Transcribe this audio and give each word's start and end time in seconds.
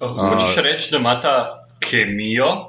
Hočeš 0.00 0.56
reči, 0.62 0.90
da 0.90 0.98
ima 0.98 1.20
ta 1.20 1.64
kemijo? 1.80 2.66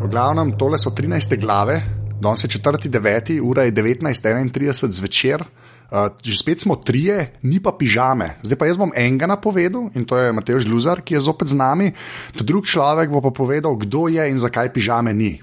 V 0.00 0.08
glavnem, 0.10 0.52
tole 0.58 0.78
so 0.78 0.90
13 0.90 1.40
glave, 1.40 1.99
danes 2.20 2.44
je 2.44 2.48
4. 2.48 2.88
9. 2.88 3.40
ura 3.40 3.64
je 3.66 3.72
19.31 3.72 4.92
zvečer. 4.92 5.44
Uh, 5.90 6.06
že 6.22 6.38
spet 6.38 6.62
smo 6.62 6.78
trije, 6.78 7.34
ni 7.42 7.58
pa 7.58 7.74
pižame. 7.74 8.38
Zdaj 8.46 8.58
pa 8.58 8.70
jaz 8.70 8.78
bom 8.78 8.94
enega 8.94 9.26
napovedal 9.26 9.90
in 9.98 10.06
to 10.06 10.14
je 10.14 10.30
Matej 10.30 10.62
Žluzar, 10.62 11.02
ki 11.02 11.18
je 11.18 11.26
zopet 11.26 11.50
z 11.50 11.58
nami. 11.58 11.90
Drug 12.38 12.62
človek 12.62 13.10
bo 13.10 13.18
pa 13.18 13.34
povedal, 13.34 13.74
kdo 13.74 14.06
je 14.06 14.22
in 14.22 14.38
zakaj 14.38 14.70
pižame 14.70 15.10
ni. 15.10 15.42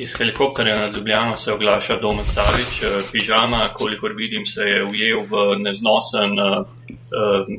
Iz 0.00 0.14
helikopterja 0.18 0.78
nad 0.78 0.96
Ljubljano 0.96 1.36
se 1.36 1.52
oglaša 1.52 1.96
Domen 1.96 2.24
Savič. 2.24 2.80
Pižama, 3.12 3.60
kolikor 3.74 4.12
vidim, 4.16 4.46
se 4.46 4.62
je 4.62 4.84
ujel 4.84 5.20
v 5.30 5.58
neznosen 5.60 6.38
uh, 6.40 6.66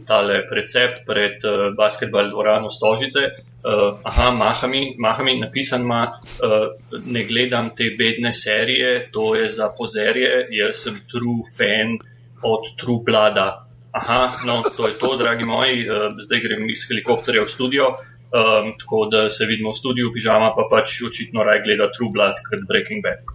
tale 0.07 0.39
precept 0.49 1.05
pred 1.05 1.37
basketbal 1.77 2.29
dvorano 2.29 2.69
Stožice. 2.69 3.19
Aha, 4.03 4.31
mahami, 4.33 4.95
mahami 4.97 5.39
napisan 5.39 5.81
ima, 5.81 6.17
ne 7.05 7.23
gledam 7.23 7.69
te 7.77 7.91
bedne 7.97 8.33
serije, 8.33 9.09
to 9.13 9.35
je 9.35 9.49
za 9.49 9.69
pozerje, 9.77 10.47
jaz 10.49 10.81
sem 10.83 10.97
true 11.11 11.45
fan 11.57 11.99
od 12.41 12.71
True 12.81 13.03
Blada. 13.05 13.67
Aha, 13.91 14.31
no, 14.45 14.63
to 14.77 14.87
je 14.87 14.97
to, 14.97 15.17
dragi 15.17 15.45
moji, 15.45 15.85
zdaj 16.25 16.39
grem 16.39 16.69
iz 16.69 16.87
helikopterja 16.89 17.43
v 17.43 17.53
studio. 17.53 17.91
Um, 18.31 18.71
tako 18.79 19.05
da 19.11 19.29
se 19.29 19.45
vidimo 19.45 19.73
v 19.73 19.75
studiu, 19.75 20.11
pižama 20.13 20.53
pa 20.55 20.63
pač 20.71 21.01
očitno 21.03 21.43
raj 21.43 21.65
gleda 21.65 21.89
True 21.91 22.11
Blood 22.13 22.37
kot 22.47 22.61
Breaking 22.69 23.03
Bad. 23.03 23.27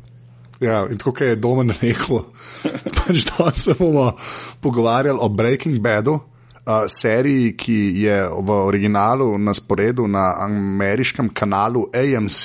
Ja, 0.60 0.86
in 0.88 0.96
tako 0.96 1.24
je 1.24 1.36
Domen 1.36 1.74
rekel, 1.82 2.22
pač 2.98 3.26
da 3.28 3.50
se 3.52 3.74
bomo 3.76 4.14
pogovarjali 4.60 5.18
o 5.20 5.28
Breaking 5.28 5.82
Badu, 5.84 6.14
uh, 6.16 6.86
seriji, 6.88 7.52
ki 7.60 7.76
je 8.06 8.16
v 8.40 8.56
originalu 8.56 9.28
na 9.38 9.54
sporedu 9.54 10.08
na 10.08 10.32
ameriškem 10.46 11.28
kanalu 11.28 11.90
AMC, 11.92 12.40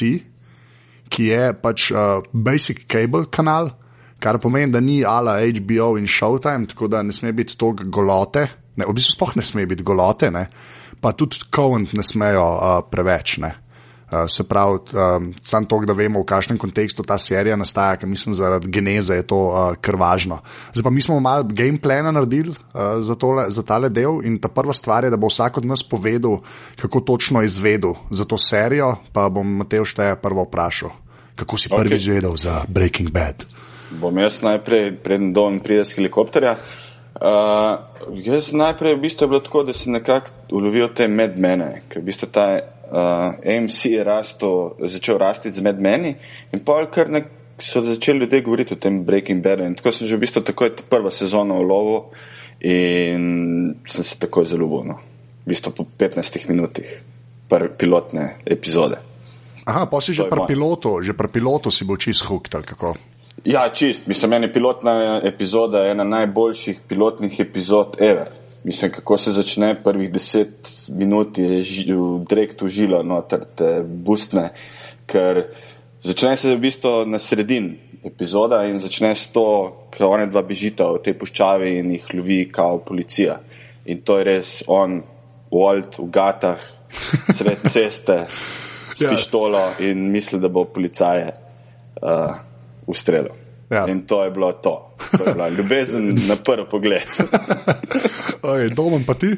ki 1.07 1.31
je 1.31 1.53
pač 1.55 1.88
uh, 1.91 2.19
Basic 2.33 2.83
Cable 2.83 3.29
kanal, 3.31 3.72
kar 4.19 4.39
pomeni, 4.44 4.75
da 4.75 4.83
ni 4.83 5.02
ala 5.07 5.39
HBO 5.39 5.95
in 5.97 6.03
Showtime, 6.03 6.67
tako 6.67 6.91
da 6.91 6.99
ne 7.03 7.16
sme 7.16 7.31
biti 7.31 7.55
toliko 7.57 7.88
golote, 7.88 8.47
ne, 8.75 8.85
v 8.85 8.99
bistvu 8.99 9.16
sploh 9.16 9.35
ne 9.39 9.44
sme 9.45 9.66
biti 9.72 9.88
golote, 9.88 10.29
ne, 10.31 10.45
pa 11.02 11.11
tudi 11.17 11.41
Covent 11.55 11.94
ne 11.97 12.03
smejo 12.03 12.45
uh, 12.45 12.80
preveč. 12.91 13.38
Ne. 13.41 13.55
Uh, 14.11 14.27
se 14.27 14.44
pravi, 14.44 14.80
um, 14.91 15.33
samo 15.41 15.66
to, 15.66 15.80
da 15.88 15.94
vemo, 15.95 16.19
v 16.19 16.27
kakšnem 16.27 16.57
kontekstu 16.59 17.03
ta 17.07 17.16
serija 17.17 17.55
nastaja, 17.55 17.95
ker 17.95 18.09
mislim, 18.11 18.35
zaradi 18.35 18.67
geneze 18.67 19.16
je 19.16 19.23
to 19.23 19.39
uh, 19.47 19.72
kar 19.81 19.95
važno. 19.95 20.41
Zdaj 20.73 20.83
pa 20.83 20.91
mi 20.91 21.02
smo 21.02 21.19
malo 21.23 21.47
gameplana 21.47 22.11
naredili 22.11 22.52
uh, 22.52 22.99
za, 22.99 23.16
tole, 23.16 23.47
za 23.49 23.63
tale 23.63 23.89
del 23.89 24.19
in 24.27 24.35
ta 24.44 24.52
prva 24.52 24.75
stvar 24.75 25.07
je, 25.07 25.13
da 25.13 25.17
bo 25.17 25.31
vsak 25.31 25.61
od 25.63 25.66
nas 25.66 25.83
povedal, 25.83 26.41
kako 26.75 26.99
točno 27.07 27.41
je 27.41 27.47
izvedel 27.47 27.95
za 28.11 28.27
to 28.27 28.38
serijo, 28.38 28.97
pa 29.16 29.29
bom 29.29 29.47
Mateo 29.63 29.88
šteje 29.88 30.19
prvo 30.19 30.44
vprašal, 30.44 30.91
kako 31.35 31.57
si 31.57 31.72
prvi 31.72 31.95
okay. 31.95 32.03
izvedel 32.03 32.35
za 32.35 32.61
Breaking 32.67 33.16
Bad. 33.16 33.47
Bom 33.91 34.19
jaz 34.19 34.41
najprej, 34.44 34.91
preden 35.03 35.33
dom 35.33 35.59
pride 35.59 35.88
z 35.88 35.95
helikopterja. 35.99 36.55
Uh, 37.22 37.77
jaz 38.17 38.50
najprej 38.50 38.95
v 38.97 39.02
bistvu 39.03 39.27
je 39.27 39.30
bilo 39.30 39.39
tako, 39.45 39.61
da 39.64 39.73
sem 39.77 39.94
nekako 39.94 40.58
ulovil 40.58 40.88
te 40.89 41.05
medmene, 41.05 41.83
ker 41.86 42.02
v 42.02 42.08
bistvu 42.08 42.31
ta 42.33 42.45
uh, 42.58 43.38
AMC 43.45 43.78
je 43.94 44.02
rasto, 44.03 44.50
začel 44.81 45.22
rasti 45.22 45.51
z 45.53 45.62
medmeni 45.62 46.16
in 46.50 46.63
pol 46.66 46.90
kar 46.90 47.13
nek 47.13 47.29
so 47.62 47.84
začeli 47.85 48.25
ljudje 48.25 48.41
govoriti 48.41 48.73
o 48.73 48.81
tem 48.81 49.03
Breaking 49.06 49.44
Bad 49.46 49.62
in 49.62 49.78
tako 49.78 49.94
sem 49.94 50.09
že 50.09 50.18
v 50.18 50.25
bistvu 50.25 50.41
takoj 50.41 50.73
prva 50.90 51.13
sezona 51.13 51.62
v 51.62 51.68
lovu 51.69 52.00
in 52.66 53.75
sem 53.85 54.03
se 54.03 54.17
takoj 54.17 54.50
zaljubil, 54.50 54.90
no. 54.90 54.97
v 55.46 55.53
bistvu 55.53 55.78
po 55.78 55.85
15 55.85 56.50
minutih 56.50 56.90
prve 57.46 57.69
pilotne 57.78 58.41
epizode. 58.46 58.97
Aha, 59.69 59.85
pa 59.85 60.01
si 60.01 60.17
že 60.17 60.25
pri 60.25 60.50
pilotu, 60.50 61.06
že 61.06 61.13
pri 61.13 61.29
pilotu 61.29 61.69
si 61.69 61.85
bil 61.85 62.01
čist 62.01 62.25
huk, 62.25 62.50
tako. 62.50 62.97
Ja, 63.46 63.69
čist. 63.74 64.08
Mislim, 64.08 64.30
meni 64.30 64.52
pilotna 64.53 65.22
epizoda 65.24 65.80
je 65.80 65.92
ena 65.92 66.03
najboljših 66.03 66.81
pilotnih 66.88 67.40
epizod 67.40 67.97
ever. 68.00 68.30
Mislim, 68.64 68.92
kako 68.92 69.18
se 69.18 69.31
začne 69.31 69.84
prvih 69.84 70.12
deset 70.12 70.72
minut, 70.88 71.38
je 71.38 71.64
direkt 72.30 72.62
užilo 72.62 73.03
noter 73.03 73.46
te 73.56 73.81
bustne, 73.84 74.50
ker 75.06 75.47
začne 76.02 76.36
se 76.38 76.56
v 76.56 76.59
bistvu 76.62 76.91
na 77.06 77.20
sredin 77.20 77.74
epizoda 78.06 78.64
in 78.70 78.78
začne 78.80 79.16
s 79.16 79.31
to, 79.34 79.78
ker 79.90 80.06
one 80.06 80.28
dva 80.30 80.44
bežita 80.46 80.91
v 80.94 81.02
tej 81.02 81.18
puščavi 81.18 81.74
in 81.80 81.96
jih 81.96 82.14
lovi 82.14 82.44
kao 82.53 82.78
policija. 82.86 83.40
In 83.90 84.06
to 84.06 84.20
je 84.20 84.28
res 84.30 84.53
on, 84.68 85.02
Walt 85.52 85.97
v 86.00 86.08
gatah, 86.14 86.62
sred 87.34 87.66
ceste, 87.68 88.22
s 88.30 89.02
ja. 89.02 89.09
pištolo 89.09 89.66
in 89.90 90.06
misli, 90.12 90.40
da 90.40 90.47
bo 90.47 90.64
policaje. 90.70 91.34
Uh, 92.02 92.50
ustrelil. 92.88 93.36
Ja. 93.72 93.86
In 93.88 94.08
to 94.08 94.24
je 94.24 94.31
bilo 94.31 94.52
to. 94.52 94.96
to 95.18 95.24
je 95.24 95.34
bila 95.34 95.50
ljubezen 95.50 96.16
na 96.30 96.36
prvi 96.36 96.66
pogled. 96.69 97.08
Domen 98.78 99.06
pa 99.06 99.14
ti? 99.14 99.36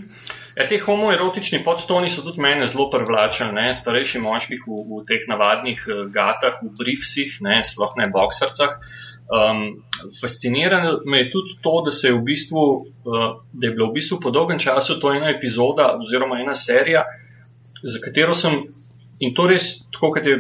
Ja, 0.56 0.68
te 0.70 0.78
homoerotični 0.78 1.64
podtoni 1.66 2.10
so 2.14 2.22
tudi 2.22 2.42
mene 2.42 2.68
zelo 2.70 2.90
privlačili, 2.94 3.74
starejši 3.74 4.20
moški 4.22 4.60
v, 4.66 4.82
v 4.90 5.00
teh 5.10 5.26
navadnih 5.30 5.86
uh, 5.88 6.04
gatah, 6.14 6.60
v 6.62 6.70
brifsih, 6.78 7.40
ne, 7.46 7.62
sploh 7.66 7.96
ne 7.98 8.10
boksarcah. 8.14 8.78
Um, 9.34 9.64
fascinirano 10.22 11.00
me 11.10 11.24
je 11.24 11.32
tudi 11.32 11.58
to, 11.64 11.74
da, 11.86 11.94
je, 11.96 12.14
v 12.14 12.22
bistvu, 12.28 12.64
uh, 12.84 13.26
da 13.54 13.68
je 13.68 13.74
bilo 13.74 13.90
v 13.90 13.98
bistvu 13.98 14.20
po 14.22 14.34
dolgem 14.36 14.60
času 14.62 15.00
to 15.02 15.14
ena 15.14 15.32
epizoda 15.34 15.94
oziroma 15.98 16.42
ena 16.42 16.54
serija, 16.56 17.02
za 17.84 18.02
katero 18.04 18.34
sem 18.38 18.62
In 19.20 19.34
to 19.38 19.46
res, 19.48 19.86
tako 19.94 20.10
kot 20.16 20.26
je 20.28 20.40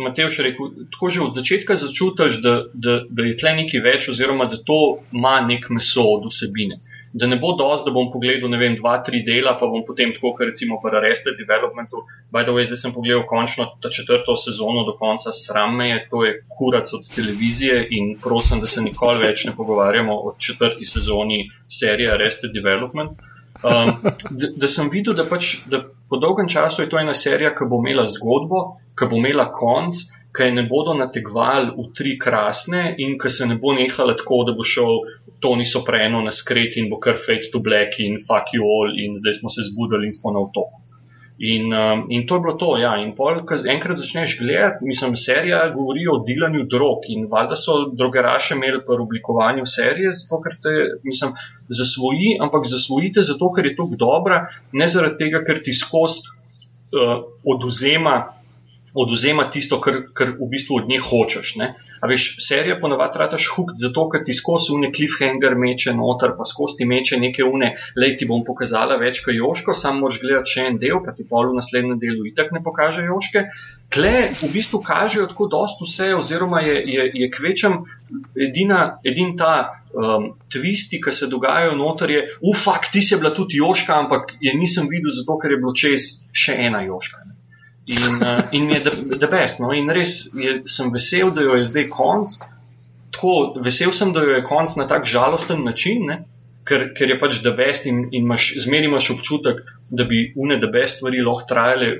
Matej 0.00 0.28
še 0.32 0.44
rekel, 0.46 0.70
tako 0.92 1.10
že 1.10 1.24
od 1.24 1.34
začetka 1.36 1.76
začutiš, 1.80 2.38
da, 2.44 2.54
da, 2.72 3.00
da 3.08 3.26
je 3.26 3.38
tle 3.40 3.56
nekaj 3.62 3.82
več, 3.84 4.08
oziroma 4.12 4.46
da 4.52 4.60
to 4.60 5.00
ima 5.12 5.40
nek 5.46 5.68
meso 5.72 6.04
od 6.18 6.28
vsebine. 6.30 6.80
Da 7.12 7.26
ne 7.26 7.40
bo 7.42 7.56
dosti, 7.58 7.88
da 7.88 7.94
bom 7.94 8.12
pogledal, 8.12 8.52
ne 8.52 8.58
vem, 8.60 8.76
dva, 8.78 9.00
tri 9.02 9.24
dela, 9.26 9.56
pa 9.58 9.66
bom 9.66 9.82
potem 9.86 10.12
tako, 10.14 10.30
kot 10.36 10.46
recimo 10.46 10.78
pri 10.78 11.00
Arrested 11.00 11.34
Developmentu, 11.40 12.04
by 12.30 12.44
the 12.46 12.54
way, 12.54 12.68
zdaj 12.68 12.78
sem 12.84 12.94
pogledal 12.94 13.24
končno 13.26 13.66
ta 13.82 13.90
četrto 13.90 14.36
sezono 14.38 14.84
do 14.86 14.94
konca, 15.00 15.34
sram 15.34 15.74
me 15.80 15.88
je, 15.88 16.04
to 16.12 16.22
je 16.24 16.36
kurac 16.46 16.92
od 16.94 17.08
televizije 17.16 17.80
in 17.98 18.14
prosim, 18.22 18.62
da 18.62 18.70
se 18.70 18.84
nikoli 18.86 19.26
več 19.26 19.48
ne 19.48 19.56
pogovarjamo 19.56 20.14
o 20.14 20.36
četrti 20.38 20.86
sezoni 20.86 21.48
serije 21.66 22.14
Arrested 22.14 22.54
Development. 22.54 23.18
Um, 23.60 23.90
da, 24.30 24.48
da 24.56 24.68
sem 24.68 24.88
videl, 24.92 25.14
da, 25.14 25.26
pač, 25.28 25.58
da 25.68 25.82
po 26.08 26.16
dolgem 26.16 26.48
času 26.48 26.82
je 26.82 26.88
to 26.92 26.98
ena 27.00 27.14
serija, 27.14 27.52
ki 27.56 27.68
bo 27.68 27.80
imela 27.82 28.06
zgodbo, 28.08 28.62
ki 28.96 29.08
bo 29.10 29.20
imela 29.20 29.50
konc, 29.52 30.00
ki 30.36 30.46
je 30.46 30.54
ne 30.56 30.64
bodo 30.70 30.94
nategvali 30.96 31.72
v 31.74 31.86
tri 31.96 32.14
krasne 32.18 32.94
in 33.04 33.16
ki 33.20 33.32
se 33.36 33.48
ne 33.50 33.58
bo 33.60 33.74
nehala 33.76 34.14
tako, 34.16 34.44
da 34.48 34.54
bo 34.56 34.64
šel 34.64 35.02
Tony 35.42 35.66
Soprano 35.66 36.22
na 36.24 36.32
skret 36.32 36.76
in 36.80 36.88
bo 36.90 37.00
kar 37.02 37.18
fade 37.18 37.50
to 37.52 37.60
black 37.60 37.98
in 37.98 38.20
fuck 38.26 38.54
you 38.54 38.64
all 38.64 38.94
in 38.94 39.18
zdaj 39.18 39.40
smo 39.40 39.50
se 39.50 39.66
zbudili 39.68 40.08
in 40.08 40.16
smo 40.16 40.32
na 40.36 40.44
otoku. 40.46 40.80
In, 41.40 41.72
um, 41.72 42.04
in 42.12 42.26
to 42.26 42.36
je 42.36 42.40
bilo 42.40 42.54
to, 42.60 42.74
ja. 42.76 42.90
In 43.00 43.14
pol, 43.16 43.38
ko 43.48 43.56
enkrat 43.72 43.96
začneš 43.96 44.34
gledati, 44.42 44.84
mislim, 44.84 45.14
serija 45.16 45.62
govori 45.72 46.02
o 46.12 46.18
delanju 46.26 46.66
drog 46.68 47.06
in 47.08 47.30
valjda 47.32 47.56
so 47.56 47.76
drogeraše 47.96 48.58
imeli 48.58 48.82
pri 48.84 49.00
oblikovanju 49.00 49.64
serije, 49.66 50.12
zato 50.18 50.40
ker 50.44 50.58
te, 50.62 50.74
mislim, 51.04 51.32
zasvoji, 51.80 52.34
ampak 52.44 52.68
zasvojite 52.68 53.24
zato, 53.24 53.48
ker 53.56 53.70
je 53.70 53.76
to 53.78 53.88
dobra, 53.96 54.42
ne 54.72 54.88
zaradi 54.92 55.16
tega, 55.24 55.40
ker 55.46 55.62
ti 55.64 55.72
skozi 55.72 56.28
uh, 56.28 57.16
oduzema, 57.54 58.18
oduzema 58.92 59.48
tisto, 59.50 59.80
kar, 59.80 60.02
kar 60.12 60.36
v 60.36 60.50
bistvu 60.52 60.82
od 60.82 60.92
nje 60.92 61.00
hočeš. 61.08 61.56
Ne? 61.56 61.72
A 62.00 62.08
veš, 62.08 62.36
serija 62.40 62.78
ponovadi 62.80 63.12
trataš 63.18 63.46
huk, 63.54 63.74
zato 63.76 64.06
ker 64.12 64.22
ti 64.24 64.34
skozi 64.36 64.72
une 64.72 64.88
cliffhanger 64.96 65.56
meče 65.60 65.92
noter, 65.96 66.32
pa 66.38 66.46
skozi 66.48 66.78
ti 66.78 66.86
meče 66.88 67.18
neke 67.20 67.44
une, 67.44 67.74
lej 68.00 68.14
ti 68.20 68.28
bom 68.30 68.44
pokazala 68.46 68.96
več 69.00 69.20
kot 69.24 69.36
Joško, 69.36 69.74
sam 69.76 70.00
moraš 70.00 70.20
gledati 70.22 70.54
še 70.54 70.64
en 70.70 70.78
del, 70.80 71.02
pa 71.04 71.12
ti 71.16 71.26
pol 71.28 71.50
v 71.50 71.58
naslednjem 71.58 71.98
delu 72.00 72.24
itak 72.30 72.54
ne 72.56 72.62
pokaže 72.64 73.04
Joške. 73.04 73.44
Tle 73.90 74.14
v 74.38 74.48
bistvu 74.54 74.80
kažejo 74.86 75.26
tako 75.32 75.48
dost 75.50 75.82
vse, 75.82 76.12
oziroma 76.14 76.62
je, 76.62 76.76
je, 76.94 77.06
je 77.24 77.28
kvečem 77.34 77.80
edina, 78.38 79.00
edin 79.04 79.34
ta 79.36 79.82
um, 79.92 80.30
twisti, 80.52 81.02
ki 81.02 81.12
se 81.12 81.28
dogajajo 81.28 81.74
noter, 81.76 82.14
je, 82.14 82.22
ufak, 82.52 82.88
ti 82.94 83.02
si 83.02 83.18
bila 83.18 83.34
tudi 83.34 83.58
Joška, 83.58 83.98
ampak 83.98 84.36
je 84.40 84.54
nisem 84.56 84.88
videl, 84.88 85.12
zato 85.12 85.36
ker 85.42 85.56
je 85.56 85.60
bilo 85.60 85.74
čez 85.74 86.08
še 86.32 86.56
ena 86.68 86.84
Joška. 86.86 87.26
Ne? 87.26 87.39
In, 87.90 88.20
uh, 88.22 88.42
in 88.54 88.66
mi 88.68 88.76
je 88.78 88.84
the, 88.86 89.18
the 89.18 89.28
best. 89.30 89.60
No? 89.60 89.72
In 89.74 89.90
res 89.90 90.28
je, 90.34 90.60
sem 90.70 90.92
vesel, 90.94 91.32
da 91.34 91.42
jo 91.42 91.56
je 91.58 91.66
zdaj 91.72 91.88
konc. 91.90 92.36
tako 93.10 93.60
vesel 93.64 93.92
sem, 93.92 94.12
da 94.14 94.22
jo 94.22 94.36
je 94.36 94.44
konc 94.46 94.76
na 94.78 94.86
tak 94.86 95.08
žalosten 95.10 95.64
način, 95.66 96.06
ne? 96.06 96.20
ker, 96.70 96.90
ker 96.96 97.10
je 97.10 97.18
pač 97.20 97.40
da 97.44 97.52
best 97.56 97.86
in, 97.90 98.04
in 98.14 98.26
imaš, 98.26 98.52
zmeri 98.64 98.88
imaš 98.90 99.10
občutek, 99.16 99.64
da 99.90 100.06
bi 100.06 100.30
une 100.38 100.60
da 100.62 100.70
best 100.70 101.00
stvari 101.00 101.22
lahko 101.26 101.48
trajale 101.50 101.90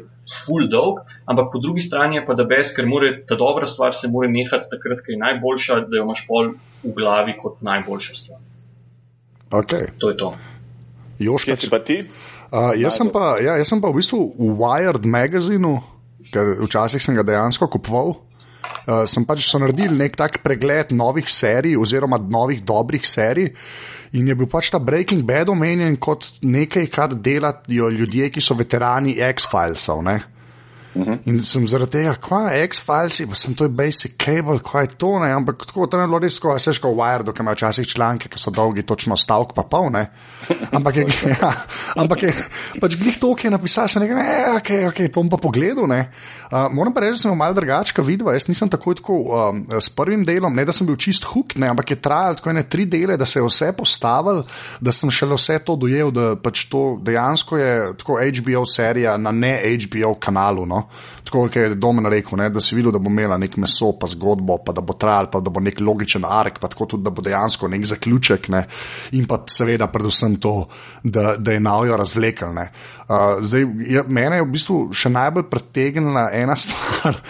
full 0.45 0.69
dolg, 0.71 1.01
ampak 1.27 1.51
po 1.53 1.59
drugi 1.63 1.83
strani 1.83 2.21
je 2.21 2.25
pa 2.27 2.37
da 2.39 2.47
best, 2.47 2.77
ker 2.77 2.87
more, 2.87 3.11
ta 3.27 3.39
dobra 3.41 3.67
stvar 3.71 3.97
se 3.97 4.11
mora 4.13 4.31
nehati 4.31 4.71
takrat, 4.71 5.03
ko 5.03 5.15
je 5.15 5.19
najboljša, 5.25 5.81
da 5.89 5.99
jo 5.99 6.07
imaš 6.07 6.25
pol 6.29 6.53
v 6.85 6.95
glavi 6.97 7.35
kot 7.41 7.59
najboljša 7.67 8.19
stvar. 8.21 8.43
Okay. 9.61 9.91
To 9.99 10.13
je 10.13 10.17
to. 10.21 10.35
Jož, 11.21 11.45
Kje 11.49 11.57
si 11.59 11.71
pa 11.73 11.83
ti? 11.83 12.05
Uh, 12.51 12.73
jaz, 12.75 12.97
sem 12.99 13.11
pa, 13.11 13.37
ja, 13.39 13.55
jaz 13.61 13.71
sem 13.71 13.79
pa 13.79 13.93
v 13.93 14.01
bistvu 14.01 14.19
v 14.35 14.51
Wired 14.59 15.07
magazinu, 15.07 15.77
ker 16.35 16.57
včasih 16.65 17.03
sem 17.03 17.15
ga 17.15 17.23
dejansko 17.27 17.71
kupoval. 17.71 18.17
Uh, 18.89 19.05
sem 19.07 19.23
pač 19.27 19.45
so 19.47 19.61
naredili 19.63 19.95
nek 19.95 20.19
tak 20.19 20.41
pregled 20.43 20.91
novih 20.91 21.29
serij, 21.31 21.77
oziroma 21.79 22.19
novih 22.19 22.65
dobrih 22.67 23.07
serij, 23.07 23.53
in 24.19 24.27
je 24.27 24.35
bil 24.35 24.51
pač 24.51 24.73
ta 24.75 24.83
Breaking 24.83 25.23
Bad 25.23 25.53
omenjen 25.53 25.95
kot 26.03 26.43
nekaj, 26.43 26.91
kar 26.91 27.15
delajo 27.15 27.91
ljudje, 27.95 28.33
ki 28.35 28.43
so 28.43 28.59
veterani 28.59 29.15
X-Filesov. 29.31 30.03
Uh 30.03 30.40
-huh. 30.95 31.19
In 31.25 31.41
sem 31.41 31.67
zaradi 31.69 31.91
tega, 31.91 32.15
kva 32.19 32.51
je 32.51 32.65
X-Files, 32.65 33.23
sem 33.39 33.55
to 33.55 33.65
je 33.65 33.71
basic 33.71 34.17
cable, 34.19 34.59
kva 34.59 34.81
je 34.83 34.89
to, 34.99 35.19
ne? 35.19 35.31
ampak 35.33 35.67
tako 35.67 35.87
tam 35.87 36.01
je 36.01 36.07
bilo 36.07 36.19
res, 36.19 36.39
ko 36.39 36.59
se 36.59 36.73
ško 36.73 36.89
Wired, 36.89 37.33
ki 37.33 37.43
ima 37.43 37.53
včasih 37.53 37.87
članke, 37.87 38.29
ki 38.29 38.39
so 38.39 38.51
dolgi, 38.51 38.83
točno 38.83 39.17
stavek 39.17 39.55
pa 39.55 39.63
pol, 39.63 39.91
ne. 39.91 40.11
Ampak 40.73 40.97
je, 40.97 41.07
ja, 41.43 41.53
ampak 41.95 42.23
je, 42.23 42.35
pač 42.81 42.97
glih 42.99 43.19
to, 43.21 43.35
ki 43.35 43.47
je 43.47 43.51
napisal, 43.51 43.89
sem 43.89 44.03
rekel, 44.03 44.17
ne, 44.17 44.57
ok, 44.57 44.71
ok, 44.91 44.99
to 45.13 45.23
bom 45.23 45.31
pa 45.31 45.37
pogledal, 45.37 45.87
ne. 45.87 46.11
Uh, 46.51 46.67
moram 46.75 46.95
pa 46.95 47.01
reči, 47.01 47.15
da 47.15 47.23
sem 47.23 47.39
malo 47.39 47.55
drugačka 47.55 48.03
vidva, 48.03 48.35
jaz 48.35 48.49
nisem 48.49 48.69
tako 48.69 48.95
tako 48.95 49.15
um, 49.31 49.63
s 49.81 49.91
prvim 49.95 50.25
delom, 50.25 50.55
ne 50.55 50.65
da 50.65 50.73
sem 50.73 50.87
bil 50.87 50.99
čist 50.99 51.25
huk, 51.31 51.55
ne, 51.55 51.71
ampak 51.71 51.95
je 51.95 52.01
trajalo 52.03 52.41
tako 52.41 52.51
ene 52.51 52.67
tri 52.67 52.87
dele, 52.91 53.17
da 53.17 53.27
se 53.27 53.39
je 53.39 53.47
vse 53.47 53.73
postavil, 53.79 54.43
da 54.81 54.93
sem 54.93 55.11
šele 55.11 55.39
vse 55.39 55.61
to 55.63 55.77
dojel, 55.79 56.11
da 56.11 56.35
pač 56.35 56.67
to 56.71 56.99
dejansko 57.03 57.59
je 57.59 57.93
tako 57.99 58.19
HBO 58.19 58.67
serija 58.67 59.17
na 59.17 59.31
ne 59.31 59.55
HBO 59.87 60.15
kanalu, 60.19 60.67
no. 60.67 60.80
Tako 61.25 61.47
je 61.55 61.75
Domen 61.75 62.07
rekel, 62.11 62.39
ne, 62.39 62.49
da 62.51 62.61
si 62.61 62.75
videl, 62.75 62.93
da 62.93 63.01
bo 63.03 63.11
imela 63.11 63.39
nek 63.41 63.57
meso, 63.61 63.93
pa 63.99 64.09
zgodbo, 64.11 64.59
pa 64.65 64.75
da 64.77 64.85
bo 64.85 64.97
trajal, 64.99 65.31
pa 65.33 65.41
da 65.41 65.53
bo 65.53 65.63
nek 65.63 65.81
logičen 65.81 66.25
ark, 66.27 66.61
pa 66.61 66.69
tako 66.73 66.87
tudi, 66.95 67.07
da 67.07 67.13
bo 67.15 67.23
dejansko 67.25 67.69
nek 67.69 67.87
zaključek. 67.93 68.49
Ne, 68.55 68.65
in 69.19 69.27
pa 69.31 69.41
seveda, 69.51 69.91
predvsem 69.93 70.37
to, 70.43 70.55
da, 71.03 71.37
da 71.39 71.57
je 71.57 71.61
navijo 71.61 71.97
razvlekel. 72.01 72.51
Uh, 72.51 73.41
zdaj, 73.43 73.67
je, 73.87 74.05
mene 74.09 74.41
je 74.41 74.47
v 74.47 74.53
bistvu 74.55 74.79
še 74.97 75.13
najbolj 75.13 75.49
pretegnila 75.51 76.29
ena 76.37 76.57
stvar. 76.65 77.21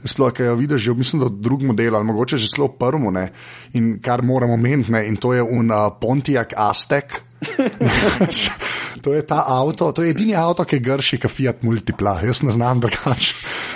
Sploh, 0.00 0.32
ki 0.32 0.46
jo 0.46 0.56
vidiš, 0.56 0.86
že 0.86 0.96
mislim, 0.96 1.20
da 1.20 1.28
v 1.28 1.42
drugem 1.44 1.74
delu, 1.76 1.98
ali 1.98 2.08
mogoče 2.08 2.38
že 2.40 2.48
zelo 2.54 2.70
prvem, 2.72 3.28
in 3.76 3.98
kar 4.00 4.22
moramo 4.24 4.56
meniti, 4.56 4.94
in 5.06 5.16
to 5.20 5.34
je 5.36 5.42
un 5.42 5.70
uh, 5.70 5.90
Pontiac 6.00 6.56
Aztek. 6.56 7.20
to 9.02 9.14
je 9.14 9.22
ta 9.26 9.44
avto, 9.48 9.92
to 9.92 10.02
je 10.02 10.10
edini 10.10 10.34
avto, 10.36 10.64
ki 10.64 10.80
grši, 10.80 11.18
kot 11.22 11.30
Fiat 11.30 11.62
Multipla. 11.62 12.20
Jaz 12.24 12.42
ne 12.42 12.52
znam 12.52 12.80
drugače 12.80 13.34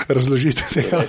razložiti 0.08 0.62
tega. 0.74 1.02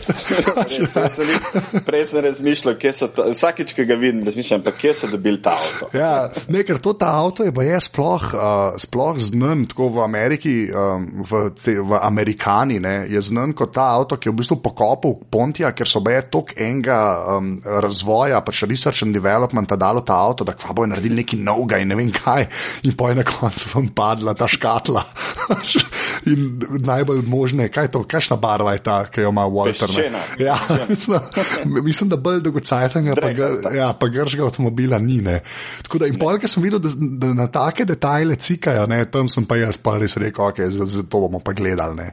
Prej 1.85 2.05
sem 2.05 2.23
razmišljal, 2.25 2.77
kje 2.79 2.93
so 2.93 3.09
to, 3.11 3.27
vsakič, 3.31 3.73
ki 3.75 3.85
ga 3.85 3.97
vidim, 3.99 4.23
razmišljam, 4.25 4.63
pa 4.65 4.71
kje 4.71 4.93
so 4.93 5.09
dobili 5.11 5.41
ta 5.41 5.55
avto. 5.55 5.89
ja, 5.97 6.29
ne, 6.47 6.63
ker 6.67 6.79
to 6.79 6.93
ta 6.93 7.11
avto 7.19 7.43
je, 7.43 7.53
je 7.65 7.79
sploh, 7.87 8.27
uh, 8.33 8.79
sploh 8.81 9.19
znan 9.19 9.65
tako 9.71 9.89
v 9.97 10.03
Ameriki, 10.05 10.55
um, 10.71 11.07
v, 11.25 11.43
te, 11.57 11.77
v 11.79 11.99
Amerikani, 12.01 12.79
ne, 12.79 12.95
je 13.09 13.21
znan 13.21 13.53
kot 13.57 13.73
ta 13.75 13.89
avto, 13.95 14.19
ki 14.19 14.29
je 14.29 14.33
v 14.33 14.39
bistvu 14.41 14.59
pokopal 14.63 15.17
Pontija, 15.31 15.73
ker 15.75 15.89
so 15.89 16.01
bile 16.05 16.25
tok 16.31 16.55
enega 16.57 16.99
um, 17.35 17.55
razvoja, 17.63 18.41
pač 18.45 18.63
research 18.69 19.05
and 19.05 19.15
development, 19.15 19.69
da 19.69 19.79
dalo 19.79 20.03
ta 20.05 20.19
avto, 20.23 20.47
da 20.47 20.55
kva 20.57 20.75
bojo 20.75 20.91
naredili 20.93 21.21
neki 21.23 21.39
novega 21.43 21.79
in 21.81 21.91
ne 21.91 21.99
vem 21.99 22.11
kaj. 22.13 22.47
In 22.87 22.95
pa 22.97 23.11
je 23.11 23.19
na 23.19 23.25
koncu 23.27 23.71
vam 23.73 23.89
padla 23.95 24.35
ta 24.37 24.47
škatla. 24.47 25.03
in 26.25 26.61
najbolj 26.85 27.21
možne, 27.27 27.67
kaj 27.69 27.89
je 27.89 27.91
to, 27.91 28.03
kakšna 28.07 28.37
barva 28.41 28.73
je 28.73 28.83
ta, 28.85 28.97
ki 29.11 29.21
jo 29.25 29.29
ima 29.33 29.45
Walter. 29.49 29.91
Ja, 30.39 30.57
mislim, 30.89 31.19
mislim, 31.87 32.09
da 32.09 32.17
bolj 32.17 32.41
dolgocajtanga, 32.45 33.15
pa, 33.21 33.31
gr, 33.33 33.75
ja, 33.75 33.91
pa 33.99 34.07
grškega 34.07 34.45
avtomobila 34.45 34.99
ni. 34.99 35.21
Ne. 35.21 35.39
Tako 35.83 36.01
da 36.03 36.09
in 36.09 36.19
pol, 36.19 36.39
ki 36.41 36.49
sem 36.49 36.63
videl, 36.63 36.79
da, 36.83 36.91
da 36.95 37.33
na 37.33 37.47
take 37.51 37.85
detajle 37.85 38.35
cikajo, 38.35 38.85
ne, 38.91 39.03
tam 39.11 39.29
sem 39.31 39.45
pa 39.47 39.57
jaz 39.59 39.79
pa 39.81 39.97
res 40.01 40.17
rekel, 40.21 40.51
ok, 40.51 40.61
zato 40.75 41.21
bomo 41.25 41.41
pa 41.43 41.55
gledali 41.57 41.97
ne, 41.99 42.07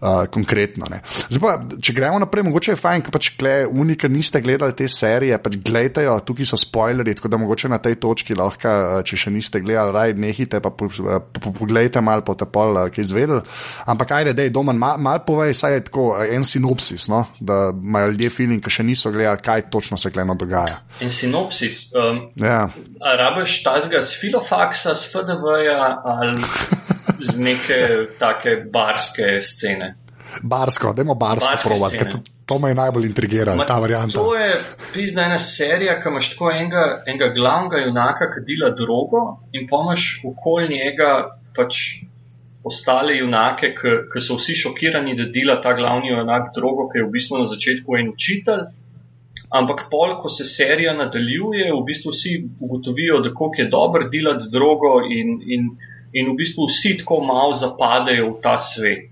uh, 0.00 0.24
konkretno. 0.32 0.90
Ne. 0.90 1.00
Zdaj 1.28 1.42
pa, 1.42 1.54
če 1.82 1.94
gremo 1.96 2.20
naprej, 2.22 2.46
mogoče 2.48 2.74
je 2.74 2.80
fajn, 2.80 3.06
ker 3.06 3.14
pač 3.14 3.32
kle, 3.38 3.54
unika 3.68 4.10
niste 4.12 4.42
gledali 4.44 4.76
te 4.76 4.88
serije, 4.90 5.38
pač 5.42 5.58
gledajte, 5.64 6.06
tukaj 6.28 6.50
so 6.52 6.60
spoilerji, 6.60 7.18
tako 7.18 7.32
da 7.32 7.40
mogoče 7.40 7.72
na 7.72 7.80
tej 7.82 7.98
točki 8.02 8.36
lahko, 8.38 9.02
če 9.06 9.22
še 9.24 9.34
niste 9.34 9.62
gledali, 9.64 9.94
raj 9.94 10.16
nehite, 10.18 10.60
pa 10.64 10.72
pogledajte 10.72 12.02
malo 12.04 12.26
po 12.26 12.36
te 12.38 12.48
pol, 12.48 12.80
ki 12.92 13.04
izvedeli. 13.04 13.42
Ampak 13.86 14.10
ajde, 14.18 14.32
dej, 14.32 14.50
doma, 14.54 14.72
malo 14.72 14.98
mal 14.98 15.22
povej, 15.26 15.54
saj 15.54 15.74
je 15.74 15.84
tako 15.88 16.08
en 16.22 16.44
sinopsis, 16.44 17.08
no? 17.08 17.24
da 17.40 17.70
imajo 17.74 18.12
ljudje 18.12 18.30
feeling, 18.30 18.64
ki 18.64 18.70
še 18.70 18.86
niso 18.86 19.12
gledali, 19.14 19.42
kaj 19.44 19.68
točno 19.70 19.98
se 19.98 20.10
kleno 20.10 20.34
dogaja. 20.38 20.80
En 21.00 21.10
sinopsis. 21.10 21.88
Um, 21.94 22.28
ja. 22.40 22.68
Rabaš 23.00 23.62
tazga 23.62 24.02
z 24.02 24.20
filofaksa, 24.20 24.94
z 24.94 25.12
FDV-ja 25.12 25.92
ali 26.04 26.34
z 27.20 27.38
neke 27.38 27.78
take 28.20 28.56
barske 28.72 29.38
scene? 29.42 29.94
Barsko, 30.42 30.92
dajmo 30.92 31.14
barsko, 31.14 31.48
barsko 31.50 31.68
provati, 31.68 31.98
ker 31.98 32.10
to, 32.12 32.18
to 32.46 32.58
me 32.58 32.70
je 32.70 32.76
najbolj 32.78 33.06
intrigiralo, 33.08 33.64
ta 33.64 33.78
varianta. 33.80 34.20
To 34.20 34.34
je 34.36 34.50
pizna 34.92 35.24
ena 35.28 35.38
serija, 35.38 35.98
ki 36.02 36.12
imaš 36.12 36.30
tako 36.34 36.50
enega, 36.52 36.84
enega 37.06 37.30
glavnega 37.34 37.80
junaka, 37.86 38.28
ki 38.34 38.44
dela 38.48 38.70
drogo 38.76 39.24
in 39.52 39.66
pomaš 39.70 40.20
okoli 40.28 40.68
njega 40.74 41.12
pač 41.56 41.82
ostale 42.64 43.16
junake, 43.18 43.72
ki 43.78 44.20
so 44.20 44.36
vsi 44.38 44.56
šokirani, 44.58 45.14
da 45.16 45.28
dela 45.32 45.60
ta 45.62 45.74
glavni 45.78 46.10
junak 46.10 46.52
drogo, 46.56 46.88
ki 46.90 47.00
je 47.00 47.06
v 47.06 47.12
bistvu 47.14 47.42
na 47.42 47.46
začetku 47.50 47.98
en 47.98 48.12
učitelj. 48.14 48.64
Ampak 49.48 49.86
pol, 49.90 50.18
ko 50.20 50.28
se 50.28 50.44
serija 50.44 50.92
nadaljuje, 50.92 51.70
v 51.72 51.84
bistvu 51.86 52.12
vsi 52.12 52.32
ugotovijo, 52.60 53.22
da 53.24 53.32
koliko 53.34 53.62
je 53.62 53.68
dobro 53.72 54.08
delati 54.12 54.50
drogo 54.52 54.98
in, 55.08 55.38
in, 55.46 55.70
in 56.12 56.32
v 56.32 56.34
bistvu 56.36 56.66
vsi 56.68 56.98
tako 57.00 57.22
malo 57.24 57.54
zapadejo 57.56 58.34
v 58.34 58.42
ta 58.44 58.58
svet. 58.60 59.06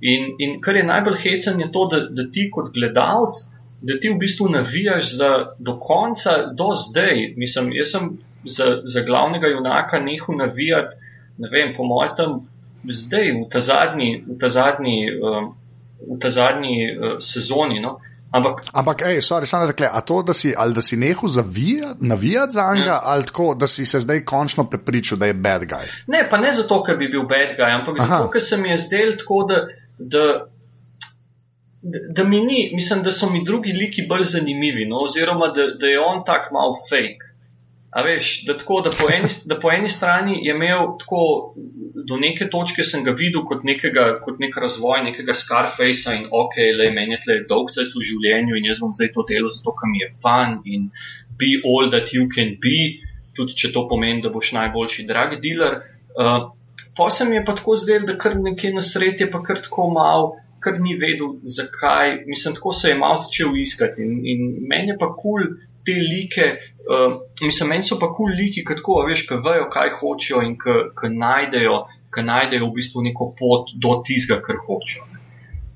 In, 0.00 0.36
in 0.38 0.60
kar 0.64 0.78
je 0.78 0.84
najbolj 0.86 1.18
hecen, 1.24 1.58
je 1.60 1.72
to, 1.72 1.88
da, 1.90 2.04
da 2.06 2.28
ti 2.32 2.46
kot 2.54 2.70
gledalec, 2.76 3.40
da 3.82 3.98
ti 4.00 4.12
v 4.12 4.20
bistvu 4.20 4.48
navijaš 4.52 5.16
za, 5.16 5.30
do 5.58 5.74
konca, 5.80 6.36
do 6.54 6.70
zdaj. 6.76 7.32
Mislim, 7.36 7.72
jaz 7.74 7.96
sem 7.96 8.08
za, 8.44 8.76
za 8.84 9.02
glavnega 9.02 9.50
junaka 9.50 9.98
nehal 10.00 10.38
navijati, 10.38 10.96
ne 11.40 11.50
vem, 11.50 11.74
po 11.76 11.84
mojem 11.88 12.14
tam 12.16 12.38
zdaj, 12.88 13.32
v 13.32 13.48
ta 13.52 13.60
zadnji, 13.60 14.24
v 14.26 14.38
ta 14.40 14.48
zadnji, 14.48 15.10
um, 15.20 15.54
v 16.00 16.18
ta 16.20 16.30
zadnji 16.30 16.76
uh, 16.92 17.18
sezoni. 17.20 17.80
No? 17.80 17.98
Ampak, 18.30 18.62
Ampak 18.72 19.02
ej, 19.10 19.18
sorry, 19.26 19.46
samo 19.46 19.66
rekle, 19.66 19.90
a 19.90 20.00
to, 20.06 20.22
da 20.22 20.30
si, 20.30 20.54
ali 20.54 20.74
da 20.74 20.80
si 20.80 20.96
nehal 20.96 21.26
navijati 22.00 22.52
za 22.52 22.74
njega, 22.74 22.86
ja. 22.86 23.00
ali 23.02 23.26
tako, 23.26 23.54
da 23.54 23.66
si 23.66 23.86
se 23.86 24.00
zdaj 24.00 24.24
končno 24.24 24.64
prepričal, 24.70 25.18
da 25.18 25.26
je 25.26 25.34
bad 25.34 25.62
guy. 25.62 25.90
Ne, 26.06 26.22
pa 26.30 26.38
ne 26.38 26.52
zato, 26.52 26.82
ker 26.86 26.96
bi 26.96 27.08
bil 27.08 27.26
bad 27.26 27.56
guy, 27.58 27.74
ampak 27.74 27.98
Aha. 27.98 28.06
zato, 28.06 28.30
ker 28.30 28.42
se 28.42 28.56
mi 28.56 28.70
je 28.70 28.78
zdel 28.78 29.16
tako, 29.18 29.42
da, 29.48 29.58
da, 29.98 30.24
da, 31.82 31.98
da 32.14 32.24
mi 32.24 32.40
ni, 32.40 32.70
mislim, 32.74 33.02
da 33.02 33.12
so 33.12 33.30
mi 33.30 33.42
drugi 33.44 33.72
liki 33.72 34.06
bolj 34.08 34.24
zanimivi, 34.24 34.86
no? 34.86 35.02
oziroma 35.10 35.48
da, 35.48 35.66
da 35.74 35.86
je 35.86 35.98
on 35.98 36.22
tak 36.26 36.52
mal 36.54 36.78
fake. 36.86 37.29
A 37.90 38.02
veš, 38.06 38.44
da, 38.46 38.54
tako, 38.58 38.80
da, 38.86 38.90
po 38.94 39.08
eni, 39.10 39.28
da 39.50 39.56
po 39.58 39.70
eni 39.74 39.88
strani 39.90 40.36
je 40.46 40.54
imel 40.54 40.92
tako, 40.98 41.22
do 42.06 42.18
neke 42.22 42.46
točke 42.50 42.84
sem 42.86 43.02
ga 43.04 43.10
videl 43.18 43.42
kot, 43.48 43.64
nekega, 43.66 44.04
kot 44.22 44.38
nek 44.38 44.54
razvoj 44.62 45.02
nekega 45.08 45.34
Scarfacea 45.34 46.14
in 46.20 46.28
ok, 46.30 46.54
le 46.78 46.86
meni 46.94 47.16
je 47.16 47.20
tle 47.24 47.36
dolg 47.50 47.72
čas 47.74 47.90
v 47.96 48.04
življenju 48.06 48.60
in 48.60 48.68
jaz 48.70 48.78
bom 48.84 48.92
zdaj 48.94 49.10
to 49.16 49.24
delo 49.26 49.50
zato, 49.50 49.74
ker 49.74 49.90
mi 49.90 50.04
je 50.04 50.10
fan 50.22 50.60
in 50.70 50.84
be 51.40 51.56
all 51.66 51.90
that 51.90 52.14
you 52.14 52.28
can 52.30 52.54
be, 52.62 52.76
tudi 53.34 53.58
če 53.58 53.72
to 53.74 53.82
pomeni, 53.90 54.22
da 54.22 54.30
boš 54.30 54.52
najboljši 54.54 55.06
drag 55.08 55.34
dealer. 55.42 55.80
Uh, 56.14 56.52
pa 56.94 57.08
se 57.10 57.26
mi 57.26 57.40
je 57.40 57.42
pa 57.48 57.56
tako 57.58 57.74
zdel, 57.80 58.06
da 58.06 58.14
kar 58.22 58.38
nekje 58.38 58.70
na 58.76 58.86
sredi 58.86 59.26
je 59.26 59.30
pa 59.34 59.42
kar 59.42 59.58
tako 59.66 59.88
mal, 59.96 60.30
kar 60.62 60.78
ni 60.78 60.94
vedel 61.00 61.40
zakaj, 61.42 62.20
mislim, 62.30 62.54
tako 62.54 62.70
se 62.76 62.94
je 62.94 63.00
mal 63.02 63.18
začel 63.18 63.58
iskati 63.58 64.06
in, 64.06 64.14
in 64.30 64.46
meni 64.70 64.94
je 64.94 64.98
pa 65.02 65.10
kul. 65.10 65.42
Cool, 65.42 65.58
te 65.90 65.98
like, 65.98 66.48
uh, 66.86 67.20
mislim, 67.42 67.68
meni 67.74 67.86
so 67.86 67.98
pa 67.98 68.10
kul 68.14 68.30
cool 68.30 68.36
liki, 68.38 68.64
ki 68.66 68.78
tako, 68.78 69.00
veš, 69.08 69.26
ki 69.28 69.40
vejo, 69.44 69.68
kaj 69.74 69.94
hočejo 70.00 70.42
in 70.46 70.58
ki 70.58 71.14
najdejo, 71.16 71.80
najdejo 72.30 72.68
v 72.68 72.76
bistvu 72.78 73.06
neko 73.06 73.32
pot 73.38 73.72
do 73.82 73.96
tizga, 74.06 74.40
kar 74.44 74.60
hočejo. 74.66 75.08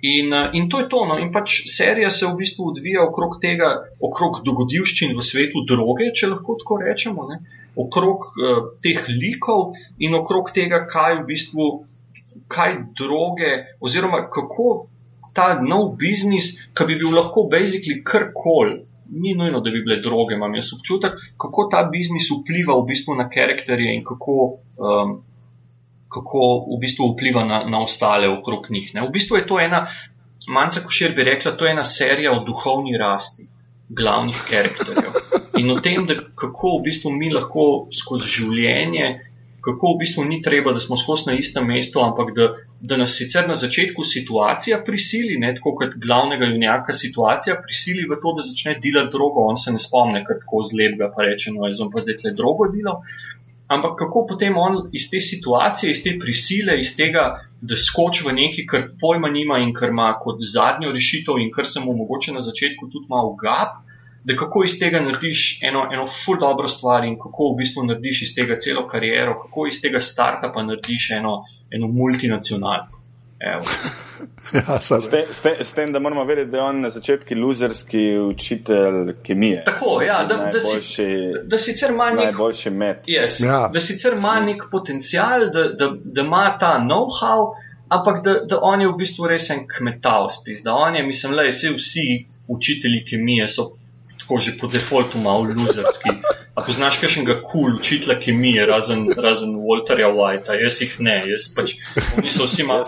In, 0.05 0.33
uh, 0.33 0.53
in 0.53 0.69
to 0.69 0.81
je 0.81 0.89
to. 0.93 1.03
No? 1.09 1.19
In 1.19 1.33
pač 1.33 1.63
serija 1.73 2.11
se 2.13 2.29
v 2.29 2.37
bistvu 2.43 2.71
odvija 2.75 3.03
okrog 3.09 3.39
tega, 3.43 3.71
okrog 4.05 4.43
dogodivščin 4.45 5.17
v 5.17 5.25
svetu 5.25 5.65
droge, 5.69 6.11
če 6.13 6.31
lahko 6.35 6.59
tako 6.61 6.81
rečemo, 6.85 7.29
ne? 7.33 7.41
okrog 7.81 8.27
uh, 8.39 8.59
teh 8.85 9.01
likov 9.09 9.73
in 9.99 10.15
okrog 10.15 10.53
tega, 10.55 10.85
kaj 10.87 11.23
v 11.23 11.25
bistvu, 11.33 11.69
kaj 12.53 12.77
droge, 13.01 13.55
oziroma 13.81 14.27
kako 14.31 14.91
ta 15.35 15.55
nov 15.59 15.97
biznis, 15.99 16.53
ki 16.77 16.87
bi 16.87 17.01
bil 17.01 17.17
lahko 17.17 17.49
basically 17.51 18.05
karkoli 18.07 18.84
ni 19.11 19.35
nujno, 19.35 19.61
da 19.61 19.71
bi 19.71 19.83
bile 19.85 20.01
droge, 20.03 20.35
imam 20.35 20.55
jaz 20.55 20.73
občutek, 20.77 21.19
kako 21.41 21.69
ta 21.73 21.85
biznis 21.93 22.31
vpliva 22.33 22.77
v 22.79 22.87
bistvu 22.89 23.17
na 23.19 23.29
karakterje 23.31 23.95
in 23.95 24.05
kako, 24.05 24.37
um, 24.79 25.15
kako 26.09 26.45
v 26.73 26.81
bistvu 26.81 27.11
vpliva 27.13 27.45
na, 27.45 27.65
na 27.69 27.83
ostale 27.85 28.29
okrog 28.29 28.71
njih. 28.71 28.95
Ne. 28.95 29.07
V 29.09 29.13
bistvu 29.15 29.41
je 29.41 29.47
to 29.47 29.61
ena, 29.61 29.87
manjka 30.49 30.85
košir 30.87 31.15
bi 31.17 31.25
rekla, 31.25 31.57
to 31.57 31.67
je 31.67 31.75
ena 31.77 31.85
serija 31.85 32.33
o 32.33 32.45
duhovni 32.45 32.97
rasti 32.99 33.47
glavnih 33.89 34.41
karakterjev. 34.49 35.21
In 35.61 35.71
o 35.71 35.79
tem, 35.81 36.07
da 36.07 36.17
kako 36.35 36.79
v 36.79 36.89
bistvu 36.89 37.13
mi 37.13 37.31
lahko 37.33 37.87
skozi 37.93 38.31
življenje 38.41 39.13
kako 39.65 39.95
v 39.95 39.99
bistvu 40.05 40.25
ni 40.29 40.43
treba, 40.45 40.75
da 40.77 40.81
smo 40.81 40.97
skozi 41.01 41.31
na 41.31 41.39
istem 41.41 41.67
mestu, 41.67 42.03
ampak 42.05 42.35
da, 42.37 42.51
da 42.85 42.97
nas 43.01 43.15
sicer 43.17 43.47
na 43.49 43.55
začetku 43.57 44.03
situacija 44.05 44.83
prisili, 44.85 45.39
ne 45.41 45.55
tako 45.57 45.73
kot 45.81 45.95
glavnega 46.07 46.49
junaka 46.51 46.93
situacija 46.93 47.57
prisili 47.63 48.05
v 48.11 48.19
to, 48.23 48.35
da 48.37 48.45
začne 48.45 48.75
delati 48.87 49.13
drogo, 49.15 49.47
on 49.49 49.57
se 49.57 49.73
ne 49.73 49.81
spomne, 49.81 50.21
ker 50.27 50.37
tako 50.43 50.61
zlepga 50.71 51.09
pa 51.15 51.25
reče, 51.25 51.55
no, 51.55 51.65
jaz 51.71 51.81
bom 51.81 51.93
pa 51.95 52.03
zdaj 52.05 52.19
tle 52.21 52.35
drogo 52.41 52.69
delal. 52.75 53.01
Ampak 53.75 53.97
kako 54.03 54.27
potem 54.29 54.59
on 54.61 54.77
iz 54.93 55.09
te 55.11 55.23
situacije, 55.25 55.95
iz 55.95 56.03
te 56.05 56.13
prisile, 56.21 56.77
iz 56.81 56.93
tega, 56.99 57.25
da 57.65 57.79
skoči 57.81 58.27
v 58.27 58.35
neki, 58.37 58.67
kar 58.69 58.91
pojma 59.01 59.33
nima 59.33 59.63
in 59.65 59.73
kar 59.73 59.89
ima 59.95 60.11
kot 60.21 60.45
zadnjo 60.45 60.93
rešitev 60.93 61.41
in 61.41 61.49
kar 61.55 61.65
se 61.71 61.81
mu 61.81 61.97
mogoče 62.03 62.37
na 62.37 62.45
začetku 62.45 62.91
tudi 62.93 63.09
malo 63.09 63.33
gab, 63.41 63.81
da 64.25 64.37
kako 64.37 64.65
iz 64.65 64.79
tega 64.79 65.01
narediš 65.01 65.59
eno, 65.63 65.87
eno 65.93 66.07
ful 66.07 66.39
dobro 66.41 66.69
stvar 66.69 67.05
in 67.05 67.19
kako 67.19 67.53
v 67.53 67.57
bistvu 67.59 67.85
narediš 67.85 68.23
iz 68.23 68.35
tega 68.35 68.57
celo 68.59 68.89
kariero, 68.89 69.39
kako 69.43 69.67
iz 69.67 69.81
tega 69.83 70.01
startupa 70.01 70.63
narediš 70.63 71.11
eno, 71.19 71.43
eno 71.71 71.89
multinacionalko. 71.89 73.01
ja, 74.69 74.79
s 75.65 75.73
tem, 75.75 75.93
da 75.93 75.99
moramo 75.99 76.25
vedeti, 76.25 76.51
da 76.51 76.57
je 76.57 76.63
on 76.63 76.81
na 76.81 76.91
začetku 76.91 77.35
luzerski 77.35 78.19
učitelj 78.19 79.13
kemije. 79.23 79.65
Tako, 79.65 80.03
ja, 80.03 80.25
da, 80.25 80.51
da, 80.53 80.61
si, 80.61 81.07
da 81.45 81.59
sicer 81.59 81.91
ima 81.91 82.11
nek, 82.11 82.25
najboljši 82.25 82.71
med. 82.71 82.97
Yes, 83.07 83.45
ja. 83.47 83.69
Da 83.73 83.81
sicer 83.81 84.15
ima 84.17 84.41
nek 84.41 84.63
potencial, 84.71 85.51
da, 85.53 85.69
da, 85.69 85.91
da 86.05 86.21
ima 86.21 86.57
ta 86.61 86.79
know-how, 86.89 87.53
ampak 87.89 88.25
da, 88.25 88.35
da 88.49 88.59
on 88.63 88.81
je 88.81 88.89
v 88.89 88.97
bistvu 88.99 89.29
res 89.29 89.51
en 89.51 89.67
kmetavspis. 89.69 90.63
Da 90.65 90.73
on 90.73 90.97
je, 90.97 91.03
mislim, 91.03 91.37
da 91.37 91.43
vsi 91.77 92.25
učitelji 92.49 93.05
kemije 93.11 93.49
so 93.49 93.75
tako 94.25 94.41
že 94.41 94.57
po 94.61 94.67
defaultu 94.73 95.21
malo 95.21 95.45
luzerski. 95.53 96.11
A 96.55 96.63
poznaš 96.65 96.97
kakšnega 97.03 97.43
kul 97.43 97.51
cool 97.53 97.77
učitla 97.77 98.17
kemije, 98.17 98.65
razen, 98.67 99.11
razen 99.13 99.59
Walterja 99.61 100.09
Whitea, 100.09 100.57
jaz 100.65 100.81
jih 100.81 100.95
ne, 101.05 101.17
jaz 101.29 101.51
pač, 101.53 101.77
oni 102.17 102.31
so 102.33 102.49
vsi 102.49 102.65
malo 102.65 102.85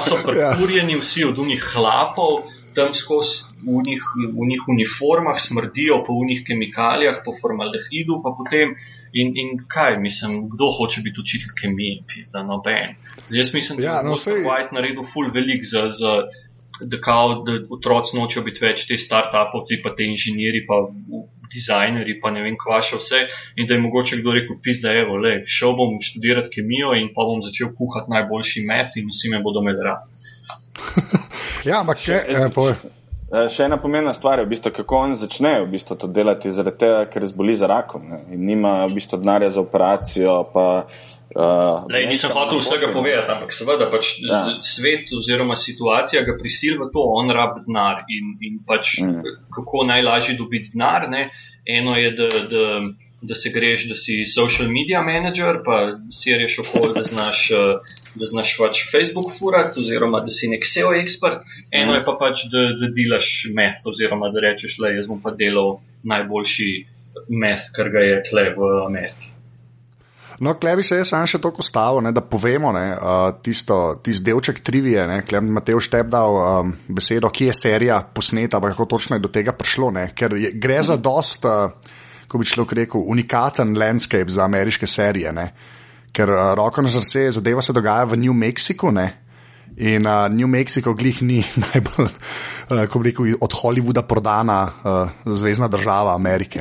so 0.00 0.16
prekurjeni, 0.24 0.96
vsi 0.96 1.26
od 1.28 1.38
unih 1.38 1.60
hlapov, 1.74 2.46
tam 2.78 2.94
skozi 2.94 3.58
v 3.66 3.82
njih, 3.84 4.04
v 4.32 4.46
njih 4.48 4.62
uniformah 4.70 5.36
smrdijo 5.42 6.04
po 6.06 6.14
unih 6.14 6.44
kemikalijah, 6.46 7.20
po 7.24 7.34
formaldehidu, 7.40 8.22
pa 8.22 8.32
potem 8.38 8.76
in, 9.12 9.34
in 9.36 9.58
kaj, 9.68 9.98
mislim, 9.98 10.48
kdo 10.52 10.70
hoče 10.78 11.02
biti 11.04 11.20
učitelj 11.20 11.52
kemije, 11.60 12.02
pizda, 12.06 12.42
noben. 12.42 12.94
Jaz 13.30 13.54
mislim, 13.54 13.80
da 13.80 13.84
ja, 13.84 13.96
no, 14.02 14.14
je 14.14 14.16
Walter 14.16 14.44
White 14.46 14.72
naredil 14.72 15.04
ful 15.12 15.32
velik 15.34 15.66
za, 15.66 15.88
za 15.90 16.22
da, 16.80 17.00
kao, 17.00 17.42
da 17.46 17.58
otroci 17.74 18.16
nočejo 18.18 18.44
biti 18.46 18.64
več 18.64 18.86
te 18.88 18.98
start-upovci, 18.98 19.80
pa 19.82 19.94
te 19.96 20.06
inženirji, 20.06 20.64
pa 20.68 20.82
dizajnerji, 21.52 22.18
pa 22.22 22.30
ne 22.34 22.44
vem, 22.44 22.58
kva 22.60 22.80
še 22.84 23.00
vse. 23.00 23.22
In 23.56 23.68
da 23.68 23.76
je 23.76 23.84
mogoče 23.84 24.20
kdo 24.20 24.34
rekel, 24.36 24.58
pis, 24.62 24.82
da 24.84 24.92
je, 24.94 25.06
le, 25.24 25.34
šel 25.48 25.74
bom 25.78 25.96
študirati 26.04 26.52
kemijo 26.54 26.94
in 26.98 27.10
pa 27.14 27.26
bom 27.28 27.42
začel 27.44 27.72
kuhati 27.78 28.12
najboljši 28.14 28.66
meth 28.68 29.00
in 29.00 29.10
vsi 29.12 29.32
me 29.32 29.42
bodo 29.44 29.64
medra. 29.64 29.98
ja, 31.68 31.80
ampak 31.80 32.00
še. 32.02 32.20
Eh, 32.28 32.46
eh, 33.32 33.48
še 33.52 33.66
ena 33.66 33.80
pomembna 33.80 34.14
stvar 34.16 34.42
je, 34.42 34.46
v 34.46 34.52
bistvu, 34.54 34.74
kako 34.80 35.02
on 35.08 35.18
začne 35.18 35.58
v 35.64 35.70
bistvu, 35.74 35.98
to 35.98 36.10
delati, 36.12 36.52
zaradi 36.54 36.84
tega, 36.84 37.04
ker 37.12 37.26
zboli 37.28 37.56
za 37.58 37.70
rakom 37.70 38.06
ne? 38.12 38.22
in 38.36 38.44
nima 38.52 38.80
v 38.86 38.98
bistvu, 39.00 39.20
denarja 39.24 39.54
za 39.56 39.64
operacijo. 39.64 40.40
Pa, 40.54 40.68
Uh, 41.28 41.84
Lej, 41.92 42.06
nisem 42.08 42.32
hotel 42.32 42.56
vsega 42.56 42.88
povedati, 42.88 43.28
ampak 43.28 43.52
seveda 43.52 43.90
pač 43.92 44.14
ja. 44.24 44.38
svet 44.64 45.10
oziroma 45.12 45.58
situacija 45.60 46.22
ga 46.24 46.38
prisilja 46.40 46.80
v 46.80 46.88
to, 46.94 47.04
on 47.04 47.28
rabi 47.28 47.66
denar 47.66 48.00
in, 48.08 48.32
in 48.40 48.56
pač 48.64 48.94
mm. 49.04 49.34
kako 49.52 49.84
najlažje 49.90 50.38
dobiti 50.40 50.72
denar. 50.72 51.04
Ne? 51.12 51.28
Eno 51.68 51.98
je, 52.00 52.14
da, 52.16 52.30
da, 52.48 52.64
da 53.20 53.36
se 53.36 53.52
greš, 53.52 53.84
da 53.90 53.98
si 54.00 54.22
social 54.24 54.72
media 54.72 55.04
manager, 55.04 55.60
pa 55.66 56.00
si 56.08 56.32
reš 56.32 56.62
okoli, 56.64 56.94
da 56.96 57.04
znaš, 57.04 57.44
da 58.16 58.32
znaš 58.32 58.56
pač 58.56 58.82
Facebook 58.88 59.36
furat 59.36 59.76
oziroma 59.76 60.24
da 60.24 60.32
si 60.32 60.48
nek 60.48 60.64
SEO 60.64 60.96
ekspert. 60.96 61.44
Eno 61.68 61.92
mm. 61.92 62.00
je 62.00 62.04
pa 62.08 62.16
pač, 62.24 62.48
da, 62.48 62.70
da 62.80 62.88
delaš 62.88 63.50
meth 63.52 63.84
oziroma 63.92 64.32
da 64.32 64.48
rečeš, 64.48 64.80
da 64.80 64.96
jaz 64.96 65.12
bom 65.12 65.20
pa 65.20 65.36
delal 65.36 65.82
najboljši 66.08 66.72
meth, 67.28 67.68
kar 67.76 67.92
ga 67.92 68.08
je 68.08 68.20
tle 68.32 68.48
v 68.56 68.76
Ameriki. 68.88 69.27
No, 70.38 70.54
klebi 70.54 70.82
se 70.86 70.96
je 71.00 71.04
sam 71.08 71.26
še 71.26 71.40
toliko 71.42 71.64
stavil, 71.66 72.12
da 72.14 72.22
povemo 72.22 72.70
ne, 72.74 72.92
uh, 72.94 73.30
tisto, 73.42 73.98
tisti 74.04 74.28
delček 74.28 74.60
trivije. 74.62 75.06
Klem 75.26 75.50
Mateo 75.56 75.80
Štep 75.82 76.10
dal 76.12 76.38
um, 76.38 76.74
besedo, 76.94 77.30
ki 77.34 77.48
je 77.48 77.56
serija 77.58 77.98
posneta, 78.14 78.60
kako 78.62 78.86
točno 78.94 79.18
je 79.18 79.24
do 79.24 79.32
tega 79.34 79.52
prišlo. 79.52 79.90
Ne, 79.96 80.06
ker 80.14 80.36
je, 80.38 80.52
gre 80.54 80.78
za 80.86 80.96
dost, 80.96 81.48
uh, 81.48 81.96
ko 82.30 82.38
bi 82.38 82.46
človek 82.46 82.76
rekel, 82.84 83.02
unikaten 83.02 83.74
landscape 83.78 84.30
za 84.30 84.44
ameriške 84.46 84.86
serije. 84.86 85.34
Ne, 85.34 85.48
ker 86.14 86.30
uh, 86.30 86.52
roko 86.58 86.86
na 86.86 86.92
srce 86.92 87.30
zadeva 87.40 87.64
se 87.64 87.74
dogaja 87.74 88.06
v 88.06 88.22
New 88.22 88.36
Mexico. 88.36 88.94
Ne, 88.94 89.08
In 89.78 90.06
uh, 90.06 90.26
New 90.34 90.48
Mexico 90.48 90.92
glih 90.94 91.20
ni 91.22 91.38
najbolj, 91.64 92.08
uh, 92.10 92.80
ko 92.90 92.98
bi 92.98 93.12
rekel, 93.12 93.30
od 93.40 93.54
Hollywooda 93.54 94.02
prodana 94.02 94.58
uh, 94.66 95.34
zvezdna 95.38 95.68
država 95.68 96.14
Amerike. 96.14 96.60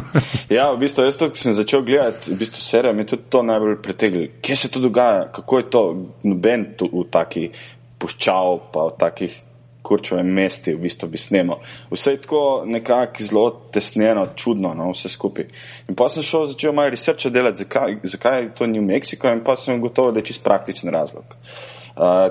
ja, 0.56 0.70
v 0.72 0.78
bistvu, 0.80 1.04
jaz 1.04 1.18
tudi, 1.20 1.34
ko 1.36 1.42
sem 1.42 1.56
začel 1.56 1.84
gledati 1.84 2.32
v 2.32 2.38
bistvu 2.40 2.62
serijo, 2.64 2.94
mi 2.96 3.04
je 3.04 3.12
tudi 3.12 3.28
to 3.28 3.42
najbolj 3.44 3.82
pritegnilo. 3.84 4.30
Kje 4.40 4.56
se 4.56 4.70
to 4.72 4.80
dogaja, 4.80 5.26
kako 5.32 5.58
je 5.58 5.66
to 5.70 5.82
noben 6.22 6.70
tu 6.78 6.88
v 6.88 7.04
taki 7.12 7.50
puščav, 8.00 8.62
pa 8.72 8.86
v 8.88 8.96
takih 9.04 9.36
kurčovih 9.84 10.24
mestih, 10.24 10.78
v 10.78 10.86
bistvu 10.86 11.10
bi 11.12 11.20
snemal. 11.20 11.60
Vse 11.92 12.16
je 12.16 12.22
tako 12.24 12.40
nekako 12.64 13.28
zelo 13.28 13.44
tesnjeno, 13.76 14.24
čudno, 14.40 14.72
no, 14.72 14.88
vse 14.96 15.12
skupaj. 15.12 15.50
In 15.92 16.00
pa 16.00 16.08
sem 16.08 16.24
šel, 16.24 16.48
začel 16.54 16.72
malo 16.72 16.96
researcha 16.96 17.28
delati, 17.28 17.66
zakaj, 17.66 18.00
zakaj 18.16 18.40
je 18.40 18.50
to 18.56 18.72
New 18.72 18.88
Mexico, 18.88 19.28
in 19.28 19.44
pa 19.44 19.52
sem 19.52 19.84
gotovo, 19.84 20.16
da 20.16 20.24
je 20.24 20.32
čist 20.32 20.44
praktičen 20.46 20.88
razlog. 20.88 21.28
Uh, 21.28 21.73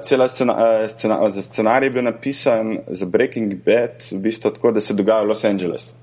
cela 0.03 0.27
scena, 0.27 0.53
uh, 0.53 0.89
scena, 0.89 1.22
uh, 1.22 1.41
scenarij 1.41 1.88
je 1.88 1.91
bil 1.91 2.03
napisan 2.03 2.77
za 2.88 3.05
Breaking 3.05 3.53
Bad, 3.65 4.03
v 4.12 4.20
bistvu 4.20 4.51
tako, 4.51 4.72
da 4.72 4.82
se 4.82 4.93
dogaja 4.93 5.24
v 5.24 5.27
Los 5.27 5.46
Angelesu. 5.46 5.93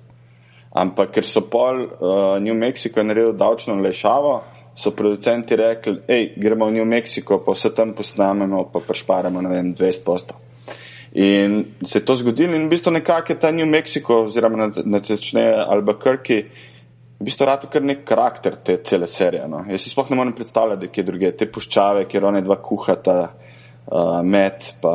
Ampak 0.73 1.11
ker 1.11 1.27
so 1.27 1.43
pol 1.51 1.83
uh, 1.85 2.39
New 2.41 2.55
Mexico 2.55 3.03
naredili 3.03 3.37
davčno 3.37 3.75
lešavo, 3.75 4.41
so 4.77 4.95
producenti 4.97 5.57
rekli, 5.57 5.99
hej, 6.09 6.33
gremo 6.37 6.71
v 6.71 6.79
New 6.79 6.87
Mexico, 6.89 7.43
pa 7.45 7.53
vse 7.53 7.75
tam 7.75 7.93
posnamemo, 7.93 8.71
pa 8.73 8.81
prešparamo, 8.81 9.43
ne 9.43 9.49
vem, 9.49 9.75
200 9.75 10.05
postov. 10.05 10.39
In 11.13 11.65
se 11.83 11.99
je 11.99 12.05
to 12.07 12.17
zgodilo 12.17 12.55
in 12.57 12.69
v 12.69 12.71
bistvu 12.71 12.93
nekako 12.95 13.33
je 13.33 13.39
ta 13.39 13.51
New 13.51 13.67
Mexico, 13.67 14.23
oziroma 14.25 14.71
na 14.85 15.03
začne 15.03 15.51
Albuquerque, 15.53 16.39
v 17.21 17.29
bistvu 17.29 17.45
rado 17.45 17.69
kar 17.69 17.83
nek 17.83 18.07
karakter 18.09 18.57
te 18.57 18.79
cele 18.87 19.07
serije. 19.11 19.45
No. 19.49 19.67
Jaz 19.69 19.83
si 19.83 19.91
sploh 19.91 20.09
ne 20.11 20.17
morem 20.17 20.33
predstavljati, 20.33 20.81
da 20.81 20.87
je 20.87 20.93
kje 20.95 21.05
druge, 21.05 21.33
te 21.37 21.51
puščave, 21.51 22.07
kjer 22.09 22.25
one 22.31 22.41
dva 22.47 22.57
kuhata 22.63 23.17
uh, 23.27 23.50
med, 24.25 24.65
pa 24.81 24.95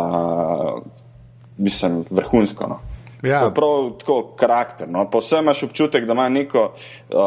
mislim, 1.57 2.03
vrhunsko. 2.11 2.67
No. 2.67 2.79
Ja. 3.23 3.51
Prav 3.55 3.91
tako 3.99 4.21
karakter. 4.37 4.89
No. 4.89 5.09
Pa 5.09 5.17
vse 5.17 5.39
imaš 5.39 5.63
občutek, 5.63 6.05
da 6.05 6.13
ima 6.13 6.29
neko 6.29 6.71
uh, 7.09 7.17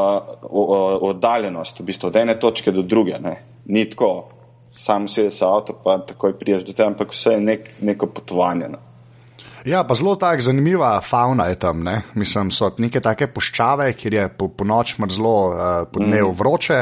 oddaljenost, 1.01 1.81
v 1.81 1.85
bistvu 1.85 2.07
od 2.07 2.17
ene 2.17 2.39
točke 2.41 2.73
do 2.73 2.83
druge. 2.83 3.19
Ne. 3.21 3.37
Ni 3.65 3.91
tako, 3.91 4.29
sam 4.73 5.09
si 5.09 5.31
se 5.31 5.45
avto, 5.45 5.81
pa 5.85 5.99
takoj 5.99 6.39
priješ 6.39 6.65
do 6.65 6.73
tega, 6.73 6.87
ampak 6.87 7.13
vse 7.13 7.31
je 7.31 7.41
nek, 7.41 7.71
neko 7.81 8.07
potovanje. 8.07 8.69
No. 8.69 8.79
Ja, 9.69 9.83
pa 9.85 9.95
zelo 9.95 10.15
tako 10.17 10.41
zanimiva 10.41 11.01
fauna 11.01 11.45
je 11.45 11.55
tam. 11.55 11.83
Ne? 11.85 12.01
Mislim, 12.15 12.51
so 12.51 12.71
neke 12.81 13.01
take 13.05 13.27
puščave, 13.29 13.91
kjer 14.01 14.15
je 14.15 14.25
po, 14.39 14.49
po 14.49 14.65
noč 14.65 14.95
zelo 15.13 15.35
uh, 15.49 15.65
po 15.93 16.01
dnevu 16.01 16.31
mm. 16.33 16.37
vroče. 16.39 16.79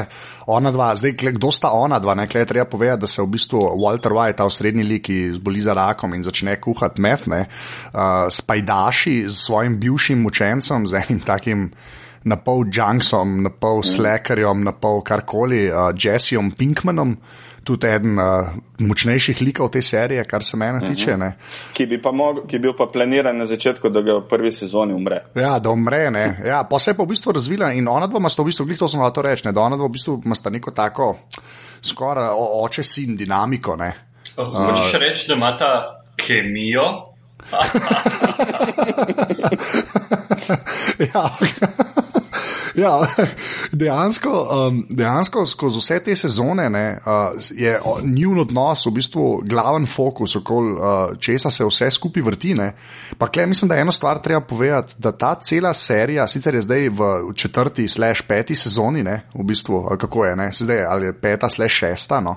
Ona 0.55 0.71
dva, 0.71 0.93
zdaj, 0.95 1.17
kdo 1.35 1.51
sta 1.51 1.73
ona 1.75 1.99
dva? 1.99 2.15
Nekaj 2.15 2.45
je 2.45 2.51
treba 2.53 2.69
povedati, 2.71 3.01
da 3.03 3.11
se 3.11 3.23
v 3.23 3.27
bistvu 3.35 3.63
Walter 3.83 4.15
White, 4.15 4.39
ta 4.39 4.47
srednji 4.51 4.87
lik, 4.87 5.09
ki 5.09 5.17
zboli 5.35 5.65
za 5.65 5.75
rakom 5.75 6.15
in 6.15 6.23
začne 6.23 6.55
kuhati 6.63 7.03
mehne, 7.03 7.41
uh, 7.47 8.29
spajdaši 8.31 9.17
s 9.27 9.49
svojim 9.49 9.81
bivšim 9.83 10.23
učencem, 10.27 10.87
z 10.87 11.03
enim 11.03 11.21
takim. 11.27 11.71
Na 12.27 12.35
pol 12.43 12.65
Junksom, 12.75 13.37
na 13.43 13.51
pol 13.51 13.83
mm. 13.83 13.87
Slackerjem, 13.87 14.63
na 14.67 14.73
pol 14.75 15.03
karkoli, 15.07 15.67
uh, 15.71 15.91
Jesseom 15.95 16.51
Pinkmanom, 16.55 17.19
uh, 17.19 17.46
tudi 17.67 17.87
eden 17.91 18.19
uh, 18.19 18.25
močnejših 18.79 19.43
likov 19.43 19.71
te 19.75 19.83
serije, 19.83 20.25
kar 20.25 20.45
se 20.45 20.57
mene 20.57 20.79
mhm. 20.79 20.87
tiče. 20.87 21.17
Ne. 21.17 21.33
Ki 21.75 21.87
bi, 21.91 22.01
mog, 22.13 22.47
ki 22.47 22.59
bi 22.59 22.63
bil 22.69 22.77
pa 22.79 22.87
planiran 22.93 23.37
na 23.37 23.47
začetku, 23.47 23.89
da 23.91 24.01
ga 24.07 24.13
v 24.21 24.29
prvi 24.31 24.53
sezoni 24.53 24.95
umre. 24.95 25.21
Ja, 25.35 25.59
da 25.59 25.71
umre. 25.75 26.05
Ja, 26.47 26.63
pa 26.71 26.79
se 26.79 26.91
je 26.91 26.97
pa 26.97 27.03
v 27.03 27.07
bistvu 27.15 27.33
razvila 27.33 27.73
in 27.73 27.89
ona 27.89 28.07
dva 28.07 28.19
ima 28.23 28.29
v 28.39 28.45
bistvu, 28.47 28.67
to 28.79 28.89
sem 28.89 29.01
hotel 29.01 29.23
reči, 29.27 29.53
da 29.53 29.61
ona 29.61 29.77
dva 29.77 29.87
v 29.87 29.91
bistvu 29.99 30.23
ima 30.25 30.35
neko 30.51 30.71
tako 30.71 31.17
skoraj 31.83 32.29
oče 32.37 32.83
sin 32.83 33.17
dinamiko. 33.17 33.77
Hočeš 34.37 34.95
uh, 34.95 35.01
reči, 35.01 35.29
da 35.29 35.35
ima 35.35 35.57
ta 35.59 36.01
kemijo? 36.17 37.03
ja. 41.15 41.31
Ja, 42.77 43.01
dejansko, 43.73 44.31
um, 44.69 44.87
dejansko 44.91 45.47
skozi 45.47 45.81
vse 45.81 45.99
te 46.05 46.17
sezone 46.17 46.69
ne, 46.71 46.99
uh, 47.07 47.41
je 47.51 47.81
njihov 48.03 48.41
odnos 48.41 48.87
v 48.87 48.91
bistvu 48.99 49.25
glaven 49.45 49.87
fokus, 49.87 50.37
okoli 50.37 50.73
uh, 50.73 51.17
česa 51.21 51.51
se 51.51 51.65
vse 51.65 51.91
skupaj 51.91 52.23
vrti. 52.23 52.55
Ne. 52.55 52.73
Pa 53.19 53.29
klej, 53.29 53.47
mislim, 53.47 53.69
da 53.69 53.77
eno 53.77 53.93
stvar 53.93 54.21
treba 54.23 54.41
povedati, 54.41 54.95
da 54.99 55.13
ta 55.13 55.35
cela 55.35 55.73
serija, 55.73 56.27
sicer 56.27 56.55
je 56.55 56.63
zdaj 56.63 56.89
v 56.89 57.11
četrti, 57.35 57.89
slash 57.89 58.23
peti 58.29 58.55
sezoni, 58.55 59.03
ne, 59.03 59.23
v 59.35 59.45
bistvu, 59.45 59.83
kako 60.01 60.25
je, 60.25 60.37
ne, 60.37 60.51
zdaj 60.53 60.85
ali 60.85 61.07
je 61.07 61.13
peta, 61.21 61.49
slash 61.49 61.75
šesta. 61.75 62.21
No. 62.21 62.37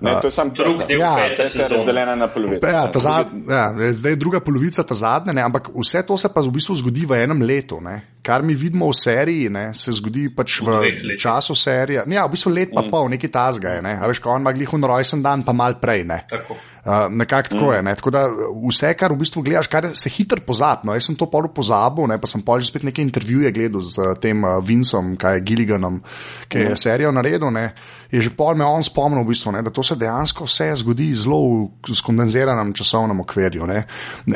Ne, 0.00 0.18
to 0.20 0.26
je 0.26 0.30
samo 0.30 0.50
Drug 0.50 0.86
del 0.88 1.00
Ja, 1.00 1.16
pete 1.16 1.48
sezone. 1.48 1.76
razdeljena 1.76 2.14
na 2.14 2.28
polovico. 2.28 2.66
Ja, 2.66 2.86
ta 2.92 2.98
zad, 2.98 3.26
ja, 3.48 3.92
zdaj 3.92 4.12
je 4.12 4.16
druga 4.16 4.40
polovica, 4.40 4.82
ta 4.82 4.94
zadnja, 4.94 5.32
ne, 5.32 5.42
ampak 5.42 5.68
vse 5.74 6.02
to 6.06 6.18
se 6.18 6.28
pa 6.34 6.40
v 6.40 6.50
bistvu 6.50 6.74
zgodi 6.74 7.06
v 7.06 7.22
enem 7.24 7.42
letu. 7.42 7.80
Ne. 7.80 8.19
Kar 8.22 8.42
mi 8.44 8.54
vidimo 8.54 8.90
v 8.90 8.96
seriji, 8.96 9.48
ne, 9.52 9.70
se 9.74 9.92
zgodi 9.96 10.26
pač 10.36 10.58
v, 10.60 10.80
v 11.14 11.16
času 11.20 11.56
serije. 11.56 12.04
Ja, 12.12 12.26
v 12.28 12.34
bistvu 12.34 12.52
let 12.52 12.74
pa 12.74 12.84
pol, 12.92 13.08
neki 13.14 13.30
tazga 13.32 13.78
je. 13.78 13.84
Ne. 13.86 13.94
A 13.96 14.10
veš, 14.10 14.20
ko 14.20 14.34
on 14.34 14.44
ima 14.44 14.52
glihun 14.52 14.84
rojsten 14.84 15.24
dan, 15.24 15.44
pa 15.46 15.56
mal 15.56 15.78
prej. 15.80 16.04
Ne. 16.04 16.18
Tako. 16.28 16.58
Uh, 16.84 17.12
Nekako 17.12 17.48
tako 17.48 17.72
je. 17.72 17.82
Ne? 17.82 17.94
Tako 17.94 18.10
da 18.10 18.24
vse, 18.68 18.94
kar 18.96 19.12
v 19.12 19.20
bistvu 19.20 19.42
gledaš, 19.44 19.68
kar 19.68 19.90
se 19.94 20.08
hitro 20.08 20.40
pozabi. 20.46 20.88
No, 20.88 20.94
jaz 20.96 21.10
sem 21.10 21.16
to 21.18 21.28
pol 21.30 21.48
pozabil, 21.52 22.08
ne? 22.08 22.16
pa 22.20 22.26
sem 22.30 22.40
pol 22.42 22.60
že 22.60 22.70
spet 22.72 22.86
neke 22.88 23.02
intervjuje 23.04 23.52
gledal 23.52 23.84
z 23.84 24.00
uh, 24.00 24.14
tem 24.16 24.40
uh, 24.44 24.56
Vincom, 24.64 25.12
kaj 25.20 25.36
je 25.38 25.44
Gilliganom, 25.44 26.00
ki 26.48 26.70
je 26.70 26.76
serijo 26.80 27.12
naredil. 27.12 27.50
Ne? 27.52 27.74
Je 28.10 28.22
že 28.24 28.32
pol 28.34 28.56
me 28.58 28.64
on 28.64 28.82
spomnil, 28.82 29.22
v 29.22 29.30
bistvu, 29.30 29.52
ne? 29.52 29.62
da 29.62 29.70
to 29.70 29.84
se 29.84 29.94
dejansko 30.00 30.48
vse 30.48 30.70
zgodi 30.80 31.10
zelo 31.14 31.68
v 31.84 31.94
skondenziranem 31.94 32.72
časovnem 32.74 33.20
okvirju. 33.22 33.68
ne. 33.68 33.84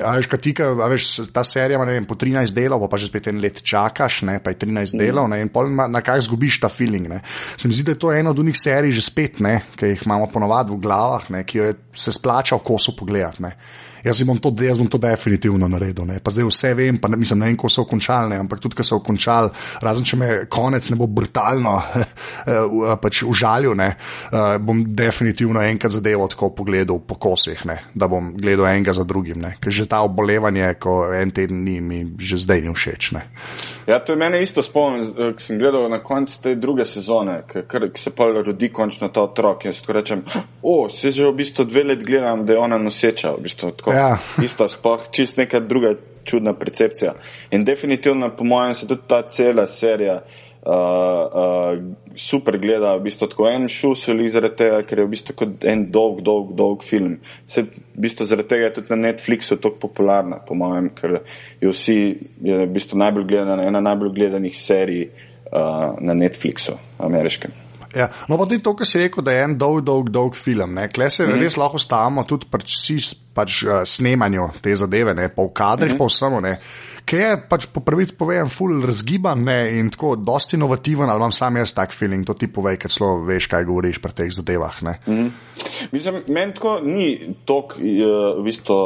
A 0.05 0.15
veš, 0.21 0.29
kaj 0.31 0.41
ti, 0.45 0.53
ka- 0.55 0.69
a 0.77 0.91
veš, 0.93 1.33
ta 1.33 1.43
serija 1.43 1.81
ima 1.81 2.07
po 2.07 2.15
13 2.15 2.53
delov, 2.55 2.85
pa 2.93 3.01
že 3.01 3.09
spet 3.09 3.33
en 3.33 3.41
let 3.41 3.65
čakaš, 3.65 4.23
ne? 4.29 4.37
pa 4.45 4.53
je 4.53 4.61
13 4.63 5.01
delov 5.01 5.33
ne? 5.33 5.41
in 5.41 5.49
pol 5.49 5.73
na, 5.73 5.89
na 5.89 6.05
kaj 6.05 6.29
zgubiš 6.29 6.61
ta 6.61 6.69
feeling. 6.69 7.09
Ne? 7.09 7.25
Se 7.57 7.67
mi 7.67 7.75
zdi, 7.75 7.89
da 7.89 7.97
je 7.97 8.03
to 8.05 8.13
ena 8.13 8.31
od 8.31 8.39
unih 8.39 8.55
serij 8.55 8.93
že 8.93 9.03
spet, 9.03 9.41
ne? 9.41 9.65
ki 9.75 9.97
jih 9.97 10.07
imamo 10.07 10.29
ponovadi 10.29 10.77
v 10.77 10.79
glavah, 10.85 11.33
ne? 11.33 11.43
ki 11.49 11.59
jo 11.59 11.65
je 11.73 11.75
se 11.95 12.13
splača 12.13 12.34
v 12.59 12.63
kosu 12.65 12.97
pogledati. 12.97 13.43
Ne? 13.43 13.53
Jaz 14.05 14.23
bom 14.29 14.39
to, 14.39 14.53
jaz 14.61 14.79
bom 14.79 14.89
to 14.91 14.99
definitivno 15.01 15.69
naredil. 15.69 16.05
Ne? 16.05 16.19
Pa 16.21 16.31
zdaj 16.31 16.49
vse 16.51 16.75
vem, 16.77 16.99
pa 17.01 17.09
ne, 17.09 17.17
mislim, 17.17 17.41
ne 17.41 17.47
vem, 17.51 17.57
ko 17.57 17.71
so 17.73 17.87
končali, 17.89 18.35
ne? 18.35 18.41
ampak 18.45 18.61
tudi, 18.61 18.77
ko 18.77 18.85
so 18.85 19.01
končali, 19.05 19.51
razen 19.83 20.05
če 20.05 20.19
me 20.21 20.29
konec 20.51 20.91
ne 20.93 20.99
bo 21.01 21.09
brutalno 21.09 21.79
eh, 21.95 22.95
pač 23.01 23.23
užalil, 23.25 23.73
ne? 23.79 23.95
Eh, 23.95 24.59
bom 24.61 24.85
definitivno 24.95 25.63
enkrat 25.65 25.97
zadevo 25.97 26.29
tako 26.29 26.51
pogledal 26.57 27.01
po 27.01 27.17
kosih, 27.21 27.65
ne? 27.71 27.79
da 27.95 28.09
bom 28.11 28.35
gledal 28.37 28.69
enega 28.75 28.93
za 28.93 29.05
drugim. 29.05 29.41
ne. 29.41 29.55
Ker 29.61 29.73
že 29.73 29.89
ta 29.89 30.03
obolevanje, 30.05 30.75
ko 30.79 31.09
en 31.15 31.31
teden 31.31 31.65
ni, 31.65 31.81
mi 31.81 32.05
že 32.19 32.37
zdaj 32.45 32.61
ni 32.61 32.75
všeč. 32.75 33.13
Ne? 33.17 33.25
Ja, 33.87 33.99
to 34.05 34.13
je 34.13 34.21
meni 34.21 34.43
isto 34.43 34.63
spomnim, 34.63 35.05
ko 35.15 35.41
sem 35.41 35.59
gledal 35.59 35.89
na 35.93 36.03
koncu 36.05 36.39
te 36.43 36.55
druge 36.61 36.85
sezone, 36.89 37.43
ki 37.49 38.01
se 38.01 38.13
pa 38.17 38.29
rodi 38.33 38.69
končno 38.73 39.09
ta 39.09 39.25
otrok. 39.25 39.65
Jaz 39.69 39.81
ko 39.85 39.93
rečem, 39.97 40.25
o, 40.63 40.89
se 40.89 41.11
že 41.11 41.29
v 41.29 41.37
bistvu 41.41 41.65
dve 41.69 41.85
let 41.85 42.05
gledam, 42.05 42.45
da 42.47 42.57
je 42.57 42.59
ona 42.59 42.79
noseča. 42.79 43.35
V 43.37 43.45
bistvu, 43.45 43.71
tako, 43.79 43.94
Ja. 43.95 44.19
Isto, 44.43 44.69
sploh 44.69 45.07
čist 45.15 45.39
neka 45.39 45.61
druga 45.61 45.95
čudna 46.25 46.55
percepcija. 46.59 47.15
In 47.51 47.65
definitivno, 47.65 48.33
po 48.37 48.45
mojem, 48.45 48.75
se 48.75 48.89
tudi 48.89 49.03
ta 49.09 49.23
cela 49.23 49.67
serija. 49.67 50.23
Uh, 50.65 50.73
uh, 50.73 51.83
super 52.17 52.57
gleda, 52.59 52.95
v 52.97 53.03
bistvu 53.05 53.27
tako 53.29 53.51
en 53.51 53.67
šusel 53.69 54.23
zaradi 54.33 54.57
tega, 54.57 54.79
ker 54.89 55.03
je 55.03 55.05
v 55.05 55.11
bistvu 55.13 55.35
kot 55.37 55.67
en 55.69 55.83
dolg, 55.93 56.23
dolg, 56.25 56.55
dolg 56.57 56.87
film. 56.87 57.19
Se, 57.47 57.67
v 57.69 58.01
bistvu 58.01 58.25
zaradi 58.25 58.49
tega 58.49 58.71
je 58.71 58.77
tudi 58.79 58.95
na 58.95 58.99
Netflixu 59.03 59.59
tako 59.61 59.77
popularna, 59.83 60.39
po 60.41 60.57
mojem, 60.57 60.89
ker 60.97 61.19
je 61.61 61.69
vsi, 61.69 61.99
je 62.49 62.63
v 62.63 62.71
bistvu 62.73 62.97
najbolj 63.03 63.27
gledana, 63.29 63.67
ena 63.69 63.85
najbolj 63.85 64.15
gledanih 64.17 64.57
serij 64.57 65.05
uh, 65.11 66.01
na 66.01 66.17
Netflixu, 66.17 66.79
ameriškem. 66.97 67.64
Ja, 67.95 68.09
no, 68.29 68.39
pa 68.39 68.47
tudi 68.51 68.63
to, 68.65 68.75
kar 68.79 68.89
si 68.89 68.99
rekel, 68.99 69.23
da 69.27 69.35
je 69.35 69.45
en 69.47 69.59
dolg, 69.59 69.85
dolg, 69.87 70.11
dolg 70.11 70.39
film. 70.39 70.79
Klej 70.95 71.13
se 71.15 71.27
mm. 71.27 71.39
res 71.43 71.59
lahko 71.61 71.79
stavimo 71.79 72.25
tudi 72.29 72.49
pri 72.51 72.99
pač, 73.35 73.61
uh, 73.67 73.83
snemanju 73.87 74.49
te 74.63 74.75
zadeve, 74.79 75.15
ne, 75.15 75.29
pa 75.31 75.43
v 75.43 75.53
kadrih, 75.55 75.95
mm. 75.95 76.01
pa 76.01 76.11
vsemu. 76.11 76.43
Ne. 76.45 76.57
Ki 77.05 77.19
je 77.21 77.33
pač 77.49 77.67
po 77.69 77.83
pravici 77.85 78.15
povedan, 78.17 78.49
full 78.49 78.81
razgiban 78.81 79.43
ne, 79.45 79.59
in 79.77 79.91
tako 79.93 80.15
dosti 80.17 80.57
inovativen, 80.57 81.11
ali 81.11 81.21
imam 81.21 81.35
sam 81.37 81.59
jaz 81.61 81.75
tak 81.77 81.93
feeling, 81.93 82.25
to 82.25 82.33
ti 82.33 82.49
povej, 82.49 82.79
ker 82.81 82.93
celo 82.93 83.19
veš, 83.27 83.49
kaj 83.53 83.67
govoriš 83.69 84.01
pri 84.01 84.17
teh 84.17 84.31
zadevah. 84.33 84.79
Ne. 84.89 84.95
Mm. 85.05 85.29
Mislim, 85.93 86.23
meni 86.33 86.57
tako 86.57 86.79
ni 86.81 87.35
tok 87.45 87.77
v 87.77 88.45
bistvu 88.47 88.79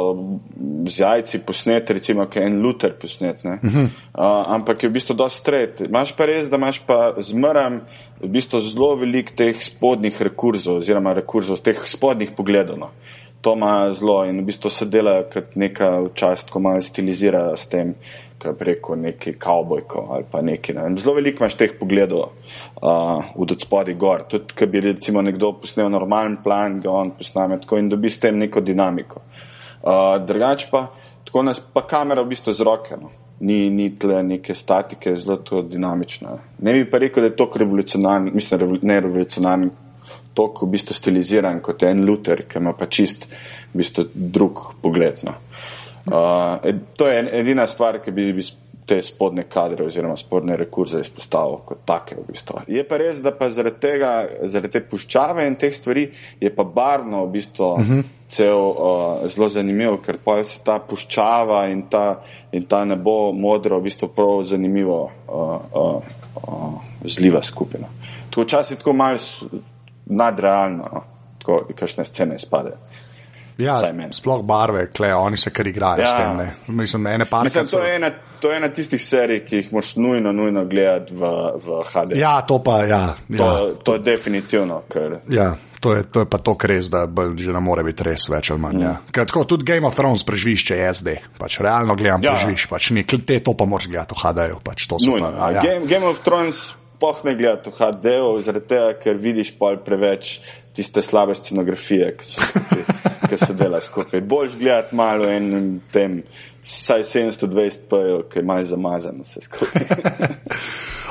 z 0.91 0.99
jajci 0.99 1.41
posnet, 1.47 1.93
recimo, 1.95 2.27
kot 2.27 2.43
en 2.43 2.59
luter 2.59 2.97
posnet, 2.99 3.39
uh 3.45 3.55
-huh. 3.55 3.87
uh, 3.87 4.51
ampak 4.55 4.83
je 4.83 4.89
v 4.89 4.93
bistvu 4.93 5.15
dosti 5.15 5.39
stret. 5.39 5.81
Imaš 5.87 6.11
pa 6.11 6.25
res, 6.25 6.49
da 6.49 6.57
imaš 6.57 6.81
pa 6.85 7.13
zmram 7.17 7.81
v 8.19 8.27
bistvu 8.27 8.61
zelo 8.61 8.95
velik 8.95 9.31
teh 9.31 9.55
spodnjih 9.63 10.21
rekurzov, 10.21 10.83
oziroma 10.83 11.13
rekurzov, 11.13 11.63
teh 11.63 11.79
spodnjih 11.85 12.31
pogledov. 12.35 12.77
No. 12.77 12.91
To 13.41 13.53
ima 13.55 13.91
zelo 13.91 14.25
in 14.25 14.41
v 14.41 14.49
bistvu 14.49 14.69
se 14.69 14.85
dela 14.85 15.21
kot 15.33 15.55
neka 15.55 16.01
včasih, 16.09 16.49
ko 16.51 16.59
malo 16.59 16.81
stilizira 16.83 17.45
s 17.55 17.69
tem, 17.71 17.93
kaj 18.39 18.53
preko 18.59 18.95
neki 18.99 19.33
kavbojko 19.39 20.07
ali 20.11 20.25
pa 20.31 20.41
neki. 20.43 20.73
Ne. 20.73 20.89
Zelo 20.99 21.15
veliko 21.15 21.43
imaš 21.43 21.55
teh 21.59 21.71
pogledov 21.79 22.19
uh, 22.19 23.29
v 23.35 23.59
spodaj 23.59 23.95
gor. 23.99 24.25
Tudi, 24.27 24.55
če 24.59 24.67
bi 24.67 24.83
recimo 24.83 25.23
nekdo 25.23 25.53
posnel 25.61 25.91
normalen 25.91 26.39
plan, 26.43 26.79
ga 26.83 26.91
on 26.91 27.13
posname 27.15 27.61
tako 27.63 27.79
in 27.79 27.89
dobi 27.89 28.11
s 28.11 28.19
tem 28.19 28.39
neko 28.39 28.63
dinamiko. 28.63 29.23
Uh, 29.79 30.17
drugač 30.19 30.67
pa, 30.71 30.89
tako 31.23 31.47
nas 31.47 31.63
pa 31.63 31.87
kamera 31.87 32.23
v 32.23 32.33
bistvu 32.35 32.53
z 32.53 32.67
roke. 32.67 32.99
No. 32.99 33.11
Ni, 33.39 33.69
ni 33.71 33.93
tle 33.95 34.19
neke 34.23 34.51
statike, 34.51 35.15
zelo 35.15 35.37
to 35.47 35.61
dinamično. 35.63 36.39
Ne 36.59 36.73
bi 36.75 36.83
pa 36.91 36.99
rekel, 36.99 37.23
da 37.23 37.29
je 37.29 37.37
to 37.39 37.47
revolucionarno, 37.55 38.33
mislim, 38.35 38.59
revo, 38.59 38.79
ne 38.81 38.97
revolucionarno, 38.99 39.69
toliko 40.39 40.65
v 40.65 40.77
bistvu 40.77 40.95
stiliziran 40.95 41.59
kot 41.65 41.83
en 41.83 42.05
Luther, 42.07 42.45
ki 42.47 42.61
ima 42.63 42.73
pa 42.77 42.87
čist 42.87 43.27
v 43.73 43.83
bistvu 43.83 44.07
drug 44.13 44.63
pogled. 44.81 45.19
No. 45.27 45.35
Uh, 46.09 46.79
to 46.97 47.07
je 47.11 47.21
edina 47.41 47.67
stvar, 47.67 47.99
ki 48.01 48.15
bi, 48.15 48.31
bi 48.33 48.45
te 48.89 48.97
spodne 49.05 49.43
kadre 49.51 49.85
oziroma 49.85 50.15
spodne 50.17 50.55
rekurze 50.57 51.01
izpostavil 51.03 51.59
kot 51.67 51.83
take. 51.85 52.15
V 52.17 52.25
bistvu. 52.31 52.63
Je 52.73 52.81
pa 52.87 52.97
res, 52.97 53.19
da 53.21 53.33
pa 53.35 53.51
zaradi 53.53 53.77
tega, 53.83 54.13
zaradi 54.49 54.79
te 54.79 54.81
puščave 54.89 55.45
in 55.45 55.57
teh 55.61 55.75
stvari 55.75 56.07
je 56.41 56.49
pa 56.55 56.65
barno 56.65 57.25
v 57.27 57.31
bistvu 57.35 57.67
uh 57.67 57.83
-huh. 57.89 58.01
cel 58.25 58.63
uh, 58.71 59.27
zelo 59.29 59.49
zanimiv, 59.49 59.99
ker 60.05 60.17
pa 60.23 60.43
se 60.43 60.57
ta 60.63 60.79
puščava 60.79 61.67
in 61.69 61.83
ta, 61.89 62.23
in 62.51 62.65
ta 62.65 62.85
nebo 62.85 63.31
modro 63.33 63.79
v 63.79 63.83
bistvu 63.83 64.07
prav 64.07 64.43
zanimivo 64.43 65.03
uh, 65.03 65.33
uh, 65.81 66.01
uh, 66.47 66.81
zliva 67.05 67.41
skupina. 67.41 67.87
To 68.29 68.41
včasih 68.41 68.77
tako 68.77 68.93
malo 68.93 69.17
nadrealno, 70.09 70.89
no? 70.93 71.03
tako 71.39 71.61
kakšne 71.75 72.05
scene 72.05 72.35
izpadejo. 72.35 72.77
Ja, 73.59 73.75
sploh 74.11 74.39
barve, 74.47 74.85
kle, 74.87 75.13
oni 75.15 75.37
se 75.37 75.49
kar 75.51 75.67
igrajo 75.67 76.01
Ja. 76.01 76.07
s 76.07 76.13
tem. 76.15 76.37
Ne. 76.37 76.55
Mislim, 76.67 77.07
ene 77.07 77.17
Mislim, 77.17 77.27
parkrat 77.29 77.63
to, 77.65 77.67
so. 77.67 77.79
je 77.83 77.95
ena, 77.95 78.11
to 78.39 78.51
je 78.51 78.57
ena 78.57 78.69
tistih 78.69 79.01
serij, 79.03 79.41
ki 79.45 79.55
jih 79.55 79.73
moš 79.73 79.95
nujno, 79.95 80.31
nujno 80.31 80.65
gledati 80.65 81.13
v, 81.13 81.19
v 81.59 81.81
HD. 81.83 82.15
Ja, 82.15 82.41
to 82.41 82.63
pa, 82.63 82.83
ja. 82.83 83.15
To, 83.37 83.43
ja. 83.43 83.73
to 83.83 83.93
je 83.93 83.99
definitivno, 83.99 84.81
ker 84.89 85.19
Ja, 85.27 85.55
to 85.79 85.91
je, 85.95 86.03
to 86.03 86.19
je 86.23 86.25
pa 86.25 86.37
to 86.37 86.55
res, 86.63 86.87
da 86.87 87.03
že 87.35 87.51
ne 87.51 87.59
more 87.59 87.83
biti 87.83 88.03
res 88.03 88.29
več 88.29 88.51
ali 88.51 88.59
manj. 88.59 88.77
Mm. 88.77 88.81
Ja. 88.81 88.95
Ker 89.11 89.25
Tako, 89.27 89.43
tudi 89.43 89.67
Game 89.67 89.87
of 89.87 89.95
Thrones 89.95 90.23
preživiš, 90.23 90.63
če 90.63 90.75
je 90.79 90.93
SD. 90.93 91.17
Pač, 91.37 91.59
realno 91.59 91.95
gledam, 91.95 92.23
Ja. 92.23 92.31
ja. 92.31 92.35
preživiš. 92.39 92.67
Pač, 92.71 92.91
ni, 92.95 93.03
te 93.03 93.39
to 93.43 93.53
pa 93.59 93.65
moraš 93.67 93.87
gledati 93.91 94.15
v 94.15 94.23
HD-ju. 94.23 94.59
Pač, 94.63 94.87
to 94.87 94.95
pa, 95.19 95.51
Ja. 95.51 95.61
Game, 95.61 95.83
Game 95.85 96.07
of 96.07 96.23
Thrones 96.23 96.78
poh 96.99 97.23
ne 97.23 97.35
gledati 97.35 97.69
v 97.69 97.77
HD-u, 97.79 98.39
zaradi 98.43 98.67
tega, 98.73 98.93
ker 99.01 99.19
vidiš 99.19 99.53
pol 99.59 99.79
preveč 99.85 100.39
tiste 100.75 101.01
slabe 101.03 101.35
scenografije, 101.35 102.11
ki 102.19 102.27
so 102.27 102.45
skupaj, 102.45 102.83
ki 103.29 103.39
se 103.39 103.55
dela 103.57 103.81
skupaj. 103.83 104.21
Boljš 104.21 104.59
gledati 104.59 104.95
malo 104.95 105.27
in 105.31 105.79
tem, 105.91 106.21
saj 106.63 107.03
720 107.03 107.89
p, 107.89 108.03
ki 108.31 108.39
je 108.39 108.45
malo 108.45 108.65
zamazano 108.65 109.27
vse 109.27 109.47
skupaj. 109.47 109.89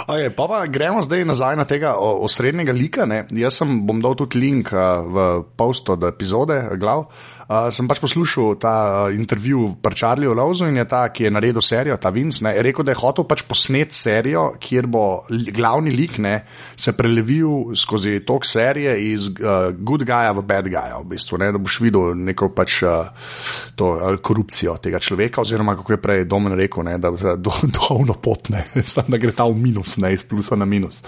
Okay, 0.09 0.31
pa, 0.33 0.46
pa 0.48 0.62
gremo 0.66 1.03
zdaj 1.05 1.24
nazaj 1.29 1.57
na 1.59 1.66
tega 1.68 1.90
osrednjega 2.01 2.72
lika. 2.72 3.05
Ne. 3.05 3.27
Jaz 3.37 3.59
sem, 3.61 3.74
bom 3.85 3.98
dal 4.01 4.14
tudi 4.16 4.40
link 4.40 4.70
v 4.72 5.27
post 5.59 5.90
od 5.92 6.07
epizode, 6.09 6.57
glav. 6.81 7.03
Uh, 7.03 7.38
sem 7.48 7.88
pač 7.88 7.96
poslušal 8.02 8.58
ta 8.61 8.74
uh, 9.08 9.14
intervju 9.16 9.78
pri 9.80 9.96
Charlieju 9.96 10.34
Lovzu 10.37 10.66
in 10.68 10.76
je 10.76 10.84
ta, 10.84 11.06
ki 11.08 11.24
je 11.24 11.30
naredil 11.32 11.64
serijo, 11.64 11.96
ta 11.96 12.11
Vince, 12.12 12.44
ne, 12.44 12.52
rekel, 12.61 12.84
da 12.84 12.92
je 12.92 13.00
hotel 13.00 13.24
pač 13.24 13.40
posnet 13.48 13.94
serijo, 13.96 14.58
kjer 14.61 14.84
bo 14.84 15.22
glavni 15.56 15.88
lik 15.94 16.18
ne, 16.20 16.42
se 16.76 16.92
prelevil 16.92 17.72
skozi 17.72 18.20
tok 18.28 18.44
serije 18.44 18.92
iz 19.06 19.30
uh, 19.32 19.70
good 19.72 20.04
guya 20.04 20.34
v 20.37 20.44
bad 20.44 20.68
guya, 20.68 21.00
v 21.00 21.08
bistvu, 21.14 21.38
ne, 21.40 21.48
da 21.56 21.62
boš 21.62 21.78
videl 21.80 22.12
neko 22.20 22.50
pač 22.52 22.82
uh, 22.84 23.32
to, 23.72 23.94
uh, 23.96 24.20
korupcijo 24.20 24.76
tega 24.84 25.00
človeka, 25.00 25.40
oziroma 25.40 25.76
kako 25.78 25.96
je 25.96 26.00
prej 26.04 26.26
Domen 26.28 26.52
rekel, 26.52 26.84
ne, 26.84 26.98
da 27.00 27.14
je 27.16 27.32
do, 27.48 27.54
duhovno 27.64 28.18
pot, 28.20 28.52
ne, 28.52 28.66
Samo, 28.84 29.08
da 29.08 29.22
gre 29.22 29.32
ta 29.32 29.48
v 29.48 29.56
minus, 29.56 29.96
ne 29.96 30.12
iz 30.12 30.20
plusa 30.20 30.56
na 30.56 30.68
minus. 30.68 31.00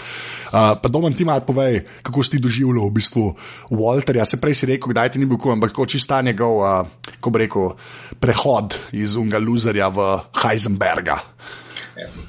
Uh, 0.49 0.73
pa 0.81 0.89
Domen 0.89 1.13
ti 1.13 1.29
malo 1.29 1.45
povej, 1.45 1.83
kako 2.01 2.25
si 2.25 2.39
ti 2.39 2.43
doživljal 2.49 2.89
v 2.89 2.97
bistvu 2.97 3.29
Walterja, 3.77 4.25
se 4.25 4.41
prej 4.41 4.57
si 4.57 4.73
rekel, 4.73 4.97
kdaj 4.97 5.13
ti 5.13 5.21
ni 5.21 5.29
bil 5.29 5.37
kul, 5.37 5.53
ampak 5.53 5.77
kako 5.77 5.91
čista 5.99 6.25
njegov, 6.31 6.63
uh, 6.63 7.11
ko 7.21 7.35
bi 7.35 7.45
rekel, 7.45 7.75
prehod 8.21 8.79
iz 8.97 9.17
unga 9.21 9.39
loserja 9.43 9.91
v 9.93 10.13
Heisenberga. 10.43 11.21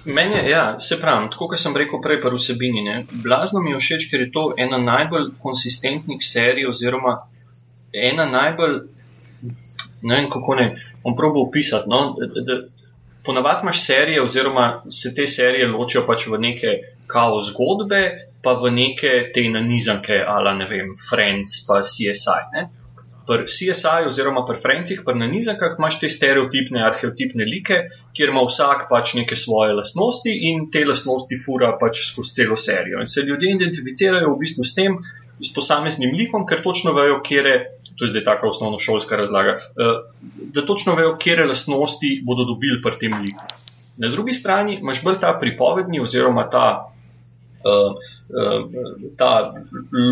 Meni 0.06 0.36
je, 0.36 0.50
ja, 0.50 0.80
se 0.80 0.98
pravi, 1.00 1.30
tako 1.32 1.48
kot 1.52 1.60
sem 1.62 1.76
rekel 1.78 2.02
prej, 2.04 2.20
pri 2.24 2.36
vsebini, 2.36 2.82
ne, 2.84 2.96
blazno 3.24 3.62
mi 3.62 3.72
je 3.72 3.80
všeč, 3.80 4.08
ker 4.12 4.26
je 4.26 4.32
to 4.34 4.48
ena 4.58 4.80
najbolj 4.82 5.30
konsistentnih 5.40 6.24
serij, 6.26 6.68
oziroma 6.68 7.14
ena 7.94 8.26
najbolj, 8.26 8.80
ne 10.02 10.16
vem 10.16 10.30
kako 10.34 10.58
ne, 10.60 10.68
bom 11.04 11.16
probo 11.16 11.46
opisati. 11.48 11.90
No, 11.90 12.16
Ponavadi 13.26 13.62
imaš 13.62 13.84
serije, 13.86 14.22
oziroma 14.22 14.84
se 14.90 15.12
te 15.16 15.28
serije 15.28 15.68
ločijo 15.70 16.02
pač 16.08 16.24
v 16.28 16.40
neke 16.42 16.72
kao 17.08 17.44
zgodbe, 17.46 18.00
pa 18.42 18.56
v 18.58 18.72
neke 18.74 19.12
te 19.34 19.44
nanizanke, 19.50 20.24
ali 20.28 20.56
ne 20.58 20.66
vem, 20.66 20.90
Friends, 21.10 21.60
pa 21.68 21.84
CSI. 21.86 22.40
Ne? 22.56 22.64
Pri 23.28 23.46
CSI 23.46 24.08
oziroma 24.10 24.42
pri 24.48 24.58
Frencih, 24.64 25.04
pri 25.06 25.20
nanizankah 25.20 25.76
imaš 25.78 26.00
te 26.02 26.10
stereotipne, 26.10 26.82
arhetipne 26.84 27.46
like, 27.46 27.78
kjer 28.18 28.32
ima 28.34 28.42
vsak 28.48 28.88
pač 28.90 29.14
neke 29.20 29.38
svoje 29.38 29.76
lastnosti 29.78 30.34
in 30.50 30.66
te 30.74 30.82
lastnosti 30.88 31.38
fura 31.46 31.76
pač 31.82 32.08
skozi 32.10 32.34
celo 32.40 32.58
serijo. 32.58 33.00
In 33.00 33.08
se 33.08 33.26
ljudje 33.28 33.54
identificirajo 33.54 34.34
v 34.34 34.40
bistvu 34.42 34.66
s 34.66 34.76
tem, 34.78 34.98
s 35.42 35.54
posameznim 35.54 36.14
likom, 36.18 36.46
ker 36.50 36.62
točno 36.66 36.94
vejo, 36.98 37.20
kje 37.26 37.44
je, 37.46 37.56
to 37.98 38.06
je 38.06 38.14
zdaj 38.14 38.26
taka 38.26 38.50
osnovno 38.50 38.80
šolska 38.80 39.18
razlaga, 39.18 39.58
uh, 39.58 40.02
da 40.54 40.66
točno 40.66 40.96
vejo, 40.96 41.16
kje 41.22 41.46
lastnosti 41.46 42.12
bodo 42.26 42.46
dobili 42.50 42.82
pri 42.82 43.00
tem 43.02 43.18
liku. 43.22 43.46
Na 44.02 44.10
drugi 44.10 44.34
strani 44.34 44.80
imaš 44.82 45.04
bolj 45.04 45.20
ta 45.22 45.34
pripovedni 45.40 46.02
oziroma 46.02 46.48
ta 46.50 46.66
uh, 46.82 47.98
ta 49.18 49.54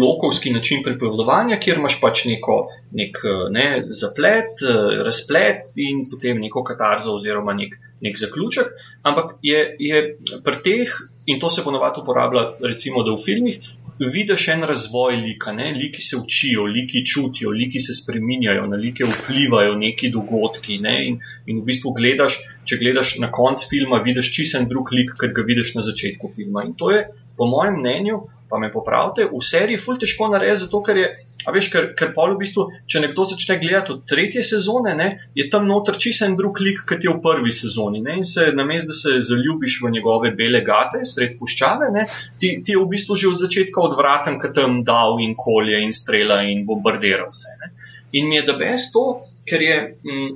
lokovski 0.01 0.51
način 0.53 0.83
pripovedovanja, 0.83 1.59
kjer 1.59 1.77
imaš 1.77 1.99
pač 2.01 2.25
neko, 2.25 2.57
nek 2.91 3.17
ne, 3.51 3.67
zaplet, 4.01 4.63
razplet 5.05 5.71
in 5.75 6.05
potem 6.11 6.41
neko 6.43 6.63
katarzo 6.67 7.15
oziroma 7.19 7.53
nek, 7.53 7.77
nek 8.01 8.17
zaključek. 8.19 8.73
Ampak 9.03 9.37
je, 9.41 9.63
je 9.79 10.03
pri 10.43 10.63
teh, 10.63 10.95
in 11.25 11.39
to 11.39 11.49
se 11.49 11.63
ponovadi 11.63 12.01
uporablja, 12.01 12.45
recimo, 12.65 13.03
da 13.03 13.15
v 13.15 13.23
filmih. 13.25 13.75
Vidiš 13.99 14.45
en 14.53 14.61
razvoj 14.63 15.17
lika, 15.19 15.51
ne? 15.51 15.73
liki 15.75 16.01
se 16.01 16.15
učijo, 16.17 16.63
liki 16.63 17.01
čutijo, 17.05 17.51
liki 17.51 17.81
se 17.83 17.93
spreminjajo, 17.93 18.67
na 18.71 18.77
like 18.79 19.03
vplivajo 19.03 19.73
neki 19.75 20.07
dogodki. 20.13 20.77
Ne? 20.79 20.93
In, 21.07 21.17
in 21.51 21.59
v 21.59 21.65
bistvu 21.67 21.91
gledaš, 21.97 22.37
če 22.63 22.79
gledaš 22.79 23.17
na 23.19 23.27
konc 23.31 23.65
filma, 23.69 23.99
vidiš 24.05 24.31
čisen 24.37 24.69
drug 24.71 24.93
lik, 24.95 25.11
kot 25.19 25.35
ga 25.35 25.43
vidiš 25.43 25.75
na 25.75 25.83
začetku 25.83 26.31
filma. 26.37 26.63
In 26.69 26.77
to 26.79 26.93
je 26.95 27.03
po 27.39 27.47
mojem 27.47 27.79
mnenju, 27.79 28.19
pa 28.49 28.57
me 28.57 28.71
popravite, 28.73 29.27
v 29.29 29.39
seriji 29.45 29.77
ful 29.77 29.99
težko 30.01 30.27
narediti, 30.33 30.63
zato 30.65 30.81
ker 30.83 30.97
je, 30.97 31.07
a 31.45 31.53
veš, 31.53 31.69
ker, 31.71 31.89
ker 31.97 32.11
pa 32.15 32.25
v 32.31 32.39
bistvu, 32.41 32.65
če 32.89 33.03
nekdo 33.03 33.23
začne 33.29 33.59
gledati 33.61 33.93
od 33.93 34.01
tretje 34.09 34.41
sezone, 34.47 34.95
ne, 34.97 35.09
je 35.37 35.45
tam 35.53 35.67
noter 35.69 35.99
čisen 36.01 36.33
drug 36.39 36.57
lik, 36.65 36.81
kot 36.89 37.05
je 37.05 37.13
v 37.13 37.21
prvi 37.23 37.53
sezoni. 37.53 38.01
Ne, 38.05 38.17
in 38.19 38.25
se 38.27 38.49
namest, 38.57 38.89
da 38.89 38.97
se 38.97 39.19
zaljubiš 39.29 39.79
v 39.85 39.93
njegove 39.99 40.33
bele 40.39 40.63
gate, 40.65 41.03
sred 41.05 41.37
puščave, 41.39 41.91
ne, 41.93 42.07
ti, 42.41 42.55
ti 42.65 42.75
je 42.75 42.81
v 42.81 42.89
bistvu 42.89 43.19
že 43.21 43.29
od 43.29 43.39
začetka 43.45 43.85
odvraten, 43.85 44.41
ker 44.41 44.53
tam 44.57 44.81
dal 44.87 45.21
in 45.21 45.37
kolje 45.37 45.83
in 45.85 45.93
strela 45.93 46.41
in 46.49 46.65
bombardira 46.67 47.29
vse. 47.29 47.55
Ne. 47.61 47.73
In 48.17 48.29
mi 48.29 48.39
je 48.39 48.45
da 48.49 48.57
brez 48.57 48.89
to, 48.93 49.09
ker 49.47 49.61
je. 49.61 49.81
M, 50.09 50.29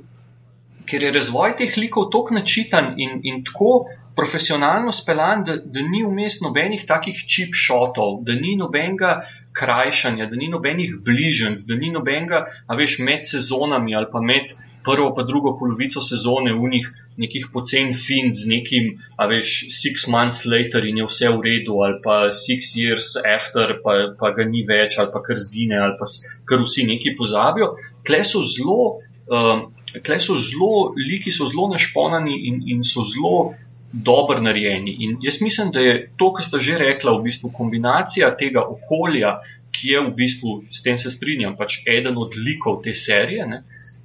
Ker 0.84 1.00
je 1.00 1.14
razvoj 1.14 1.54
teh 1.56 1.78
likov 1.80 2.10
tako 2.12 2.34
načitan 2.36 2.90
in, 3.00 3.14
in 3.24 3.38
tako 3.40 3.86
profesionalno 4.16 4.92
speljan, 4.92 5.44
da, 5.44 5.56
da 5.56 5.82
ni 5.82 6.04
vmes 6.06 6.40
nobenih 6.42 6.84
takih 6.86 7.24
čip 7.28 7.54
šotov, 7.58 8.20
da 8.26 8.34
ni 8.38 8.54
nobenega 8.56 9.24
krajšanja, 9.54 10.28
da 10.30 10.36
ni 10.36 10.48
nobenih 10.50 10.94
bližnjic, 11.04 11.66
da 11.68 11.78
ni 11.78 11.90
nobenega, 11.94 12.44
a 12.66 12.76
veš, 12.78 12.98
med 13.06 13.26
sezonami 13.26 13.96
ali 13.96 14.10
pa 14.12 14.22
med 14.22 14.54
prvo 14.84 15.14
pa 15.16 15.24
drugo 15.24 15.54
polovico 15.58 16.02
sezone 16.04 16.52
v 16.52 16.70
njih 16.74 16.88
nekih 17.16 17.46
pocen 17.52 17.94
fin 17.94 18.34
z 18.34 18.48
nekim, 18.50 18.90
a 19.16 19.26
veš, 19.30 19.52
six 19.72 20.08
months 20.10 20.44
later 20.44 20.84
in 20.84 20.98
je 21.00 21.06
vse 21.08 21.30
v 21.30 21.40
redu, 21.46 21.78
ali 21.86 22.00
pa 22.04 22.16
six 22.34 22.74
years 22.76 23.14
after, 23.22 23.78
pa, 23.84 24.14
pa 24.18 24.34
ga 24.36 24.44
ni 24.44 24.64
več, 24.68 24.98
ali 24.98 25.14
pa 25.14 25.22
kar 25.22 25.38
zgine, 25.40 25.78
ali 25.78 25.96
pa 25.98 26.10
kar 26.50 26.62
vsi 26.66 26.86
neki 26.90 27.14
pozabijo. 27.18 27.74
Tle 28.04 28.22
so 28.24 28.44
zelo. 28.44 28.98
Um, 29.30 29.70
Tle 29.94 30.18
so 30.18 30.34
zelo, 30.42 30.90
liki 30.98 31.30
so 31.30 31.46
zelo 31.46 31.68
našponani 31.70 32.34
in, 32.48 32.56
in 32.66 32.80
so 32.82 33.04
zelo 33.06 33.54
dobro 34.02 34.40
narejeni. 34.40 34.96
In 35.00 35.16
jaz 35.22 35.40
mislim, 35.40 35.70
da 35.70 35.80
je 35.80 36.10
to, 36.16 36.32
kar 36.34 36.44
ste 36.44 36.60
že 36.60 36.78
rekla, 36.78 37.14
v 37.14 37.28
bistvu 37.28 37.50
kombinacija 37.54 38.32
tega 38.36 38.64
okolja, 38.66 39.38
ki 39.74 39.90
je 39.92 40.00
v 40.06 40.12
bistvu, 40.14 40.54
s 40.70 40.82
tem 40.82 40.98
se 40.98 41.10
strinjam, 41.10 41.56
pač 41.58 41.80
eden 41.86 42.18
od 42.18 42.34
likov 42.38 42.82
te 42.82 42.94
serije, 42.94 43.46
ne, 43.50 43.62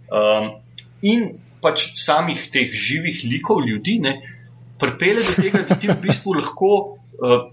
um, 0.10 0.52
in 1.02 1.28
pač 1.62 1.90
samih 2.00 2.50
teh 2.54 2.74
živih 2.74 3.24
likov 3.30 3.62
ljudi, 3.66 4.00
ne, 4.02 4.16
pripelje 4.80 5.26
do 5.28 5.36
tega, 5.42 5.66
da 5.70 5.76
ti 5.76 5.90
v 5.92 6.00
bistvu 6.06 6.38
lahko. 6.40 6.72
Uh, 7.20 7.50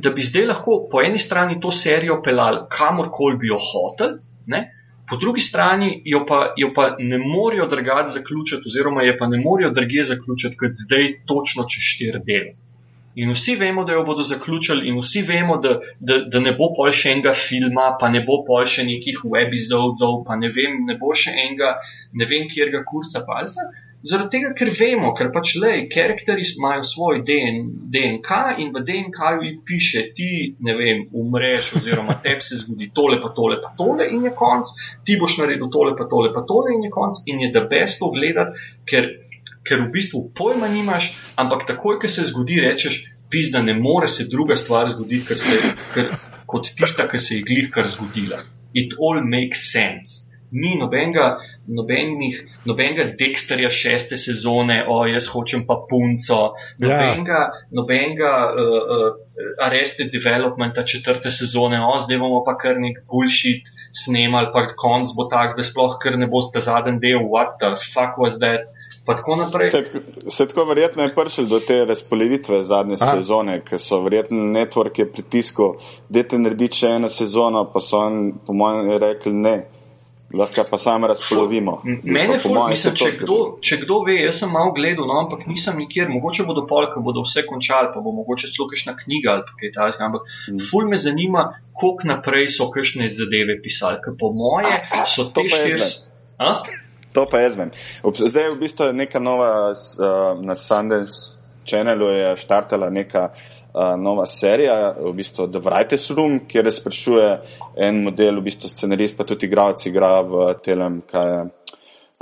da 0.00 0.10
bi 0.16 0.22
zdaj 0.24 0.46
lahko 0.48 0.78
po 0.88 1.02
eni 1.04 1.18
strani 1.20 1.58
to 1.60 1.68
serijo 1.72 2.22
pelali 2.24 2.62
kamorkoli 2.72 3.36
bi 3.36 3.50
jo 3.50 3.58
hotel, 3.60 4.14
ne? 4.48 4.60
Po 5.08 5.16
drugi 5.16 5.40
strani 5.40 6.02
jo 6.04 6.24
pa, 6.28 6.54
jo 6.56 6.72
pa 6.74 6.96
ne 6.98 7.18
morejo 7.18 7.66
drgati 7.66 8.12
zaključiti, 8.12 8.68
oziroma 8.68 9.02
je 9.02 9.16
pa 9.18 9.26
ne 9.26 9.38
morejo 9.38 9.70
drugje 9.70 10.04
zaključiti, 10.04 10.56
kot 10.56 10.84
zdaj, 10.86 11.10
točno 11.26 11.66
čez 11.68 11.88
štiri 11.92 12.20
dele. 12.26 12.54
In 13.14 13.30
vsi 13.30 13.54
vemo, 13.56 13.84
da 13.84 13.92
jo 13.92 14.02
bodo 14.02 14.22
zaključili, 14.26 14.88
in 14.88 14.96
vsi 14.98 15.22
vemo, 15.22 15.56
da, 15.62 15.76
da, 16.00 16.18
da 16.32 16.40
ne 16.40 16.52
bo 16.58 16.72
pol 16.74 16.90
še 16.90 17.12
enega 17.12 17.34
filma, 17.38 17.92
pa 18.00 18.08
ne 18.10 18.24
bo 18.26 18.40
pol 18.46 18.64
še 18.66 18.82
nekih 18.88 19.20
webizodov, 19.30 20.24
pa 20.26 20.34
ne 20.40 20.50
vem, 20.56 20.80
ne 20.88 20.96
bo 20.98 21.14
še 21.14 21.30
enega, 21.44 21.76
ne 22.12 22.26
vem, 22.26 22.48
kjer 22.50 22.72
ga 22.74 22.82
kurca 22.88 23.22
palca. 23.28 23.68
Zaradi 24.04 24.36
tega, 24.36 24.50
ker 24.52 24.68
vemo, 24.76 25.14
ker 25.16 25.30
pač 25.32 25.54
le, 25.56 25.70
karakteri 25.88 26.42
imajo 26.44 26.82
svoj 26.84 27.22
DN, 27.24 27.60
DNK 27.92 28.40
in 28.60 28.72
v 28.74 28.82
DNK-ju 28.84 29.44
jih 29.46 29.54
piše, 29.64 30.02
ti, 30.16 30.32
ne 30.66 30.74
vem, 30.76 31.06
umreš, 31.16 31.70
oziroma 31.78 32.18
tebi 32.24 32.44
se 32.44 32.58
zgodi 32.60 32.90
tole, 32.92 33.16
pa 33.22 33.30
tole, 33.38 33.56
pa 33.62 33.72
tole 33.78 34.10
in 34.12 34.26
je 34.28 34.32
konc, 34.36 34.74
ti 35.08 35.16
boš 35.20 35.38
naredil 35.40 35.70
tole, 35.72 35.94
pa 35.96 36.04
tole, 36.10 36.34
pa 36.34 36.44
tole 36.44 36.74
in 36.74 36.84
je 36.84 36.90
konc 36.92 37.22
in 37.32 37.40
je 37.46 37.48
da 37.54 37.62
best 37.70 38.02
to 38.02 38.10
gledati, 38.12 38.68
ker, 38.92 39.08
ker 39.64 39.86
v 39.86 39.88
bistvu 39.96 40.20
pojma 40.36 40.68
nimaš, 40.74 41.08
ampak 41.40 41.64
takoj, 41.72 41.96
ko 42.02 42.10
se 42.12 42.26
zgodi, 42.28 42.60
rečeš, 42.60 43.00
pizda, 43.32 43.64
ne 43.64 43.72
more 43.78 44.10
se 44.10 44.28
druga 44.28 44.58
stvar 44.60 44.92
zgoditi, 44.92 45.30
ker 45.30 45.40
se, 45.40 45.62
ker, 45.94 46.12
kot 46.44 46.68
tista, 46.76 47.08
ki 47.08 47.22
se 47.22 47.40
je 47.40 47.48
glih 47.48 47.72
kar 47.72 47.88
zgodila. 47.88 48.44
It 48.76 48.98
all 49.00 49.24
makes 49.24 49.64
sense 49.72 50.24
ni 50.54 50.76
nobenega, 50.78 51.38
nobenih, 51.66 52.40
nobenega 52.64 53.06
Dexterja 53.18 53.70
šeste 53.72 54.16
sezone, 54.20 54.82
o 54.88 55.04
jaz 55.08 55.28
hočem 55.32 55.64
pa 55.68 55.78
punco, 55.88 56.54
nobenega, 56.78 57.40
ja. 57.40 57.62
nobenega 57.74 58.32
uh, 58.52 58.76
uh, 58.96 59.46
Arrested 59.66 60.12
Developmenta 60.12 60.84
četrte 60.84 61.30
sezone, 61.30 61.80
o 61.80 61.98
zdaj 62.00 62.20
bomo 62.20 62.42
pa 62.46 62.56
kar 62.60 62.80
nek 62.80 63.04
bullshit 63.10 63.70
snemali, 64.04 64.52
pa 64.52 64.66
konc 64.76 65.16
bo 65.16 65.28
tak, 65.30 65.56
da 65.56 65.64
sploh 65.64 65.98
kar 66.02 66.18
ne 66.20 66.28
bo 66.30 66.42
ta 66.52 66.60
zadnji 66.64 67.00
del, 67.00 67.28
what 67.30 67.58
the 67.60 67.74
fuck 67.92 68.18
was 68.18 68.40
that. 68.40 68.70
Se, 69.04 69.84
se 70.28 70.46
tako 70.48 70.64
verjetno 70.64 71.02
je 71.02 71.10
prišel 71.14 71.44
do 71.44 71.58
te 71.60 71.84
razpolivitve 71.84 72.62
zadnje 72.64 72.96
A? 73.00 73.10
sezone, 73.12 73.58
ker 73.60 73.76
so 73.78 73.98
verjetno 74.00 74.46
network 74.48 74.98
je 74.98 75.04
pritiskal, 75.12 75.74
da 76.08 76.22
te 76.24 76.38
naredi 76.40 76.70
še 76.72 76.94
eno 76.96 77.10
sezono, 77.12 77.66
pa 77.68 77.84
so 77.84 78.00
on, 78.00 78.22
po 78.46 78.56
mojem, 78.56 78.88
rekli 79.02 79.32
ne 79.36 79.54
lahko 80.36 80.64
pa 80.70 80.78
sami 80.78 81.08
razpolovimo. 81.10 81.80
Mene 81.84 82.38
ful, 82.42 82.56
mislim, 82.68 82.94
če, 82.98 83.10
kdo, 83.20 83.38
če 83.64 83.80
kdo 83.84 84.00
ve, 84.06 84.16
jaz 84.24 84.40
sem 84.42 84.52
malo 84.52 84.72
gledal, 84.76 85.06
no, 85.10 85.18
ampak 85.24 85.46
nisem 85.50 85.78
nikjer, 85.82 86.10
mogoče 86.12 86.46
bodo 86.48 86.66
pol, 86.70 86.88
ko 86.92 87.02
bodo 87.04 87.24
vse 87.26 87.46
končali, 87.48 87.92
pa 87.94 88.02
bo 88.04 88.14
mogoče 88.16 88.50
celo 88.54 88.68
kakšna 88.70 88.96
knjiga 89.02 89.36
ali 89.36 89.46
kaj 89.60 89.74
takega, 89.76 90.08
ampak 90.08 90.26
mm. 90.26 90.64
ful 90.70 90.88
me 90.90 90.98
zanima, 91.00 91.46
koliko 91.74 92.10
naprej 92.10 92.50
so 92.56 92.70
kakšne 92.74 93.10
zadeve 93.14 93.60
pisali, 93.62 94.02
ker 94.04 94.18
po 94.20 94.32
moje 94.34 94.74
so 95.10 95.28
te 95.34 95.46
štiri. 95.50 95.92
To 97.14 97.28
pa 97.30 97.44
jaz 97.44 97.54
vem. 97.54 97.70
Zdaj 98.02 98.48
je 98.48 98.52
v 98.56 98.58
bistvu 98.58 98.90
neka 98.92 99.22
nova 99.22 99.70
uh, 99.70 100.34
na 100.42 100.56
Sundance 100.58 101.33
channelu 101.66 102.08
je 102.12 102.36
štartala 102.36 102.90
neka 102.90 103.28
nova 103.98 104.26
serija, 104.26 104.94
v 105.00 105.12
bistvu 105.12 105.48
The 105.50 105.60
Writers 105.60 106.10
Room, 106.14 106.38
kjer 106.46 106.70
sprašuje 106.72 107.28
en 107.76 108.02
model, 108.06 108.38
v 108.38 108.46
bistvu 108.46 108.70
scenarist, 108.70 109.16
pa 109.18 109.26
tudi 109.26 109.48
igralec 109.48 109.82
igra 109.90 110.20
v 110.22 110.46
telem, 110.62 111.00
kaj 111.10 111.30
je. 111.32 111.40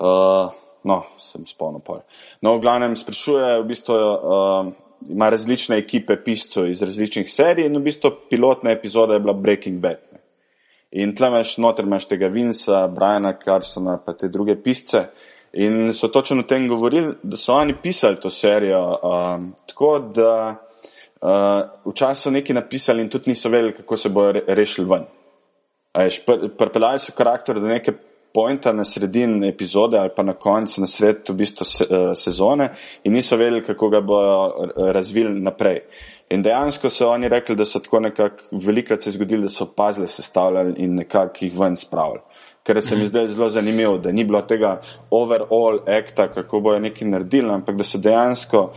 Uh, 0.03 0.49
no, 0.89 1.03
sem 1.21 1.45
spomnil 1.47 1.83
pol. 1.85 2.01
No, 2.43 2.57
v 2.57 2.65
glavnem 2.65 2.97
sprašuje, 2.97 3.61
v 3.61 3.67
bistvu 3.69 3.95
uh, 3.95 4.73
ima 5.13 5.29
različne 5.31 5.77
ekipe 5.79 6.17
piscev 6.25 6.71
iz 6.71 6.83
različnih 6.83 7.29
serij 7.31 7.69
in 7.69 7.77
v 7.77 7.85
bistvu 7.85 8.11
pilotna 8.31 8.73
epizoda 8.73 9.15
je 9.15 9.21
bila 9.21 9.35
Breaking 9.37 9.79
Bad. 9.83 10.01
Ne. 10.13 10.23
In 10.93 11.15
tle 11.17 11.29
imaš 11.29 11.57
noter 11.59 11.85
imaš 11.85 12.09
tega 12.09 12.29
Vinsa, 12.33 12.87
Briana 12.89 13.35
Carsona, 13.45 13.99
pa 14.05 14.17
te 14.17 14.29
druge 14.29 14.57
pisce. 14.63 15.07
In 15.53 15.93
so 15.95 16.09
točno 16.09 16.41
o 16.41 16.43
tem 16.49 16.69
govorili, 16.69 17.15
da 17.23 17.37
so 17.37 17.55
oni 17.55 17.75
pisali 17.83 18.21
to 18.21 18.31
serijo, 18.31 18.99
um, 19.03 19.55
tako 19.67 19.99
da 19.99 20.57
uh, 21.21 21.93
včasih 21.93 22.23
so 22.23 22.31
nekaj 22.31 22.55
napisali 22.55 23.03
in 23.03 23.09
tudi 23.09 23.31
niso 23.31 23.49
vedeli, 23.49 23.73
kako 23.73 23.97
se 23.97 24.09
bojo 24.09 24.33
re 24.33 24.43
rešili 24.47 24.89
ven. 24.89 25.05
Pripeljali 26.59 26.99
so 26.99 27.13
karakter 27.13 27.61
do 27.61 27.67
neke 27.67 27.93
pointa 28.35 28.73
na 28.73 28.85
sredini 28.85 29.49
epizode 29.49 29.99
ali 29.99 30.11
pa 30.17 30.23
na 30.23 30.33
koncu, 30.33 30.81
na 30.81 30.87
sredo 30.87 31.35
v 31.35 31.37
bistvu 31.37 31.65
se, 31.65 31.85
uh, 31.85 32.17
sezone 32.17 32.71
in 33.05 33.13
niso 33.13 33.37
vedeli, 33.37 33.63
kako 33.63 33.89
ga 33.89 34.01
bodo 34.01 34.73
razvili 34.93 35.41
naprej. 35.41 35.83
In 36.31 36.43
dejansko 36.43 36.91
so 36.91 37.11
oni 37.13 37.29
rekli, 37.29 37.57
da 37.57 37.65
so 37.65 37.79
tako 37.79 38.01
nekako 38.01 38.57
velikrat 38.65 39.03
se 39.03 39.11
zgodili, 39.11 39.43
da 39.43 39.49
so 39.53 39.67
pazle 39.67 40.07
sestavljali 40.09 40.75
in 40.77 40.95
nekako 40.95 41.45
jih 41.45 41.59
ven 41.61 41.77
spravili. 41.77 42.21
Ker 42.63 42.79
se 42.83 42.97
mi 42.97 43.07
zdaj 43.07 43.29
zelo 43.35 43.51
zanimivo, 43.51 43.97
da 43.99 44.13
ni 44.13 44.25
bilo 44.25 44.41
tega 44.47 44.81
overall 45.11 45.81
akta, 45.87 46.29
kako 46.31 46.61
bojo 46.61 46.79
neki 46.79 47.05
naredili, 47.05 47.51
ampak 47.51 47.77
da 47.77 47.85
so 47.85 47.99
dejansko 47.99 48.69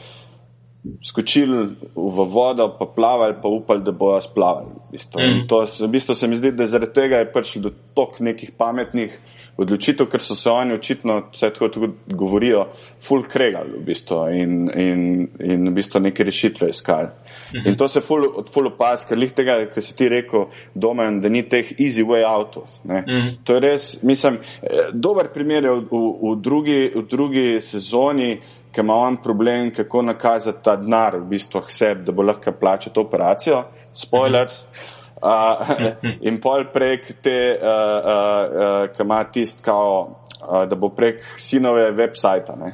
skočili 1.05 1.75
v 1.95 2.25
vodo, 2.29 2.69
pa 2.79 2.85
plavali, 2.85 3.35
pa 3.41 3.47
upali, 3.47 3.83
da 3.85 3.91
bojo 3.91 4.21
splavali. 4.21 4.73
V 4.87 4.91
bistvu. 4.91 5.21
Mm. 5.21 5.47
To, 5.47 5.61
v 5.65 5.87
bistvu 5.87 6.15
se 6.15 6.27
mi 6.27 6.37
zdi, 6.37 6.51
da 6.51 6.67
zaradi 6.67 6.93
tega 6.93 7.21
je 7.21 7.31
prišlo 7.31 7.61
do 7.61 7.71
tok 7.93 8.19
nekih 8.19 8.51
pametnih 8.57 9.19
odločitev, 9.57 10.09
ker 10.11 10.21
so 10.21 10.35
se 10.35 10.49
oni 10.51 10.73
očitno, 10.75 11.17
vse 11.33 11.49
tako 11.53 11.69
tudi 11.71 11.87
govorijo, 12.07 12.65
full 13.03 13.23
kregali 13.31 13.77
v 13.77 13.83
bistvu 13.87 14.17
in, 14.35 14.55
in, 14.75 15.05
in 15.39 15.69
v 15.69 15.73
bistvu 15.75 16.01
neke 16.03 16.23
rešitve 16.23 16.69
iskali. 16.69 17.07
Mm 17.07 17.59
-hmm. 17.59 17.69
In 17.69 17.77
to 17.77 17.87
se 17.87 18.01
full, 18.01 18.43
full 18.51 18.67
opas, 18.67 19.05
ker 19.05 19.17
lih 19.17 19.31
tega, 19.31 19.65
kar 19.65 19.83
si 19.83 19.95
ti 19.95 20.09
rekel, 20.09 20.45
domen, 20.73 21.21
da 21.21 21.29
ni 21.29 21.43
teh 21.43 21.71
easy 21.79 22.03
way 22.03 22.25
outov. 22.25 22.63
Mm 22.83 22.95
-hmm. 22.95 23.37
To 23.43 23.53
je 23.53 23.59
res, 23.59 24.03
mislim, 24.03 24.33
eh, 24.33 24.91
dober 24.93 25.27
primer 25.33 25.63
je 25.63 25.71
v, 25.71 25.79
v, 25.91 25.97
v, 26.21 26.35
drugi, 26.41 26.91
v 26.95 27.01
drugi 27.09 27.61
sezoni, 27.61 28.39
ki 28.71 28.81
ima 28.81 28.95
on 28.95 29.17
problem, 29.17 29.71
kako 29.71 30.01
nakazati 30.01 30.63
ta 30.63 30.75
denar 30.75 31.17
v 31.17 31.25
bistvu 31.25 31.61
sebi, 31.67 32.03
da 32.03 32.11
bo 32.11 32.23
lahko 32.23 32.51
plačal 32.51 32.93
to 32.93 33.01
operacijo. 33.01 33.63
Spoilers. 33.93 34.63
Mm 34.63 34.67
-hmm. 34.67 34.94
Uh, 35.21 35.95
in 36.27 36.41
pol 36.41 36.67
prek 36.73 37.07
te, 37.23 37.55
uh, 37.55 37.65
uh, 37.65 38.55
uh, 38.55 38.87
ki 38.91 39.03
ima 39.03 39.23
tist, 39.31 39.61
kao, 39.63 40.19
uh, 40.41 40.63
da 40.69 40.75
bo 40.75 40.89
prek 40.89 41.23
sinove 41.37 41.91
websajta. 41.91 42.53
Uh 42.53 42.67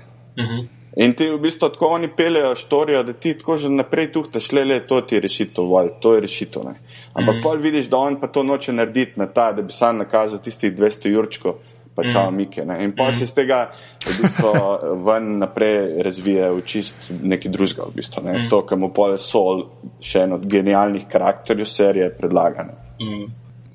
mhm. 0.43 0.51
-huh. 0.51 0.67
In 0.95 1.13
ti 1.13 1.29
v 1.29 1.37
bistvu 1.39 1.69
tako 1.69 1.87
oni 1.87 2.07
peljejo 2.15 2.55
štorijo, 2.55 3.03
da 3.03 3.13
ti 3.13 3.37
tako 3.37 3.57
že 3.57 3.69
naprej 3.69 4.11
tuhtaš, 4.11 4.51
le, 4.51 4.65
le, 4.65 4.79
to 4.87 5.01
ti 5.01 5.15
je 5.15 5.21
rešitev, 5.21 5.69
val, 5.71 5.89
to 6.01 6.13
je 6.13 6.21
rešitev. 6.21 6.63
Ne. 6.63 6.73
Ampak 7.13 7.35
mhm. 7.35 7.39
-huh. 7.39 7.43
pol 7.43 7.57
vidiš, 7.57 7.89
da 7.89 7.97
on 7.97 8.19
pa 8.19 8.27
to 8.27 8.43
noče 8.43 8.73
narediti 8.73 9.19
na 9.19 9.25
ta, 9.25 9.51
da 9.51 9.61
bi 9.61 9.71
sam 9.71 9.97
nakazal 9.97 10.39
tistih 10.39 10.73
200 10.73 11.09
jurčkov 11.09 11.53
pa 12.01 12.09
čau, 12.09 12.31
mm. 12.31 12.37
Mike. 12.37 12.65
Ne? 12.65 12.79
In 12.85 12.95
pa 12.97 13.11
se 13.13 13.23
iz 13.23 13.33
tega 13.37 13.61
v 14.05 14.15
bistvu 14.21 14.53
ven 15.07 15.37
naprej 15.41 16.01
razvije 16.03 16.49
v 16.51 16.63
čist 16.65 17.11
neki 17.21 17.51
drugega, 17.53 17.87
v 17.89 18.01
bistvu, 18.01 18.23
mm. 18.25 18.49
to, 18.49 18.63
kar 18.65 18.81
mu 18.81 18.91
pole 18.95 19.19
sol, 19.21 19.67
še 20.01 20.25
en 20.25 20.39
od 20.39 20.47
genialnih 20.49 21.05
karakterjev 21.11 21.69
serije 21.69 22.09
predlagane. 22.17 22.75
Mm. 23.01 23.29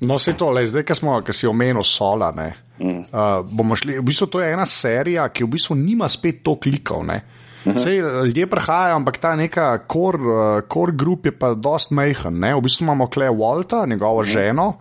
No, 0.07 0.19
se 0.21 0.35
to, 0.37 0.51
le, 0.53 0.61
zdaj, 0.69 0.85
ki 0.85 0.95
smo, 0.99 1.15
ki 1.25 1.33
si 1.33 1.49
omenil 1.49 1.81
sola, 1.87 2.29
ne, 2.35 2.51
mm. 2.77 3.01
uh, 3.09 3.41
bomo 3.49 3.75
šli, 3.79 3.97
v 3.97 4.05
bistvu 4.05 4.29
to 4.35 4.43
je 4.43 4.53
ena 4.53 4.67
serija, 4.69 5.25
ki 5.33 5.47
v 5.47 5.55
bistvu 5.55 5.79
nima 5.79 6.09
spet 6.11 6.43
to 6.45 6.59
klikov, 6.61 7.05
ne. 7.07 7.21
Vse 7.67 7.89
mhm. 7.89 8.25
ljudje 8.25 8.47
prihajajo, 8.47 8.95
ampak 8.95 9.17
ta 9.17 9.35
neka 9.35 9.79
core 9.91 10.91
uh, 10.91 10.95
grup 10.95 11.25
je 11.25 11.31
pa 11.31 11.53
dost 11.53 11.91
mehen. 11.91 12.39
Ne? 12.39 12.53
V 12.55 12.61
bistvu 12.61 12.83
imamo 12.83 13.09
Klej 13.09 13.29
Walta, 13.29 13.85
njegovo 13.89 14.21
mm. 14.21 14.25
ženo, 14.25 14.73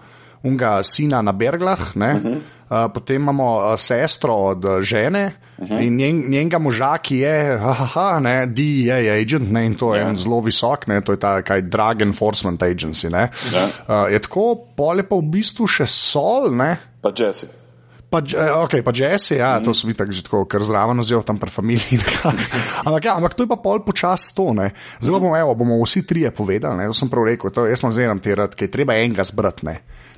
unga 0.42 0.82
sina 0.82 1.22
na 1.22 1.32
Berglah, 1.32 1.80
uh 1.80 2.02
-huh. 2.02 2.38
Uh, 2.68 2.92
potem 2.94 3.22
imamo 3.22 3.56
uh, 3.56 3.74
sestro 3.76 4.34
od 4.34 4.64
uh, 4.64 4.80
žene 4.80 5.32
uh 5.58 5.68
-huh. 5.68 5.86
in 5.86 5.96
njen, 5.96 6.24
njenega 6.28 6.58
moža, 6.58 6.98
ki 6.98 7.18
je, 7.18 7.58
haha, 7.58 8.20
ne, 8.20 8.46
DEA 8.46 9.20
agent, 9.22 9.50
ne, 9.50 9.66
in 9.66 9.74
to 9.74 9.94
je 9.94 10.02
ja. 10.02 10.14
zelo 10.14 10.40
visok, 10.40 10.86
ne, 10.86 11.00
to 11.00 11.12
je 11.12 11.18
ta 11.18 11.42
kaj 11.42 11.62
Drug 11.62 12.02
Enforcement 12.02 12.62
Agency. 12.62 13.10
Ne, 13.10 13.30
ja. 13.54 13.64
uh, 13.64 14.12
je 14.12 14.18
tako, 14.18 14.56
pole 14.76 15.02
pa 15.02 15.16
v 15.16 15.22
bistvu 15.22 15.66
še 15.66 15.86
sol, 15.86 16.50
ne. 16.56 16.76
Pa 17.02 17.12
Jesse. 17.18 17.46
Pa, 18.06 18.22
okay, 18.62 18.86
pa 18.86 18.94
Jesse, 18.94 19.36
ja, 19.36 19.58
mm. 19.58 19.66
to 19.66 19.74
so 19.74 19.88
vi 19.90 19.94
tako 19.94 20.14
že 20.14 20.22
tako, 20.22 20.44
ker 20.46 20.62
zraven 20.62 20.98
ozijo 21.02 21.22
tam 21.26 21.38
pri 21.42 21.50
familiji. 21.50 21.98
ampak, 22.86 23.04
ja, 23.04 23.16
ampak 23.18 23.34
to 23.34 23.42
je 23.42 23.50
pa 23.50 23.58
pol 23.58 23.82
počas 23.82 24.30
to. 24.30 24.54
Ne. 24.54 24.70
Zdaj 25.02 25.18
bomo, 25.18 25.34
evo, 25.34 25.54
bomo 25.58 25.82
vsi 25.82 26.06
trije 26.06 26.30
povedali, 26.30 26.78
ne, 26.78 26.86
to 26.86 26.94
sem 26.94 27.10
prav 27.10 27.26
rekel, 27.26 27.50
to, 27.50 27.66
jaz 27.66 27.82
sem 27.82 27.92
zelo 27.92 28.14
te 28.22 28.34
rad, 28.34 28.54
ker 28.54 28.70
je 28.70 28.74
treba 28.78 28.94
enega 28.94 29.26
zbrati. 29.26 29.74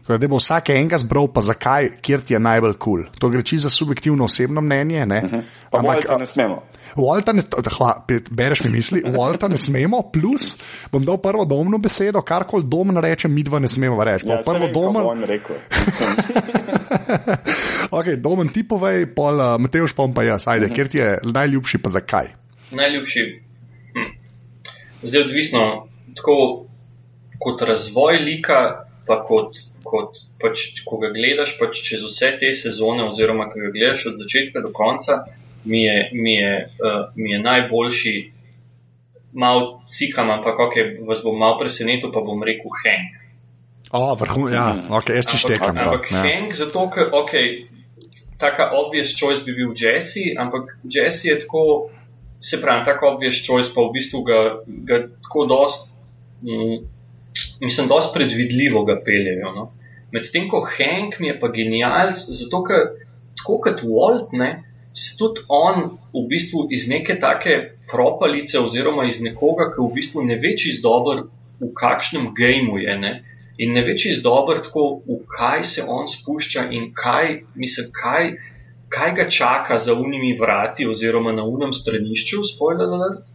Da 0.08 0.28
bo 0.28 0.38
vsak 0.40 0.70
enega 0.72 0.96
zbral, 0.98 1.26
pa 1.28 1.42
zakaj, 1.44 1.90
kjer 2.00 2.22
ti 2.24 2.34
je 2.34 2.40
najbolj 2.40 2.78
kul. 2.80 3.04
Cool. 3.04 3.20
To 3.20 3.28
gre 3.28 3.42
čisto 3.42 3.68
za 3.68 3.74
subjektivno 3.74 4.24
osebno 4.24 4.60
mnenje. 4.60 5.06
Ne? 5.06 5.22
Uh 5.24 5.32
-huh. 5.32 5.42
Ampak 5.72 6.18
ne 6.18 6.26
smemo. 6.26 6.62
Walter 6.96 7.34
ne, 7.34 7.42
hva, 7.76 8.04
bereš 8.30 8.64
mi 8.64 8.70
misli, 8.70 9.02
Walter 9.02 9.50
ne 9.50 9.56
smemo, 9.56 10.02
plus 10.12 10.58
bom 10.92 11.04
dal 11.04 11.22
prvo 11.22 11.44
domno 11.44 11.78
besedo, 11.78 12.22
kar 12.22 12.44
koli 12.44 12.64
dom 12.66 12.98
reče, 12.98 13.28
mi 13.28 13.42
dva 13.42 13.58
ne 13.58 13.68
smemo 13.68 14.04
reči. 14.04 14.28
Ja, 14.28 14.40
prvo 14.44 14.68
domen. 14.72 15.02
ok, 17.98 18.06
domen 18.16 18.48
ti 18.48 18.68
povej, 18.68 19.14
pol 19.14 19.40
uh, 19.40 19.60
Mateoš 19.60 19.92
pa 19.92 20.08
pa 20.14 20.22
jaz, 20.22 20.48
ajde, 20.48 20.66
uh 20.66 20.70
-huh. 20.70 20.74
kjer 20.74 20.88
ti 20.88 20.98
je 20.98 21.18
najljubši, 21.22 21.78
pa 21.78 21.88
zakaj? 21.88 22.26
Najljubši. 22.72 23.42
Hm. 23.92 24.18
Zdaj 25.02 25.22
odvisno, 25.22 25.88
tako 26.16 26.66
kot 27.38 27.62
razvoj 27.62 28.16
lika 28.16 28.87
pa 29.08 29.18
kot, 29.24 29.56
kot 29.84 30.20
pač, 30.42 30.70
ko 30.86 31.00
ga 31.02 31.10
gledaš 31.14 31.56
pač 31.58 31.80
čez 31.84 32.04
vse 32.04 32.34
te 32.40 32.52
sezone, 32.54 33.06
oziroma 33.08 33.48
ko 33.50 33.62
ga 33.62 33.72
gledaš 33.74 34.10
od 34.12 34.20
začetka 34.20 34.62
do 34.64 34.72
konca, 34.74 35.22
mi 35.64 35.84
je, 35.84 36.10
mi 36.12 36.34
je, 36.36 36.52
uh, 36.78 36.98
mi 37.16 37.32
je 37.32 37.38
najboljši. 37.42 38.16
Mal 39.38 39.80
cikam, 39.84 40.30
ampak 40.32 40.60
okay, 40.68 40.94
vas 41.04 41.20
bom 41.22 41.36
mal 41.36 41.58
presenetil, 41.60 42.12
pa 42.12 42.22
bom 42.24 42.40
rekel 42.42 42.72
Hank. 42.82 43.18
Oh, 43.92 44.12
vrhu, 44.20 44.48
ja, 44.52 44.72
mhm. 44.72 44.92
ok, 44.92 45.10
jaz 45.16 45.28
češtekam. 45.32 45.76
Ampak, 45.76 45.86
ampak 45.86 46.12
ja. 46.12 46.22
Hank, 46.24 46.56
zato 46.56 46.86
ker, 46.92 47.12
ok, 47.12 47.32
taka 48.40 48.70
obvious 48.76 49.12
choice 49.16 49.44
bi 49.44 49.56
bil 49.56 49.72
Jesse, 49.76 50.32
ampak 50.38 50.76
Jesse 50.84 51.28
je 51.28 51.38
tako, 51.44 51.90
se 52.40 52.60
pravi, 52.60 52.84
taka 52.84 53.08
obvious 53.08 53.40
choice, 53.46 53.72
pa 53.74 53.84
v 53.84 53.92
bistvu 53.96 54.22
ga, 54.22 54.40
ga 54.66 55.02
tako 55.24 55.46
dost. 55.50 55.94
Mm, 56.42 56.84
mislim, 57.60 57.88
dosti 57.88 58.14
predvidljivo 58.14 58.84
ga 58.84 59.00
peljejo. 59.04 59.52
No? 59.54 59.70
Medtem 60.12 60.48
ko 60.48 60.62
Hank 60.64 61.18
mi 61.20 61.28
je 61.28 61.40
pa 61.40 61.50
genialc, 61.52 62.16
zato 62.40 62.62
ker 62.64 62.84
tako 63.38 63.58
kot 63.64 63.82
Walt, 63.84 64.32
ne, 64.32 64.50
se 64.92 65.16
tudi 65.18 65.44
on 65.48 65.98
v 66.14 66.24
bistvu 66.30 66.66
iz 66.74 66.88
neke 66.88 67.18
take 67.20 67.56
propalice 67.90 68.58
oziroma 68.60 69.04
iz 69.08 69.20
nekoga, 69.22 69.70
ki 69.74 69.82
v 69.84 69.94
bistvu 69.94 70.24
ne 70.26 70.38
ve 70.42 70.54
čist 70.56 70.82
dobro, 70.82 71.28
v 71.60 71.72
kakšnem 71.74 72.32
gameu 72.38 72.78
je. 72.82 72.94
Ne? 72.98 73.12
In 73.58 73.74
ne 73.74 73.82
več 73.86 74.06
iz 74.06 74.22
dobro, 74.22 74.58
tako 74.62 74.84
v 75.06 75.18
kaj 75.34 75.64
se 75.64 75.84
on 75.86 76.06
spušča 76.06 76.68
in 76.74 76.92
kaj, 76.94 77.42
mislim, 77.58 77.90
kaj, 77.94 78.30
kaj 78.94 79.14
ga 79.18 79.26
čaka 79.38 79.78
za 79.82 79.96
unimi 79.98 80.36
vrati, 80.38 80.86
oziroma 80.86 81.34
na 81.34 81.44
unem 81.44 81.74
stranišču, 81.74 82.44
spoiler 82.54 82.94
alert. 82.98 83.26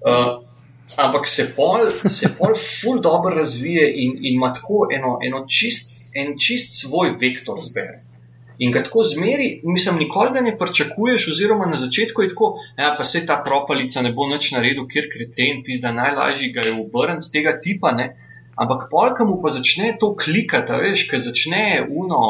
Uh, 0.00 0.49
ampak 0.96 1.28
se 1.28 1.52
pol, 1.56 1.90
se 1.90 2.28
pol 2.38 2.54
ful 2.58 3.00
dobro 3.00 3.34
razvije 3.34 3.90
in, 4.04 4.16
in 4.18 4.34
ima 4.34 4.52
tako 4.52 4.88
eno, 4.92 5.18
eno 5.22 5.44
čist, 5.46 6.08
en 6.14 6.36
čist 6.38 6.80
svoj 6.80 7.14
vektor 7.20 7.60
zbere. 7.62 8.00
In 8.60 8.72
ga 8.72 8.82
tako 8.84 9.02
zmeri, 9.02 9.60
mislim, 9.64 9.98
nikoli 9.98 10.34
ga 10.34 10.40
ne 10.44 10.52
pričakuješ, 10.58 11.28
oziroma 11.32 11.66
na 11.66 11.76
začetku 11.80 12.22
je 12.22 12.28
tako, 12.28 12.50
ja, 12.78 12.94
pa 12.98 13.04
se 13.04 13.22
ta 13.26 13.38
propalica 13.44 14.02
ne 14.02 14.12
bo 14.12 14.26
nič 14.28 14.50
naredil, 14.52 14.84
ker 14.90 15.08
kreten, 15.12 15.62
pizda 15.64 15.94
najlažji 15.96 16.50
ga 16.52 16.66
je 16.66 16.74
obrniti 16.76 17.32
tega 17.32 17.54
tipa, 17.62 17.94
ne. 17.96 18.10
Ampak 18.60 18.90
polka 18.90 19.24
mu 19.24 19.38
pa 19.40 19.48
začne 19.48 19.94
to 20.00 20.12
klikati, 20.12 20.76
veš, 20.76 21.06
ker 21.08 21.22
začne 21.24 21.86
uno 21.88 22.20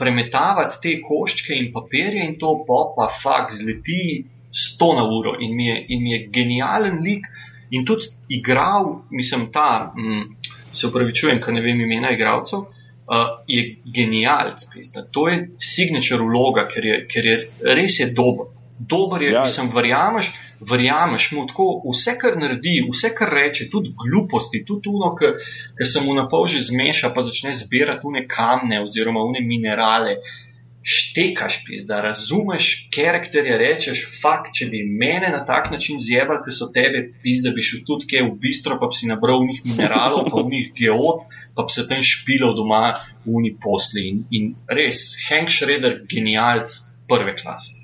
premetavati 0.00 0.80
te 0.82 0.94
koščke 1.04 1.52
in 1.52 1.68
papirje 1.74 2.24
in 2.30 2.38
to 2.40 2.54
pa 2.66 3.10
fakt 3.22 3.52
zleti 3.52 4.24
100 4.54 4.88
na 4.96 5.04
uro 5.04 5.36
in 5.40 5.52
mi 5.56 5.66
je, 5.66 5.76
in 5.88 6.02
mi 6.02 6.12
je 6.12 6.26
genijalen 6.32 7.02
lik, 7.04 7.28
in 7.74 7.84
tudi 7.86 8.10
igral, 8.28 9.02
mislim, 9.10 9.48
ta, 9.52 9.92
m, 9.96 10.02
mm, 10.02 10.52
se 10.72 10.86
upravičujem, 10.86 11.40
ker 11.42 11.54
ne 11.54 11.62
vem 11.64 11.80
imena 11.80 12.12
igralcev, 12.14 12.64
uh, 12.64 13.26
je 13.46 13.66
genijalc. 13.96 14.66
To 15.12 15.28
je 15.28 15.40
signature 15.58 16.22
vloga, 16.22 16.66
ker 16.70 16.86
je, 16.86 16.98
ker 17.10 17.30
je 17.30 17.36
res 17.78 18.00
je 18.00 18.10
dober. 18.12 18.50
Dober 18.78 19.22
je, 19.22 19.32
ja. 19.32 19.44
mislim, 19.46 19.70
verjameš, 19.74 20.32
verjameš 20.70 21.28
mu 21.36 21.44
tako, 21.46 21.68
vse, 21.90 22.16
kar 22.20 22.38
naredi, 22.40 22.80
vse, 22.88 23.12
kar 23.14 23.30
reče, 23.38 23.68
tudi 23.70 23.92
gluposti, 24.02 24.64
tudi 24.66 24.90
uno, 24.90 25.12
ker 25.18 25.38
se 25.86 26.02
mu 26.02 26.14
na 26.14 26.26
pol 26.30 26.48
že 26.50 26.64
zmeša, 26.70 27.12
pa 27.14 27.22
začne 27.22 27.54
zbirati 27.54 28.06
une 28.06 28.26
kamne 28.26 28.82
oziroma 28.82 29.22
une 29.22 29.46
minerale. 29.46 30.18
Uh, 30.18 30.53
štekaš, 30.84 31.62
da 31.88 32.00
razumeš 32.04 32.88
karakterje, 32.94 33.56
rečeš, 33.58 34.02
fakt, 34.22 34.52
če 34.56 34.68
bi 34.68 34.82
mene 34.84 35.30
na 35.32 35.44
tak 35.48 35.70
način 35.72 35.96
zjebal, 35.98 36.42
ker 36.44 36.52
so 36.52 36.68
tebe, 36.74 37.06
da 37.24 37.52
bi 37.56 37.64
šel 37.64 37.84
tudi 37.88 38.08
kaj 38.10 38.26
v 38.26 38.34
bistro, 38.40 38.76
pa 38.80 38.90
bi 38.92 38.98
si 38.98 39.08
nabral 39.08 39.46
njih 39.48 39.62
mineralov, 39.64 40.28
pa 40.28 40.42
v 40.42 40.50
njih 40.52 40.74
geot, 40.76 41.24
pa 41.56 41.64
bi 41.64 41.72
se 41.72 41.86
tam 41.88 42.04
špilal 42.04 42.52
doma 42.58 42.82
v 43.24 43.46
njih 43.46 43.56
posli. 43.64 44.10
In, 44.10 44.26
in 44.30 44.50
res, 44.68 45.14
Hank 45.30 45.48
Schroeder, 45.50 46.02
genialc 46.10 46.76
prve 47.08 47.36
klase. 47.40 47.80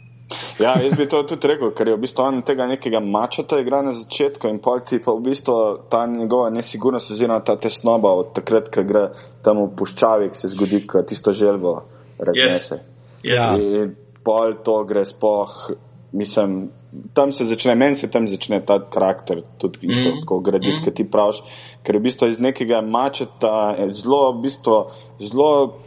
Ja, 0.61 0.77
jaz 0.79 0.93
bi 0.95 1.09
to 1.11 1.23
tudi 1.27 1.49
rekel, 1.51 1.73
ker 1.75 1.89
je 1.89 1.97
v 1.97 2.03
bistvu 2.05 2.23
on 2.23 2.43
tega 2.47 2.69
nekega 2.71 3.01
mačota 3.03 3.59
igra 3.59 3.81
na 3.83 3.91
začetku 3.97 4.47
in 4.47 4.61
pol 4.63 4.85
ti 4.87 5.01
pa 5.03 5.17
v 5.17 5.25
bistvu 5.25 5.57
ta 5.91 6.05
njegova 6.07 6.53
nesigurnost 6.55 7.11
oziroma 7.17 7.41
ta 7.43 7.57
tesnoba 7.59 8.13
od 8.21 8.31
takrat, 8.37 8.69
ko 8.71 8.85
gre 8.87 9.09
tam 9.43 9.65
v 9.65 9.73
puščavi, 9.81 10.31
se 10.37 10.53
zgodi, 10.53 10.85
ko 10.87 11.03
tisto 11.03 11.35
želvo 11.35 11.75
raznese. 12.21 12.79
Yes. 12.79 12.89
Ja. 13.25 13.55
In 13.57 13.95
pol 14.25 14.55
to 14.65 14.85
gre 14.85 15.05
spoh, 15.05 15.71
mislim, 16.13 16.71
tam 17.15 17.33
se 17.33 17.45
začne, 17.45 17.75
meni 17.75 17.95
se 17.95 18.11
tam 18.11 18.27
začne 18.29 18.61
ta 18.67 18.79
karakter 18.91 19.43
tudi 19.59 19.79
isto, 19.83 20.11
Mhm. 20.11 20.25
ko 20.27 20.41
graditi, 20.41 20.77
mm. 20.81 20.85
kot 20.85 20.95
ti 20.95 21.05
praviš, 21.05 21.43
ker 21.83 21.95
je 21.95 22.01
v 22.01 22.03
bistvu 22.03 22.29
iz 22.29 22.39
nekega 22.41 22.81
mačeta, 22.83 23.77
eh, 23.79 23.93
zelo, 23.95 24.33
v 24.33 24.43
bistvu, 24.43 24.85
zelo 25.21 25.79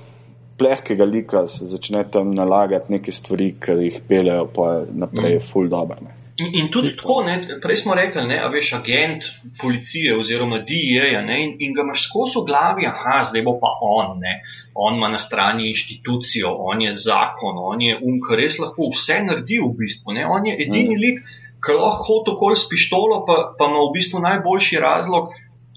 plehkega 0.58 1.04
lika 1.06 1.48
se 1.48 1.65
začne 1.65 2.04
tam 2.12 2.32
nalagati 2.32 2.91
neke 2.93 3.12
stvari, 3.12 3.56
ki 3.60 3.72
jih 3.72 4.02
peljejo 4.08 4.48
pa 4.54 4.86
naprej, 4.91 5.36
mm. 5.36 5.39
full 5.39 5.67
dobro. 5.69 5.98
In, 6.41 6.50
in 6.58 6.69
tudi 6.74 6.96
tako, 6.98 7.19
ne, 7.24 7.36
prej 7.62 7.78
smo 7.84 7.93
rekli, 7.93 8.24
ne, 8.26 8.39
a 8.41 8.48
veš, 8.50 8.72
agent 8.80 9.28
policije 9.62 10.15
oziroma 10.17 10.63
ne, 10.65 11.36
in, 11.43 11.52
in 11.60 11.76
ga 11.78 11.84
imaš 11.86 12.08
skozi 12.08 12.39
v 12.39 12.48
glavi, 12.48 12.88
aha, 12.89 13.19
zdaj 13.30 13.43
bo 13.46 13.54
pa 13.62 13.76
on, 13.86 14.17
ne, 14.24 14.39
on 14.74 14.98
ima 14.98 15.12
na 15.13 15.19
strani 15.22 15.69
inštitucijo, 15.69 16.56
on 16.72 16.82
je 16.82 16.93
zakon, 16.93 17.60
on 17.62 17.82
je 17.82 18.00
um, 18.02 18.17
ki 18.17 18.39
res 18.39 18.58
lahko 18.60 18.89
vse 18.89 19.19
naredi 19.28 19.62
v 19.62 19.69
bistvu, 19.78 20.17
ne, 20.17 20.26
on 20.26 20.50
je 20.50 20.58
edini 20.65 20.98
lik, 20.98 21.22
ki 21.63 21.78
lahko 21.78 22.08
hodi 22.10 22.34
okoli 22.34 22.58
s 22.58 22.65
pištolo, 22.69 23.22
pa, 23.30 23.38
pa 23.60 23.69
ima 23.69 23.86
v 23.86 23.93
bistvu 24.00 24.24
najboljši 24.26 24.82
razlog, 24.82 25.30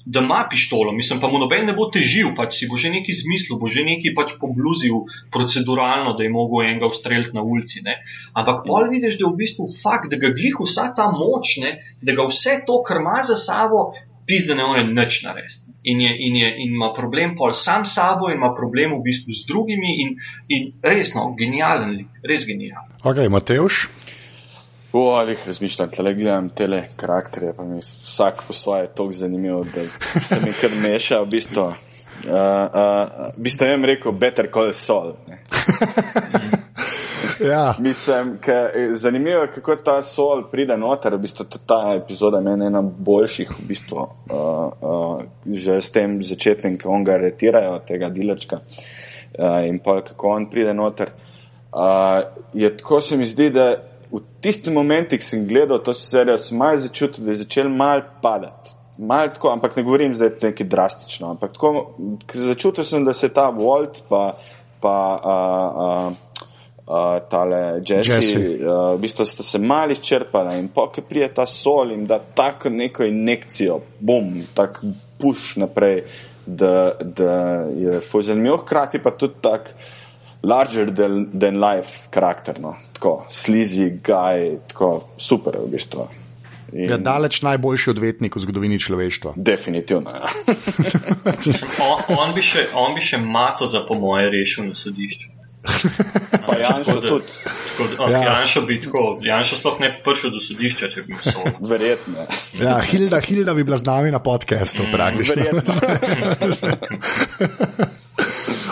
da 0.06 0.20
ima 0.20 0.46
pištolo, 0.50 0.92
mislim, 0.92 1.20
pa 1.20 1.28
mu 1.28 1.38
noben 1.42 1.66
ne 1.66 1.72
bo 1.74 1.88
težil, 1.90 2.30
pač 2.38 2.60
si 2.60 2.68
bo 2.70 2.78
že 2.78 2.92
neki 2.94 3.10
zmislil, 3.12 3.58
bo 3.58 3.66
že 3.66 3.82
neki 3.82 4.12
pač 4.14 4.36
pobluzil 4.38 5.02
proceduralno, 5.34 6.14
da 6.14 6.22
je 6.22 6.30
mogel 6.30 6.62
enega 6.68 6.86
ustreliti 6.86 7.34
na 7.34 7.42
ulici. 7.42 7.82
Ne. 7.82 7.98
Ampak 8.38 8.62
pol 8.68 8.86
vidiš, 8.92 9.18
da 9.18 9.26
je 9.26 9.32
v 9.32 9.40
bistvu 9.42 9.66
fakt, 9.82 10.10
da 10.14 10.20
ga 10.22 10.30
glih 10.30 10.62
vsa 10.62 10.92
ta 10.94 11.10
moč, 11.10 11.58
ne, 11.58 11.74
da 12.06 12.14
ga 12.14 12.28
vse 12.30 12.60
to, 12.66 12.78
kar 12.86 13.02
ima 13.02 13.18
za 13.26 13.34
sabo, 13.34 13.90
pizde 14.30 14.54
ne 14.54 14.62
more 14.62 14.86
nič 14.86 15.24
narediti. 15.26 15.64
In, 15.86 16.00
je, 16.02 16.14
in, 16.18 16.36
je, 16.38 16.54
in 16.62 16.74
ima 16.74 16.92
problem 16.94 17.34
pol 17.38 17.52
sam 17.54 17.82
s 17.86 17.98
sabo, 17.98 18.30
ima 18.30 18.54
problem 18.54 18.94
v 18.94 19.02
bistvu 19.10 19.34
z 19.34 19.46
drugimi, 19.50 19.90
in, 20.02 20.16
in 20.50 20.72
resno, 20.82 21.32
genijalen 21.38 21.98
res 22.22 22.46
genijalen. 22.46 22.94
Ok, 23.02 23.26
Mateoš. 23.30 23.86
O, 24.96 25.10
ali 25.14 25.32
jih 25.32 25.42
razmišljam, 25.46 25.90
tle 25.90 26.14
gledam 26.14 26.48
tele 26.48 26.88
karakterje, 26.96 27.52
pa 27.56 27.64
mi 27.64 27.80
vsak 27.80 28.42
po 28.46 28.52
svoje 28.52 28.86
tako 28.86 29.12
zanimivo, 29.12 29.64
da 29.64 29.82
se 30.20 30.38
mi 30.44 30.52
kar 30.60 30.70
meša, 30.82 31.20
v 31.20 31.26
bistvu. 31.26 31.64
Uh, 31.64 31.72
uh, 32.32 33.26
v 33.36 33.42
bistvu 33.44 33.66
jim 33.68 33.84
rekel, 33.84 34.12
better 34.12 34.48
call 34.52 34.72
Saul. 34.72 35.12
Ja. 37.40 37.74
Mislim, 37.78 38.38
ke, 38.40 38.70
zanimivo 38.94 39.40
je, 39.40 39.50
kako 39.52 39.76
ta 39.76 40.02
sol 40.02 40.46
pride 40.50 40.76
noter. 40.76 41.14
V 41.14 41.18
bistvu 41.18 41.44
ta 41.66 41.92
epizoda 41.96 42.38
je 42.38 42.44
meni 42.44 42.66
ena 42.66 42.80
boljših, 42.82 43.50
v 43.58 43.66
bistvu, 43.68 43.98
uh, 43.98 44.38
uh, 44.80 45.20
že 45.52 45.76
s 45.82 45.90
tem 45.92 46.22
začetnim, 46.24 46.78
ko 46.80 46.94
on 46.96 47.04
ga 47.04 47.18
aretirajo, 47.18 47.82
tega 47.88 48.08
dilečka 48.08 48.62
uh, 48.62 49.66
in 49.68 49.82
pa 49.84 49.98
kako 50.00 50.32
on 50.38 50.48
pride 50.50 50.74
noter. 50.74 51.12
Uh, 51.76 52.24
je 52.54 52.72
tako 52.76 53.00
se 53.00 53.16
mi 53.16 53.26
zdi, 53.26 53.50
da 53.50 53.68
v 54.16 54.22
tistih 54.40 54.72
momentih, 54.72 55.20
ki 55.20 55.26
sem 55.26 55.46
gledal 55.48 55.82
to 55.84 55.94
serijo, 55.96 56.38
sem 56.40 56.58
malo 56.58 56.78
začutil, 56.80 57.24
da 57.24 57.34
je 57.34 57.42
začel 57.44 57.68
mal 57.72 58.04
padati. 58.22 58.74
Mal 58.98 59.28
tako, 59.34 59.50
ampak 59.52 59.76
ne 59.76 59.84
govorim 59.84 60.14
zdaj 60.16 60.38
nekaj 60.42 60.66
drastično. 60.72 61.30
Ampak 61.34 61.52
tako, 61.52 61.72
začutil 62.32 62.84
sem, 62.84 63.04
da 63.04 63.12
se 63.14 63.28
ta 63.28 63.50
Walt 63.52 64.00
pa, 64.08 64.38
pa 64.80 64.96
uh, 65.20 65.82
uh, 65.84 66.26
uh, 66.86 67.18
tale 67.28 67.82
Jesse, 67.84 68.14
Jesse. 68.14 68.38
Uh, 68.38 68.94
v 68.96 69.02
bistvu 69.04 69.26
sta 69.28 69.42
se 69.42 69.58
mali 69.58 69.92
izčrpala 69.92 70.56
in 70.56 70.70
ki 70.94 71.04
prije 71.08 71.34
ta 71.34 71.46
sol 71.46 71.92
in 71.92 72.06
da 72.06 72.18
tako 72.18 72.70
neko 72.70 73.04
injekcijo, 73.04 73.80
bom, 74.00 74.32
tak 74.54 74.80
puš 75.20 75.56
naprej, 75.56 76.04
da, 76.46 76.96
da 77.00 77.66
je 77.76 78.00
ful 78.00 78.22
zanimiv, 78.22 78.62
hkrati 78.62 79.02
pa 79.02 79.10
tudi 79.10 79.34
tak 79.42 79.74
larger 80.46 80.86
than, 80.90 81.26
than 81.34 81.58
life 81.60 82.06
karakter, 82.10 82.58
no. 82.62 82.76
tako 82.94 83.26
slizi, 83.30 83.90
gaj, 84.00 84.62
tako 84.70 85.08
super 85.18 85.58
v 85.58 85.66
bistvu. 85.74 86.06
In 86.72 86.90
Ja, 86.90 86.96
daleč 86.98 87.42
najboljši 87.46 87.90
odvetnik 87.92 88.34
v 88.36 88.40
zgodovini 88.42 88.74
človeštva. 88.78 89.32
Definitivno. 89.38 90.10
Ja. 90.10 90.26
On, 91.86 91.98
on, 92.18 92.34
bi 92.34 92.42
še, 92.42 92.66
on 92.74 92.94
bi 92.94 93.00
še 93.00 93.18
mato 93.22 93.66
za 93.70 93.80
pomoje 93.86 94.26
rešil 94.30 94.64
na 94.66 94.74
sodišču. 94.74 95.30
Pa 96.46 96.54
Janša 96.56 96.92
tudi, 97.02 97.26
Tako, 97.76 98.06
Ja. 98.06 98.10
ja. 98.10 98.22
Janša 98.32 98.60
bi 98.60 98.80
tako, 98.82 99.18
Janša 99.22 99.56
sploh 99.58 99.80
ne 99.80 99.88
bi 99.90 99.96
prišel 100.04 100.30
do 100.30 100.40
sodišča, 100.40 100.88
če 100.88 101.02
bi 101.02 101.06
bil 101.08 101.18
sol. 101.26 101.42
verjetno. 101.62 102.14
Ja, 102.56 102.78
Hilda, 102.80 103.20
Hilda 103.20 103.54
bi 103.54 103.64
bila 103.64 103.76
z 103.76 103.84
nami 103.84 104.10
na 104.10 104.18
podkastu, 104.22 104.82
praktično. 104.92 105.34
Verjetno. 105.36 105.74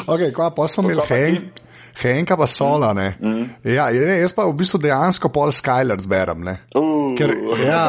Okay, 0.07 0.33
kva, 0.33 0.51
pa 0.53 0.69
smo 0.69 0.83
imeli? 0.85 1.01
Henk, 1.09 1.61
Henka 2.03 2.37
pa 2.37 2.47
Sola. 2.47 2.93
Mm. 2.95 3.15
Mm. 3.21 3.45
Ja, 3.75 3.87
ne, 3.91 4.19
jaz 4.21 4.35
pa 4.35 4.47
v 4.49 4.57
bistvu 4.59 4.81
dejansko 4.83 5.31
pol 5.33 5.53
Skyler 5.55 6.01
zberem. 6.03 6.43
Ne. 6.47 6.59
Uh, 6.75 7.15
Ker, 7.19 7.31
ja, 7.63 7.85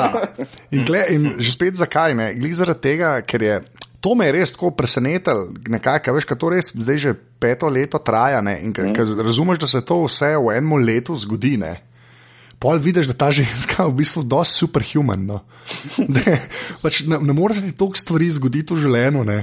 in, 0.69 0.85
gle, 0.85 1.01
in 1.15 1.31
že 1.39 1.55
spet 1.55 1.79
zakaj? 1.81 2.15
Ne? 2.17 2.31
Glih 2.37 2.53
zaradi 2.57 2.83
tega, 2.85 3.17
ker 3.25 3.41
je. 3.41 3.57
To 4.05 4.13
me 4.13 4.27
je 4.27 4.35
res 4.35 4.53
tako 4.53 4.69
presenetilo, 4.77 5.49
nekako, 5.71 6.13
veš, 6.13 6.27
kaj 6.29 6.37
to 6.37 6.49
res 6.53 6.69
zdaj 6.77 6.99
že 7.01 7.15
peto 7.41 7.65
leto 7.65 7.97
traja. 7.97 8.43
Ne? 8.45 8.59
In 8.61 8.75
ka, 8.75 8.85
ka 8.93 9.07
razumeš, 9.25 9.63
da 9.65 9.69
se 9.71 9.81
to 9.81 10.03
vse 10.05 10.35
v 10.37 10.53
enem 10.59 10.77
letu 10.85 11.17
zgodi. 11.17 11.55
Ne? 11.57 11.73
Pol 12.61 12.77
vidiš, 12.79 13.09
da 13.11 13.17
ta 13.25 13.31
ženska 13.35 13.83
v 13.89 13.97
bistvu 13.99 14.21
je 14.23 14.29
dosti 14.31 14.61
superhuman. 14.63 15.25
No? 15.25 15.41
Da, 16.13 16.37
pač 16.83 17.01
ne, 17.09 17.17
ne 17.17 17.33
more 17.33 17.57
se 17.57 17.65
ti 17.65 17.73
toliko 17.75 17.99
stvari 17.99 18.29
zgoditi 18.29 18.77
v 18.77 18.85
življenju. 18.85 19.25
Ne? 19.25 19.39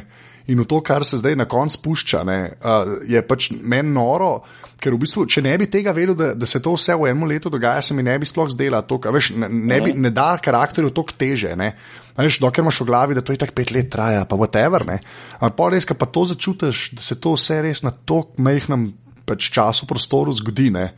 In 0.51 0.59
v 0.59 0.67
to, 0.67 0.81
kar 0.83 1.05
se 1.07 1.21
zdaj 1.21 1.37
na 1.39 1.47
koncu 1.47 1.79
spušča, 1.79 2.23
ne, 2.27 2.39
uh, 2.59 2.97
je 3.07 3.21
pač 3.23 3.51
meni 3.55 3.93
noro, 3.95 4.41
ker 4.83 4.97
v 4.97 5.03
bistvu, 5.05 5.27
če 5.31 5.43
ne 5.47 5.55
bi 5.61 5.69
tega 5.71 5.95
vedel, 5.95 6.17
da, 6.19 6.33
da 6.35 6.49
se 6.49 6.59
to 6.63 6.75
vse 6.75 6.97
v 6.99 7.13
enem 7.13 7.29
letu 7.31 7.53
dogaja, 7.53 7.83
se 7.85 7.95
mi 7.95 8.03
ne 8.03 8.17
bi 8.19 8.27
sploh 8.27 8.51
zdela 8.51 8.83
to, 8.83 8.99
veš, 8.99 9.33
ne, 9.39 9.47
ne, 9.49 9.81
bi, 9.85 9.95
ne 9.95 10.11
da 10.11 10.33
karakterju 10.43 10.91
toliko 10.91 11.15
teže. 11.19 11.55
Ne. 11.59 11.73
Veš, 12.19 12.41
dokler 12.43 12.67
imaš 12.67 12.81
v 12.83 12.89
glavi, 12.91 13.19
da 13.19 13.23
to 13.23 13.37
je 13.37 13.41
tako 13.45 13.57
pet 13.61 13.71
let 13.75 13.93
traja, 13.93 14.25
pa 14.27 14.39
whatever. 14.41 14.83
Ampak 14.83 15.57
pa 15.59 15.71
res, 15.71 15.87
ko 15.87 15.95
pa 15.99 16.11
to 16.11 16.27
začutiš, 16.33 16.89
da 16.99 17.05
se 17.05 17.21
to 17.23 17.37
vse 17.39 17.63
res 17.63 17.87
na 17.87 17.95
tako 17.95 18.43
majhnem 18.43 18.91
pač 19.29 19.53
času, 19.55 19.87
prostoru 19.87 20.35
zgodi. 20.35 20.73
Ne. 20.75 20.91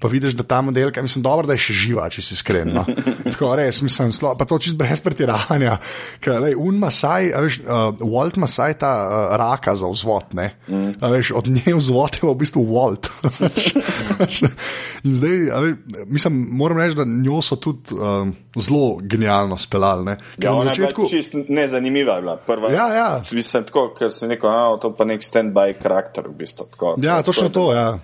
Pa 0.00 0.08
vidiš, 0.08 0.32
da 0.34 0.42
ta 0.48 0.60
modelka, 0.64 1.02
mislim, 1.02 1.22
dobro, 1.22 1.46
da 1.46 1.52
je 1.52 1.62
še 1.66 1.74
živa, 1.76 2.08
če 2.10 2.22
si 2.24 2.34
iskren. 2.34 2.72
No. 2.72 2.84
Tako 3.32 3.52
res, 3.60 3.82
mislim, 3.84 4.08
slo, 4.12 4.32
pa 4.38 4.46
to 4.48 4.58
čist 4.58 4.78
brez 4.80 5.00
pretiravanja. 5.04 5.76
Ker, 6.24 6.40
lej, 6.40 6.56
un 6.56 6.78
Masaj, 6.80 7.30
a 7.36 7.42
veš, 7.44 7.60
uh, 7.62 8.00
Walt 8.08 8.38
Masaj 8.40 8.78
ta 8.80 8.92
uh, 9.04 9.36
raka 9.40 9.76
za 9.76 9.90
vzvod, 9.92 10.32
ne. 10.38 10.48
Mm. 10.68 10.96
Veš, 11.12 11.32
od 11.36 11.50
nje 11.52 11.76
vzvod 11.76 12.16
je 12.22 12.28
v 12.28 12.34
bistvu 12.40 12.64
Walt. 12.64 13.10
In 15.04 15.14
zdaj, 15.14 15.36
a 15.52 15.60
veš, 15.60 15.74
mislim, 16.06 16.40
moram 16.50 16.78
reči, 16.78 16.96
da 16.96 17.04
njo 17.04 17.42
so 17.42 17.56
tudi 17.56 17.94
um, 17.94 18.34
zelo 18.56 18.98
genialno 19.02 19.58
speljali. 19.58 20.04
ne. 20.04 20.16
Ker 20.36 20.44
Ja, 20.44 20.54
na 20.54 20.62
začetku. 20.64 21.08
čist 21.08 21.34
nezanimiva. 21.48 22.14
Je 22.16 22.22
bila. 22.22 22.36
Prva, 22.36 22.72
Ja, 22.72 22.88
ja. 22.94 23.22
Mislim, 23.32 23.64
tako, 23.64 23.90
ker 23.98 24.10
sem 24.10 24.28
rekel, 24.30 24.50
da 24.50 24.78
to 24.80 24.94
pa 24.94 25.04
nek 25.04 25.22
stand-by 25.24 25.74
karakter. 25.82 26.28
V 26.28 26.34
bistvu, 26.38 26.66
tako, 26.70 26.94
Ja, 27.02 27.22
točno 27.22 27.48
to. 27.48 27.72
Ja. 27.72 27.98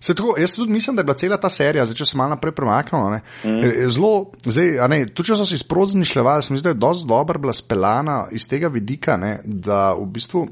Se 0.00 0.14
tako, 0.14 0.34
jaz 0.38 0.54
tudi 0.56 0.72
mislim, 0.72 0.96
da 0.96 1.00
je 1.00 1.04
bila 1.04 1.14
cela 1.16 1.36
ta 1.36 1.48
serija, 1.48 1.84
zdaj 1.84 1.96
če 1.96 2.04
se 2.04 2.16
malo 2.16 2.30
naprej 2.30 2.52
premaknemo. 2.52 3.10
ne, 3.10 3.20
je- 3.44 3.74
je 3.82 3.88
Zelo, 3.88 4.30
zdaj, 4.44 4.78
a 4.80 4.86
ne, 4.86 5.06
tudi 5.06 5.26
če 5.26 5.36
so 5.36 5.44
si 5.44 5.58
sproti 5.58 5.92
zmišljali, 5.92 6.42
se 6.42 6.52
mi 6.52 6.58
zdi, 6.58 6.62
da 6.62 6.68
je 6.70 6.74
dosti 6.74 7.08
dobro 7.08 7.38
bila 7.38 7.52
speljana 7.52 8.26
iz 8.30 8.48
tega 8.48 8.68
vidika, 8.68 9.16
ne, 9.16 9.40
da 9.44 9.92
v 9.92 10.06
bistvu 10.06 10.48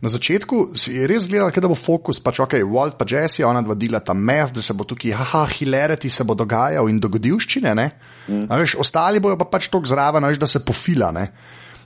na 0.00 0.08
začetku 0.08 0.70
si 0.74 0.92
je 0.94 1.06
res 1.06 1.28
gledal, 1.28 1.50
da 1.50 1.68
bo 1.68 1.74
fokus, 1.74 2.20
pač 2.20 2.40
ok, 2.40 2.52
Walt 2.62 2.96
pa 2.98 3.04
Jesse, 3.08 3.44
ona 3.44 3.62
dva 3.62 3.74
dela 3.74 4.00
ta 4.00 4.14
meth, 4.14 4.52
da 4.54 4.62
se 4.62 4.74
bo 4.74 4.84
tukaj, 4.84 5.10
haha, 5.12 5.46
hilarity 5.46 6.08
se 6.10 6.24
bo 6.24 6.34
dogajal 6.34 6.88
in 6.88 7.00
dogodivščine, 7.00 7.74
ne. 7.74 7.90
Mm. 8.28 8.46
Veš, 8.50 8.76
ostali 8.78 9.20
bojo 9.20 9.36
pa 9.38 9.44
pač 9.44 9.68
tok 9.68 9.86
zraven, 9.86 10.24
a 10.24 10.28
veš, 10.28 10.38
da 10.38 10.46
se 10.46 10.64
pofila, 10.64 11.10
ne. 11.12 11.28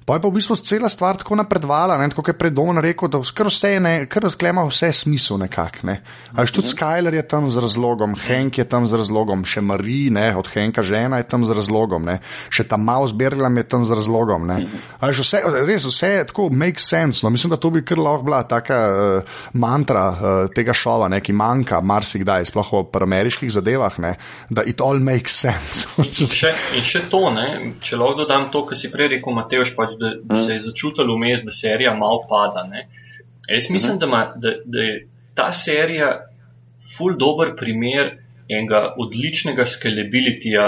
Pa 0.04 0.16
je 0.18 0.22
pa 0.22 0.28
v 0.28 0.34
bistvu 0.34 0.56
cela 0.56 0.88
stvar 0.90 1.16
tako 1.20 1.36
napredvala, 1.38 1.98
ne, 1.98 2.08
tako 2.10 2.22
kot 2.22 2.34
je 2.34 2.38
predon 2.38 2.78
rekel, 2.82 3.08
da 3.08 3.20
kar 3.34 3.50
vse 3.50 3.74
je, 3.76 3.94
kar 4.10 4.26
odklema 4.26 4.64
vse 4.66 4.92
smisel 4.92 5.38
nekako. 5.38 5.86
Ne. 5.86 6.00
A 6.34 6.42
veš, 6.42 6.54
tudi 6.56 6.72
Skyler 6.72 7.14
je 7.14 7.22
tam 7.28 7.50
z 7.50 7.62
razlogom, 7.62 8.16
Henk 8.18 8.58
je 8.58 8.66
tam 8.68 8.86
z 8.86 8.98
razlogom, 8.98 9.44
še 9.46 9.62
Marie, 9.62 10.10
ne, 10.10 10.32
od 10.36 10.48
Henka 10.50 10.82
žena 10.82 11.22
je 11.22 11.28
tam 11.30 11.46
z 11.46 11.54
razlogom, 11.54 12.04
ne. 12.08 12.18
še 12.50 12.66
ta 12.68 12.76
Maus 12.76 13.14
Berglam 13.14 13.56
je 13.56 13.66
tam 13.68 13.86
z 13.86 13.94
razlogom. 13.96 14.46
Ne. 14.50 14.58
A 14.98 15.10
veš, 15.10 15.22
vse, 15.26 15.42
res 15.68 15.86
vse 15.86 16.12
tako 16.30 16.48
make 16.50 16.82
sense. 16.82 17.22
No. 17.24 17.30
Mislim, 17.30 17.52
da 17.54 17.60
to 17.60 17.70
bi 17.70 17.84
kar 17.86 18.00
lahko 18.02 18.26
bila 18.26 18.42
taka 18.48 18.78
uh, 18.90 19.38
mantra 19.54 20.04
uh, 20.10 20.30
tega 20.54 20.74
šova, 20.76 21.08
ne, 21.12 21.22
ki 21.22 21.34
manjka 21.36 21.80
marsikdaj, 21.80 22.48
sploh 22.50 22.74
v 22.82 23.04
ameriških 23.06 23.52
zadevah, 23.52 23.98
ne, 24.02 24.14
da 24.50 24.66
it 24.66 24.82
all 24.82 24.98
makes 25.02 25.38
sense. 25.44 25.86
In 26.02 26.10
še, 26.10 26.52
in 26.78 26.86
še 26.86 27.06
to, 27.12 27.22
ne, 27.34 27.46
če 27.82 27.98
lahko 28.00 28.22
dodam 28.22 28.48
to, 28.52 28.64
kar 28.68 28.78
si 28.78 28.90
prej 28.92 29.14
rekel, 29.16 29.34
Mateoš, 29.36 29.74
pač, 29.78 29.91
da, 29.98 30.14
da 30.22 30.36
se 30.36 30.52
je 30.52 30.60
začutilo 30.60 31.16
vmes, 31.16 31.44
da 31.44 31.50
serija 31.50 31.94
malo 31.94 32.24
pada. 32.28 32.66
Ne. 32.68 32.88
Jaz 33.48 33.70
mislim, 33.70 33.98
da, 33.98 34.06
ma, 34.06 34.24
da, 34.36 34.54
da 34.64 34.82
je 34.82 35.08
ta 35.34 35.52
serija 35.52 36.12
ful 36.96 37.16
dober 37.18 37.56
primer 37.56 38.16
enega 38.48 38.94
odličnega 38.98 39.66
scalabilityja 39.66 40.66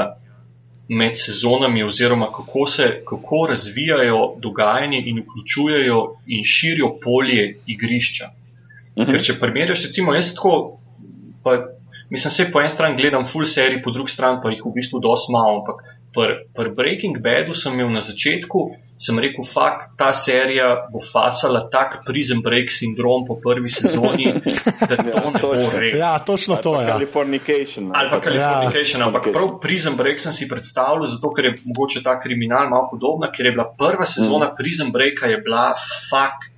med 0.88 1.16
sezonami, 1.16 1.82
oziroma 1.84 2.26
kako 2.32 2.66
se 2.66 2.88
kako 3.08 3.46
razvijajo 3.50 4.34
dogajanje 4.42 5.02
in 5.06 5.22
vključujejo 5.22 6.00
in 6.26 6.44
širijo 6.44 6.90
polje 7.04 7.58
igrišča. 7.66 8.30
Ker 8.94 9.22
če 9.22 9.38
primerjaš, 9.40 9.86
recimo, 9.88 10.14
jaz 10.14 10.34
tako, 10.34 10.78
pa 11.42 11.56
mislim, 12.10 12.30
se 12.30 12.50
po 12.52 12.60
eni 12.60 12.70
strani 12.70 13.00
gledam 13.00 13.24
full 13.26 13.48
serij, 13.48 13.82
po 13.82 13.90
drugi 13.90 14.12
strani 14.12 14.38
pa 14.42 14.52
jih 14.52 14.62
v 14.64 14.74
bistvu 14.76 15.00
dosti 15.02 15.32
malo, 15.32 15.58
ampak 15.60 15.82
pri 16.14 16.46
pr 16.54 16.70
Breaking 16.74 17.18
Badu 17.18 17.54
sem 17.54 17.74
imel 17.74 17.90
na 17.90 18.00
začetku, 18.00 18.70
sem 18.94 19.18
rekel, 19.18 19.42
fakt, 19.42 19.96
ta 19.98 20.12
serija 20.14 20.86
bo 20.92 21.02
fasala 21.02 21.64
tak 21.70 22.04
prison 22.06 22.38
break 22.42 22.70
sindrom 22.70 23.26
po 23.26 23.36
prvi 23.42 23.68
sezoni, 23.68 24.30
da 24.88 24.96
to 24.96 25.10
ja, 25.10 25.22
ne 25.34 25.40
bo 25.42 25.50
res. 25.74 25.96
Ja, 25.98 26.12
točno 26.22 26.56
to 26.62 26.78
je. 26.80 26.86
Ja. 26.86 26.94
Californication. 26.94 27.90
Ali 27.94 28.10
pa 28.10 28.20
Californication, 28.22 29.02
ja. 29.02 29.10
ampak 29.10 29.28
prav 29.34 29.58
prison 29.60 29.98
break 29.98 30.22
sem 30.22 30.32
si 30.32 30.48
predstavljal, 30.48 31.10
zato 31.10 31.32
ker 31.34 31.50
je 31.50 31.54
mogoče 31.64 32.04
ta 32.06 32.20
kriminal 32.22 32.70
malo 32.70 32.88
podobna, 32.94 33.32
ker 33.34 33.50
je 33.50 33.56
bila 33.58 33.66
prva 33.78 34.06
sezona 34.06 34.52
mm. 34.52 34.56
prison 34.58 34.94
breaka 34.94 35.26
je 35.26 35.42
bila 35.42 35.72
fakt. 36.10 36.54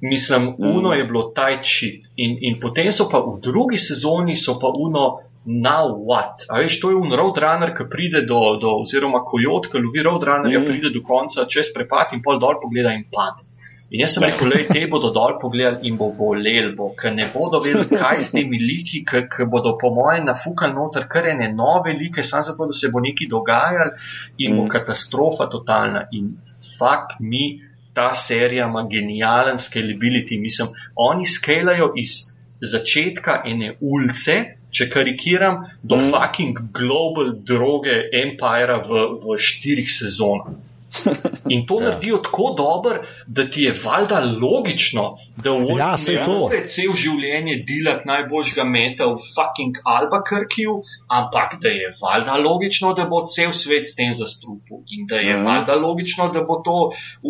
Mislim, 0.00 0.54
mm. 0.56 0.76
uno 0.76 0.92
je 0.96 1.04
bilo 1.04 1.26
tajči 1.36 1.90
in, 2.16 2.38
in 2.40 2.60
potem 2.60 2.92
so 2.92 3.08
pa 3.08 3.20
v 3.20 3.36
drugi 3.40 3.76
sezoni 3.76 4.36
so 4.36 4.56
pa 4.60 4.68
uno 4.72 5.29
now 5.44 5.88
what. 5.88 6.44
A 6.48 6.60
veš, 6.60 6.80
to 6.80 6.90
je 6.90 6.96
un 7.00 7.12
roadrunner, 7.16 7.74
ki 7.76 7.86
pride 7.90 8.24
do, 8.28 8.40
do 8.60 8.74
oziroma 8.82 9.22
kojot, 9.26 9.70
ki 9.72 9.80
lovi 9.80 10.04
roadrunnerja, 10.04 10.60
mm. 10.60 10.66
pride 10.68 10.92
do 10.94 11.04
konca 11.06 11.46
čez 11.48 11.72
prepad 11.74 12.12
in 12.16 12.22
pol 12.24 12.40
dol 12.42 12.60
pogleda 12.62 12.92
in 12.96 13.06
pade. 13.12 13.46
In 13.90 14.04
jaz 14.04 14.12
sem 14.14 14.22
rekel, 14.22 14.52
le 14.52 14.60
te 14.68 14.84
bodo 14.86 15.08
dol 15.10 15.32
pogledali 15.42 15.88
in 15.88 15.96
bo 15.98 16.12
bolel, 16.14 16.68
bo, 16.78 16.92
ker 16.98 17.10
ne 17.10 17.24
bodo 17.32 17.58
vedeli, 17.64 17.88
kaj 17.98 18.20
s 18.22 18.28
temi 18.36 18.60
liki, 18.62 19.00
ker 19.02 19.48
bodo 19.50 19.72
po 19.80 19.90
mojem 19.96 20.28
nafukali 20.28 20.76
noter 20.76 21.08
kar 21.10 21.26
ene 21.32 21.48
nove 21.50 21.96
like, 21.98 22.22
samo 22.22 22.46
zato, 22.46 22.68
da 22.70 22.76
se 22.80 22.92
bo 22.92 23.02
nekaj 23.02 23.26
dogajalo 23.32 23.96
in 24.38 24.52
mm. 24.52 24.60
bo 24.60 24.68
katastrofa 24.70 25.48
totalna. 25.50 26.04
In 26.14 26.30
fakt 26.78 27.18
mi, 27.18 27.58
ta 27.92 28.12
serija 28.14 28.68
ima 28.70 28.84
genijalen 28.86 29.58
scalability, 29.58 30.38
mislim, 30.38 30.70
oni 30.94 31.26
skalajo 31.26 31.90
iz 31.98 32.14
začetka 32.62 33.40
ene 33.44 33.74
ulice, 33.80 34.38
če 34.70 34.88
karikiram, 34.92 35.64
do 35.82 35.98
mm. 35.98 36.10
fucking 36.12 36.64
global 36.76 37.32
droge 37.46 37.96
empira 38.22 38.80
v, 38.86 39.06
v 39.22 39.38
štirih 39.38 39.90
sezonah. 39.90 40.58
In 41.54 41.66
to 41.66 41.80
ja. 41.80 41.88
naredijo 41.88 42.16
tako 42.16 42.54
dobro, 42.56 43.02
da 43.26 43.50
ti 43.50 43.62
je 43.62 43.74
valjda 43.84 44.20
logično, 44.42 45.16
da 45.36 45.50
v 45.50 45.76
ja, 45.78 45.94
ne 46.08 46.24
more 46.28 46.60
cel 46.66 46.94
življenje 46.94 47.56
delati 47.68 48.08
najboljšega 48.08 48.64
meta 48.64 49.06
v 49.12 49.18
fucking 49.34 49.78
Albuquerqueju, 49.94 50.74
ampak 51.18 51.56
da 51.62 51.72
je 51.74 51.92
valjda 52.02 52.36
logično, 52.42 52.92
da 52.98 53.06
bo 53.10 53.22
cel 53.34 53.52
svet 53.56 53.88
s 53.88 53.96
tem 53.98 54.14
zastrupil. 54.14 54.82
In 54.96 55.06
da 55.10 55.22
je 55.22 55.36
mm. 55.36 55.46
valjda 55.46 55.76
logično, 55.84 56.28
da 56.34 56.42
bo 56.48 56.60
to 56.66 56.78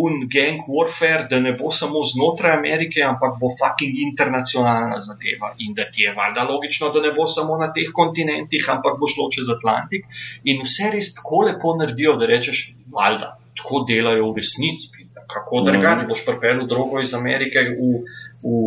un 0.04 0.24
gang 0.34 0.64
warfare, 0.68 1.28
da 1.30 1.40
ne 1.40 1.52
bo 1.61 1.70
samo 1.70 2.04
znotraj 2.12 2.56
Amerike, 2.56 3.04
ampak 3.06 3.36
bo 3.42 3.52
fucking 3.61 4.00
internacionalna 4.08 5.02
zadeva. 5.04 5.54
In 5.58 5.76
da 5.76 5.90
ti 5.92 6.06
je 6.06 6.14
valjda 6.16 6.46
logično, 6.48 6.92
da 6.96 7.04
ne 7.04 7.12
bo 7.16 7.26
samo 7.26 7.58
na 7.61 7.72
teh 7.76 7.92
kontinentih, 7.92 8.72
ampak 8.72 8.98
bo 9.00 9.11
šlo 9.11 9.28
čez 9.36 9.52
Atlantik. 9.52 10.08
In 10.44 10.64
vse 10.64 10.90
res 10.94 11.12
tako 11.14 11.44
lepo 11.50 11.76
naredijo, 11.76 12.16
da 12.20 12.28
rečeš 12.30 12.64
valjda 12.94 13.36
tako 13.57 13.84
delajo 13.88 14.32
v 14.32 14.36
resnici. 14.36 14.88
Kako 15.30 15.62
drugače 15.66 16.07
boš 16.09 16.24
pripeljal 16.26 16.66
drogo 16.66 17.01
iz 17.01 17.14
Amerike 17.14 17.62
v, 17.70 18.03
v, 18.42 18.62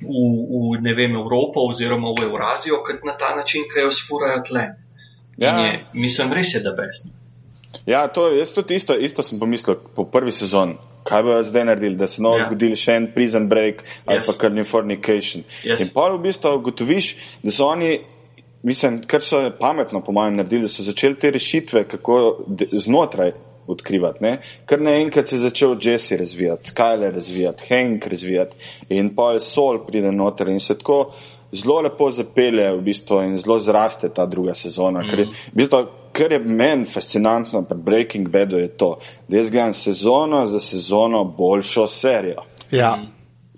v, 0.00 0.22
v 0.52 0.80
ne 0.80 0.94
vem, 0.96 1.16
Evropo 1.20 1.66
oziroma 1.68 2.14
v 2.16 2.30
Eurazijo, 2.30 2.80
kot 2.86 3.04
na 3.04 3.16
ta 3.18 3.34
način, 3.36 3.68
ki 3.72 3.84
jo 3.84 3.92
sfurajo 3.92 4.42
tle. 4.48 4.66
Ja. 5.36 5.58
Je, 5.60 5.84
mislim, 5.92 6.32
res 6.32 6.54
je, 6.54 6.62
da 6.64 6.72
besni. 6.72 7.12
Ja, 7.86 8.08
to, 8.08 8.30
jaz 8.32 8.54
tudi 8.56 8.74
isto, 8.74 8.96
isto 8.96 9.22
sem 9.22 9.38
pomislil 9.38 9.76
po 9.94 10.06
prvi 10.08 10.32
sezoni. 10.32 10.78
Kaj 11.06 11.22
bojo 11.22 11.42
zdaj 11.44 11.64
naredili, 11.64 11.96
da 11.96 12.06
se 12.06 12.22
novo 12.22 12.38
ja. 12.40 12.46
zgodili 12.48 12.76
še 12.78 12.96
en 12.98 13.10
prison 13.14 13.48
break 13.48 13.84
ali 14.06 14.18
yes. 14.18 14.26
pa 14.26 14.32
Californication. 14.40 15.44
Yes. 15.62 15.84
In 15.84 15.92
pa 15.94 16.08
v 16.10 16.22
bistvu 16.24 16.56
ugotoviš, 16.56 17.10
da 17.44 17.52
so 17.54 17.68
oni, 17.68 17.98
mislim, 18.66 19.02
kar 19.06 19.22
so 19.22 19.44
pametno 19.60 20.00
po 20.02 20.14
mojem 20.16 20.40
naredili, 20.40 20.66
da 20.66 20.72
so 20.72 20.86
začeli 20.86 21.20
te 21.20 21.30
rešitve, 21.36 21.84
kako 21.92 22.16
znotraj 22.72 23.36
odkrivati. 23.66 24.24
Ne? 24.24 24.36
Ker 24.66 24.80
naenkrat 24.80 25.28
se 25.28 25.36
je 25.36 25.40
začel 25.40 25.76
Jesse 25.82 26.16
razvijati, 26.16 26.70
Skyler 26.70 27.14
razvijati, 27.14 27.64
Hank 27.68 28.06
razvijati 28.06 28.56
in 28.88 29.14
pa 29.14 29.32
je 29.32 29.40
Sol 29.40 29.78
pride 29.86 30.12
noter 30.12 30.48
in 30.48 30.60
se 30.60 30.78
tako 30.78 31.12
zelo 31.52 31.80
lepo 31.80 32.10
zapelje 32.10 32.72
v 32.72 32.80
bistvu 32.82 33.22
in 33.22 33.36
zelo 33.38 33.58
zraste 33.58 34.08
ta 34.08 34.26
druga 34.26 34.54
sezona. 34.54 35.02
Mm. 35.02 35.10
Ker, 35.10 35.18
je, 35.18 35.26
v 35.26 35.56
bistvu, 35.60 35.82
kar 36.12 36.32
je 36.32 36.38
meni 36.38 36.84
fascinantno 36.84 37.62
pri 37.62 37.78
Breaking 37.78 38.28
Badu 38.28 38.58
je 38.58 38.68
to, 38.68 38.96
da 39.28 39.36
jaz 39.36 39.50
gledam 39.50 39.74
sezono 39.74 40.46
za 40.46 40.60
sezono 40.60 41.24
boljšo 41.24 41.86
serijo. 41.86 42.42
Ja. 42.70 42.96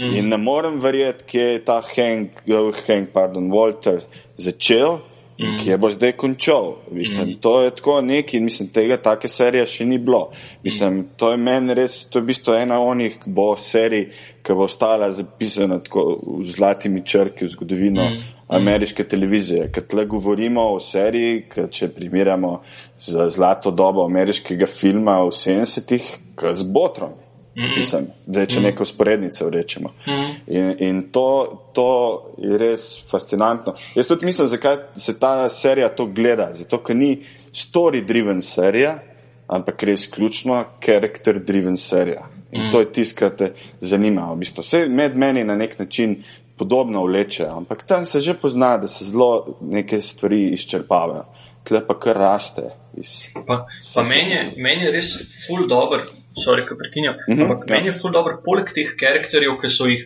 Mm. 0.01 0.15
In 0.15 0.29
ne 0.29 0.37
morem 0.37 0.79
verjeti, 0.81 1.25
kje 1.25 1.43
je 1.43 1.65
ta 1.65 1.81
Hank, 1.95 2.43
Hank 2.87 3.09
pardon, 3.13 3.51
Walter 3.51 4.01
začel 4.37 4.99
in 5.39 5.53
mm. 5.55 5.59
kje 5.59 5.79
bo 5.79 5.91
zdaj 5.91 6.13
končal. 6.13 6.75
Mislim, 6.91 7.29
mm. 7.29 7.35
To 7.41 7.63
je 7.63 7.71
tako 7.71 8.01
neki, 8.03 8.41
mislim, 8.41 8.69
tega 8.69 8.97
take 8.97 9.29
serije 9.29 9.67
še 9.67 9.87
ni 9.87 9.99
bilo. 9.99 10.31
Mislim, 10.65 10.95
mm. 10.95 11.05
To 11.17 11.31
je 11.31 11.37
meni 11.37 11.75
res, 11.79 12.01
to 12.11 12.19
je 12.19 12.23
v 12.23 12.31
bistvu 12.33 12.57
ena 12.59 12.81
onih 12.83 13.21
bo 13.27 13.53
serij, 13.57 14.09
ki 14.43 14.57
bo 14.59 14.67
ostala 14.67 15.13
zapisana 15.15 15.79
tako 15.85 16.19
v 16.41 16.49
zlatimi 16.51 17.05
črki 17.07 17.47
v 17.47 17.53
zgodovino 17.55 18.09
mm. 18.11 18.27
ameriške 18.59 19.07
televizije. 19.07 19.71
Ker 19.73 19.87
tle 19.87 20.09
govorimo 20.11 20.73
o 20.75 20.81
seriji, 20.83 21.45
če 21.71 21.93
primerjamo 21.95 22.53
z 22.99 23.31
zlato 23.31 23.71
dobo 23.71 24.07
ameriškega 24.11 24.67
filma 24.67 25.21
v 25.23 25.31
70-ih, 25.39 26.13
z 26.55 26.67
Botrom. 26.67 27.15
-hmm. 27.59 27.77
Mislim, 27.77 28.07
da 28.27 28.47
če 28.47 28.61
-hmm. 28.61 28.63
neko 28.63 28.85
sporednico 28.85 29.51
rečemo. 29.51 29.93
-hmm. 30.07 30.35
In, 30.47 30.77
in 30.79 31.03
to, 31.13 31.59
to 31.73 32.23
je 32.39 32.59
res 32.59 33.11
fascinantno. 33.11 33.75
Jaz 33.95 34.07
tudi 34.07 34.27
mislim, 34.27 34.49
zakaj 34.49 34.77
se 34.97 35.19
ta 35.19 35.49
serija 35.49 35.89
to 35.89 36.07
gleda. 36.07 36.51
Zato, 36.55 36.79
ker 36.79 36.97
ni 36.97 37.23
story-driven 37.53 38.43
serija, 38.43 38.99
ampak 39.47 39.83
res 39.83 40.11
ključno 40.11 40.65
character-driven 40.81 41.77
serija. 41.77 42.29
In 42.53 42.71
to 42.73 42.81
je 42.81 42.93
tisto, 42.93 43.19
kar 43.19 43.37
te 43.37 43.53
zanima. 43.81 44.33
V 44.33 44.37
bistvu. 44.37 44.63
Vse 44.63 44.87
med 44.89 45.17
meni 45.17 45.45
na 45.45 45.57
nek 45.57 45.79
način 45.79 46.23
podobno 46.57 47.05
vleče, 47.05 47.45
ampak 47.45 47.83
tam 47.87 48.07
se 48.07 48.21
že 48.21 48.35
pozna, 48.35 48.77
da 48.79 48.87
se 48.87 49.05
zelo 49.05 49.59
neke 49.61 50.01
stvari 50.01 50.49
izčrpavajo. 50.53 51.23
Tle 51.65 51.87
pa 51.87 51.99
kar 52.01 52.17
raste. 52.17 52.63
Iz, 52.97 53.23
pa 53.47 53.67
pa 53.95 54.03
meni, 54.03 54.31
je, 54.31 54.55
meni 54.57 54.85
je 54.85 54.93
res 54.93 55.13
full 55.47 55.69
dobro 55.69 56.03
sorry, 56.45 56.67
ki 56.69 56.79
prekinjam. 56.79 57.15
Mm 57.29 57.35
-hmm, 57.35 57.43
Ampak 57.43 57.65
ja. 57.69 57.75
meni 57.75 57.93
je 57.93 57.99
ful 58.01 58.13
dobro, 58.13 58.41
poleg 58.45 58.75
teh 58.75 58.97
karakterjev, 59.01 59.61
ki 59.61 59.71
so 59.71 59.87
jih, 59.87 60.05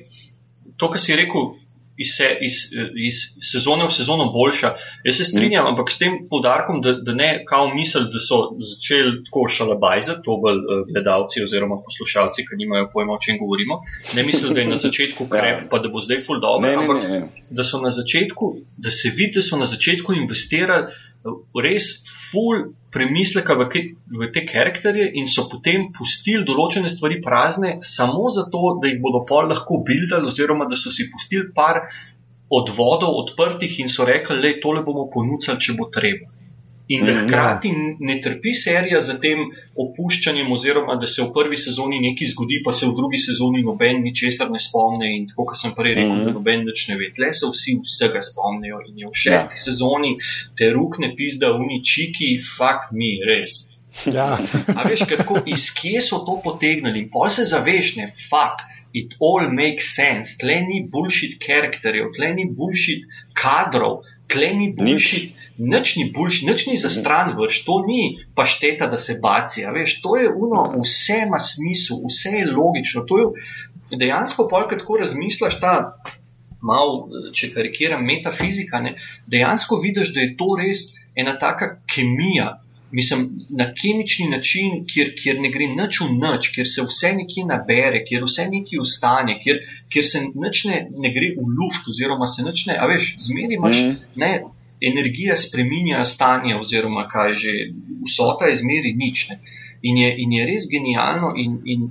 to, 0.77 0.91
kar 0.91 1.01
si 1.01 1.17
rekel, 1.17 1.53
iz, 1.97 2.17
se, 2.17 2.29
iz, 2.41 2.55
iz 3.09 3.17
sezone 3.53 3.87
v 3.87 3.93
sezono 3.93 4.29
boljša. 4.33 4.71
Jaz 5.05 5.17
se 5.17 5.25
strinjam, 5.25 5.65
mm 5.65 5.71
ampak 5.73 5.93
s 5.93 5.99
tem 5.99 6.17
podarkom, 6.31 6.81
da, 6.85 6.93
da 7.07 7.15
ne 7.15 7.45
kao 7.49 7.69
misel, 7.75 8.09
da 8.13 8.21
so 8.21 8.39
začeli 8.71 9.23
tako 9.27 9.47
šalabajzati, 9.49 10.25
to 10.25 10.37
bolj 10.43 10.59
uh, 10.59 10.81
gledalci 10.89 11.43
oziroma 11.45 11.79
poslušalci, 11.85 12.45
ki 12.49 12.59
nimajo 12.63 12.89
pojma, 12.93 13.15
o 13.15 13.23
čem 13.25 13.39
govorimo. 13.41 13.81
Ne 14.17 14.23
mislim, 14.27 14.55
da 14.55 14.61
je 14.61 14.69
na 14.69 14.77
začetku 14.77 15.29
krep, 15.35 15.63
ja. 15.63 15.69
pa 15.71 15.79
da 15.79 15.89
bo 15.89 16.01
zdaj 16.01 16.21
ful 16.27 16.41
dobro, 16.41 16.69
ne, 16.69 16.75
ampak 16.81 17.03
ne, 17.03 17.09
ne, 17.09 17.21
ne. 17.21 17.47
da 17.51 17.65
so 17.65 17.81
na 17.81 17.91
začetku, 17.91 18.57
da 18.77 18.91
se 18.91 19.13
vidi, 19.17 19.39
da 19.39 19.47
so 19.47 19.61
na 19.61 19.67
začetku 19.67 20.17
investirali 20.23 20.93
res 21.65 21.93
ful 22.33 22.73
premisleka 22.93 23.55
v, 23.61 23.69
v 24.09 24.29
te 24.33 24.45
karakterje 24.49 25.11
in 25.21 25.29
so 25.29 25.47
potem 25.53 25.91
pustili 25.97 26.45
določene 26.49 26.91
stvari 26.93 27.21
prazne, 27.25 27.79
samo 27.85 28.33
zato, 28.33 28.79
da 28.83 28.91
jih 28.91 29.01
bodo 29.05 29.23
pol 29.29 29.49
lahko 29.53 29.81
bildali, 29.87 30.29
oziroma 30.33 30.69
da 30.69 30.77
so 30.77 30.93
si 30.93 31.09
pustili 31.13 31.53
par 31.55 31.85
odvodov 32.53 33.17
odprtih 33.23 33.79
in 33.81 33.89
so 33.89 34.05
rekli, 34.09 34.41
da 34.43 34.53
tole 34.61 34.85
bomo 34.85 35.09
ponudili, 35.13 35.61
če 35.61 35.77
bo 35.79 35.89
treba. 35.93 36.29
In 36.89 37.05
da 37.07 37.13
mm, 37.13 37.27
hkrati 37.27 37.71
ne 38.01 38.17
trpi 38.21 38.53
serija 38.59 39.01
za 39.01 39.15
tem 39.23 39.45
opuščanjem, 39.79 40.51
oziroma 40.53 40.97
da 41.01 41.07
se 41.07 41.23
v 41.23 41.31
prvi 41.33 41.57
sezoni 41.57 42.01
nekaj 42.03 42.33
zgodi, 42.33 42.59
pa 42.65 42.75
se 42.75 42.89
v 42.89 42.97
drugi 42.99 43.21
sezoni 43.23 43.63
noben 43.63 44.03
ničesar 44.03 44.51
ne 44.51 44.61
spomne. 44.61 45.09
In 45.17 45.29
tako 45.31 45.47
kot 45.53 45.61
sem 45.61 45.77
prej 45.79 45.95
rekel, 46.01 46.17
mm. 46.17 46.25
da 46.27 46.35
noben 46.35 46.67
več 46.69 46.89
ne 46.91 46.99
ve, 46.99 47.13
tle 47.15 47.31
se 47.33 47.49
vsi 47.49 47.79
vsega 47.85 48.25
spomnijo. 48.27 48.83
In 48.91 48.99
je 49.05 49.13
v 49.13 49.23
šesti 49.25 49.59
ja. 49.59 49.63
sezoni 49.67 50.17
te 50.59 50.73
rukne 50.75 51.15
pizda 51.17 51.55
v 51.55 51.71
ničiki, 51.71 52.35
fakt 52.59 52.91
mi, 52.97 53.15
res. 53.31 53.61
Ja. 54.09 54.39
A 54.77 54.85
veš, 54.89 55.07
kako 55.09 55.43
iz 55.47 55.71
kje 55.77 56.01
so 56.01 56.23
to 56.27 56.39
potegnili, 56.45 57.05
in 57.05 57.11
pol 57.13 57.31
se 57.31 57.47
zaveš, 57.49 57.97
ne, 58.01 58.11
fakt. 58.31 58.69
It 58.93 59.15
all 59.25 59.49
makes 59.49 59.95
sense. 59.97 60.37
Tle 60.37 60.59
ni 60.67 60.83
bullshit 60.93 61.39
karakterjev, 61.41 62.11
tle 62.17 62.35
ni 62.37 62.45
bullshit 62.53 63.07
kadrov, 63.33 64.03
tle 64.33 64.53
ni 64.57 64.73
bullshit. 64.79 65.39
Nič 65.63 65.97
ni 65.99 66.07
boljši, 66.15 66.47
nič 66.49 66.63
ni 66.67 66.79
za 66.81 66.89
stran 66.91 67.35
vrš, 67.37 67.59
to 67.67 67.75
ni 67.85 68.25
pašteta, 68.35 68.87
da 68.89 68.97
se 68.99 69.19
baci. 69.23 69.67
Veš, 69.75 69.99
to 70.03 70.17
je 70.17 70.31
uno, 70.33 70.63
vse 70.81 71.19
ima 71.27 71.39
smisel, 71.39 72.01
vse 72.09 72.33
je 72.39 72.47
logično. 72.49 73.05
To 73.07 73.19
je 73.21 73.99
dejansko, 74.01 74.49
polk 74.49 74.73
tako 74.73 74.97
razmišljaš, 75.03 75.59
ta 75.61 75.75
mal, 76.65 77.05
če 77.37 77.53
karikiram 77.53 78.05
metafizika, 78.07 78.81
ne, 78.81 78.95
dejansko 79.29 79.77
vidiš, 79.83 80.15
da 80.17 80.25
je 80.25 80.35
to 80.41 80.57
res 80.59 80.89
ena 81.19 81.37
taka 81.39 81.75
kemija 81.85 82.49
mislim, 82.93 83.27
na 83.51 83.67
kemični 83.75 84.29
način, 84.29 84.83
kjer, 84.87 85.15
kjer 85.23 85.41
ne 85.41 85.51
gre 85.51 85.69
nič 85.73 86.01
v 86.01 86.09
nič, 86.13 86.51
kjer 86.55 86.69
se 86.69 86.85
vse 86.87 87.13
nekje 87.17 87.45
nabere, 87.49 88.03
kjer 88.09 88.27
vse 88.29 88.47
nekje 88.53 88.81
ustane, 88.81 89.39
kjer, 89.43 89.63
kjer 89.93 90.05
se 90.05 90.25
nič 90.29 90.65
ne, 90.69 90.83
ne 91.05 91.13
gre 91.15 91.33
v 91.39 91.47
luft, 91.57 91.89
oziroma 91.89 92.29
se 92.29 92.45
nič 92.45 92.67
ne, 92.69 92.77
a 92.77 92.89
veš, 92.91 93.15
zmeri 93.29 93.57
imaš, 93.57 93.81
mm. 93.81 94.19
ne, 94.21 94.33
energija 94.83 95.37
spreminja 95.37 96.05
stanje, 96.05 96.57
oziroma 96.59 97.07
kaj 97.09 97.35
že, 97.45 97.57
vsota 98.05 98.51
je 98.51 98.61
zmeri 98.61 98.95
nič. 98.99 99.29
Ne. 99.31 99.41
In 99.83 99.99
je, 99.99 100.13
in 100.23 100.33
je 100.37 100.47
res 100.47 100.69
genialno, 100.71 101.33
in, 101.37 101.59
in 101.65 101.89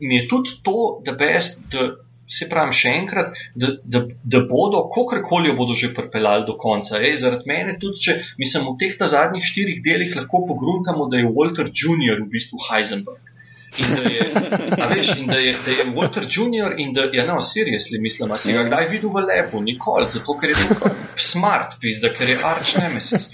mi 0.00 0.16
je 0.16 0.28
tudi 0.28 0.56
to, 0.62 1.02
da 1.04 1.12
best, 1.12 1.62
da 1.72 1.90
se 2.28 2.48
pravi, 2.50 2.76
še 2.76 2.92
enkrat, 3.00 3.38
da, 3.54 3.72
da, 3.84 4.02
da 4.34 4.42
bodo, 4.50 4.84
kakorkoli 4.94 5.50
jo 5.50 5.56
bodo 5.58 5.76
že 5.78 5.94
pripeljali 5.96 6.46
do 6.48 6.58
konca. 6.60 7.00
Ej, 7.00 7.16
zaradi 7.24 7.48
mene, 7.48 7.78
tudi 7.80 8.04
če 8.08 8.18
mislim, 8.40 8.68
v 8.68 8.76
teh 8.82 9.08
zadnjih 9.14 9.44
štirih 9.44 9.80
delih 9.84 10.14
lahko 10.18 10.44
pogruntamo, 10.50 11.08
da 11.08 11.22
je 11.22 11.32
Walter 11.32 11.72
Jr. 11.72 12.20
v 12.24 12.30
bistvu 12.36 12.60
Heisenberg. 12.68 13.34
In 13.76 13.94
da 13.94 14.02
je, 14.10 14.22
veš, 14.94 15.08
in 15.18 15.26
da 15.26 15.38
je, 15.38 15.56
da 15.64 15.70
je 15.70 15.84
Walter 15.92 16.24
Jr. 16.24 16.74
in 16.80 16.92
da 16.92 17.02
je, 17.02 17.10
ja, 17.12 17.26
no, 17.26 17.40
seriously, 17.40 18.00
mislim, 18.00 18.32
si 18.38 18.52
ga 18.52 18.64
kdaj 18.64 18.88
videl 18.88 19.12
v 19.12 19.22
lepo, 19.28 19.60
nikoli, 19.60 20.06
zato 20.08 20.34
ker 20.40 20.50
je 20.50 20.56
tako 20.68 20.90
smart, 21.16 21.76
pizda, 21.80 22.10
ker 22.16 22.32
je 22.32 22.38
arč 22.42 22.74
nemesis. 22.80 23.28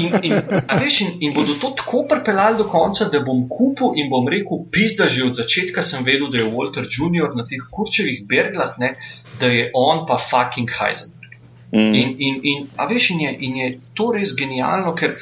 In, 0.00 0.16
in, 0.22 0.40
veš, 0.80 1.00
in, 1.04 1.12
in 1.20 1.34
bodo 1.36 1.54
to 1.60 1.74
tako 1.76 2.06
pripeljali 2.08 2.58
do 2.62 2.68
konca, 2.72 3.10
da 3.12 3.20
bom 3.20 3.44
kupil 3.48 3.92
in 4.00 4.10
bom 4.10 4.28
rekel, 4.32 4.64
pizda, 4.72 5.08
že 5.12 5.28
od 5.28 5.36
začetka 5.36 5.84
sem 5.84 6.04
vedel, 6.04 6.30
da 6.32 6.40
je 6.40 6.48
Walter 6.50 6.88
Jr. 6.88 7.36
na 7.36 7.44
teh 7.44 7.60
kurčevih 7.70 8.24
berglah, 8.28 8.78
ne, 8.80 8.96
da 9.40 9.52
je 9.52 9.68
on 9.74 10.06
pa 10.08 10.16
fucking 10.16 10.72
Heisenberg. 10.80 11.36
Mm. 11.76 11.94
In, 11.94 12.16
in, 12.18 12.36
in, 12.42 12.68
a 12.80 12.88
veš, 12.88 13.10
in 13.12 13.20
je, 13.20 13.36
in 13.44 13.56
je 13.60 13.72
to 13.94 14.12
res 14.16 14.32
genialno, 14.38 14.94
ker 14.96 15.18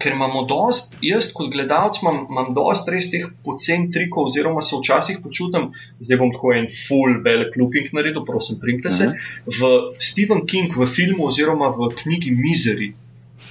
ker 0.00 0.14
imamo 0.16 0.44
dost, 0.48 0.96
jaz 1.04 1.28
kot 1.36 1.50
gledalec 1.52 2.00
imam, 2.02 2.22
imam 2.30 2.52
dost 2.56 2.88
res 2.92 3.10
teh 3.12 3.26
pocen 3.44 3.90
trikov, 3.92 4.30
oziroma 4.30 4.62
se 4.64 4.78
včasih 4.78 5.20
počutim, 5.24 5.70
zdaj 6.00 6.20
bom 6.22 6.32
tako 6.34 6.54
en 6.56 6.70
full 6.72 7.20
velik 7.24 7.56
looping 7.60 7.92
naredil, 7.96 8.24
prosim, 8.24 8.60
primte 8.62 8.90
se. 8.90 9.04
Uh 9.04 9.10
mhm. 9.10 9.18
-huh. 9.46 9.60
V 9.60 10.02
Stephen 10.10 10.46
King 10.46 10.76
v 10.76 10.86
filmu 10.86 11.28
oziroma 11.28 11.68
v 11.76 11.90
knjigi 12.02 12.32
Misery. 12.36 12.92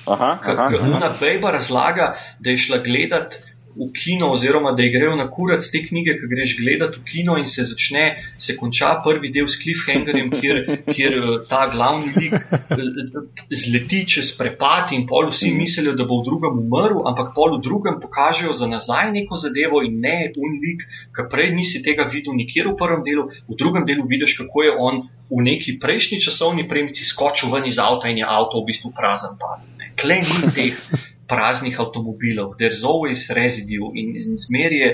Aha, 0.07 0.39
aha. 0.41 0.69
Luna 0.73 1.11
Bejba 1.19 1.51
razlaga, 1.51 2.15
da 2.39 2.49
je 2.49 2.57
šla 2.57 2.77
gledati 2.77 3.48
v 3.79 3.87
kino, 3.95 4.31
oziroma 4.35 4.71
da 4.75 4.83
grejo 4.91 5.15
na 5.15 5.29
kurac 5.31 5.63
te 5.71 5.81
knjige, 5.85 6.17
ki 6.19 6.29
greš 6.33 6.55
gledati 6.59 6.99
v 6.99 7.03
kino 7.07 7.37
in 7.39 7.47
se 7.47 7.63
začne, 7.63 8.03
se 8.37 8.55
konča 8.59 8.91
prvi 9.05 9.31
del 9.31 9.47
s 9.47 9.59
cliffhangerjem, 9.61 10.31
kjer, 10.41 10.59
kjer 10.89 11.15
eh, 11.19 11.27
ta 11.49 11.61
glavni 11.71 12.11
lik 12.17 12.35
eh, 12.35 13.19
zleti 13.63 14.01
čez 14.15 14.33
prepad 14.37 14.91
in 14.97 15.05
pol 15.07 15.29
vsi 15.31 15.53
mislijo, 15.55 15.95
da 15.95 16.07
bo 16.09 16.19
v 16.19 16.27
drugem 16.27 16.59
umrl, 16.63 17.03
ampak 17.11 17.31
pol 17.35 17.55
v 17.57 17.61
drugem 17.67 18.01
pokažejo 18.03 18.53
za 18.53 18.67
nazaj 18.67 19.13
neko 19.15 19.39
zadevo 19.39 19.83
in 19.85 20.01
ne 20.03 20.17
un 20.35 20.57
lik, 20.63 20.83
ki 21.15 21.27
prej 21.31 21.53
nisi 21.55 21.83
tega 21.85 22.07
videl 22.11 22.35
nikjer 22.35 22.67
v 22.73 22.75
prvem 22.79 23.05
delu, 23.07 23.29
v 23.47 23.59
drugem 23.59 23.87
delu 23.87 24.07
vidiš, 24.07 24.41
kako 24.43 24.67
je 24.67 24.75
on. 24.89 25.07
V 25.29 25.43
neki 25.45 25.75
prejšnji 25.77 26.17
časovni 26.25 26.63
premici 26.65 27.05
skočil 27.05 27.51
ven 27.53 27.67
iz 27.69 27.77
avta 27.77 28.09
in 28.09 28.17
je 28.17 28.25
avto 28.25 28.63
v 28.63 28.71
bistvu 28.71 28.89
prazen. 28.97 29.37
Klej 29.93 30.25
ni 30.25 30.49
teh 30.55 30.73
praznih 31.29 31.79
avtomobilov, 31.79 32.57
there's 32.57 32.83
always 32.83 33.29
residue 33.29 33.91
in, 33.95 34.15
in 34.17 34.37
zmer 34.37 34.73
je, 34.73 34.89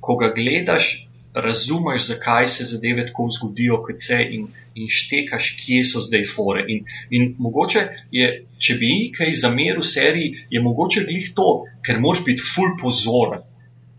ko 0.00 0.16
ga 0.16 0.32
gledaš, 0.34 1.10
razumeš, 1.34 2.06
zakaj 2.06 2.48
se 2.48 2.64
zadeve 2.64 3.06
tako 3.06 3.28
zgodijo, 3.38 3.82
kot 3.86 4.00
se 4.00 4.18
in, 4.30 4.48
in 4.74 4.88
štekaš, 4.88 5.50
kje 5.60 5.84
so 5.84 6.00
zdaj 6.00 6.24
fore. 6.34 6.64
In, 6.68 6.84
in 7.10 7.34
mogoče 7.38 7.86
je, 8.12 8.30
če 8.58 8.74
bi 8.80 8.90
kaj 9.16 9.36
zameril 9.44 9.84
seriji, 9.86 10.46
je 10.50 10.62
mogoče 10.62 11.04
glih 11.06 11.30
to, 11.36 11.48
ker 11.86 12.00
moraš 12.00 12.24
biti 12.26 12.46
full 12.54 12.76
pozoren. 12.80 13.46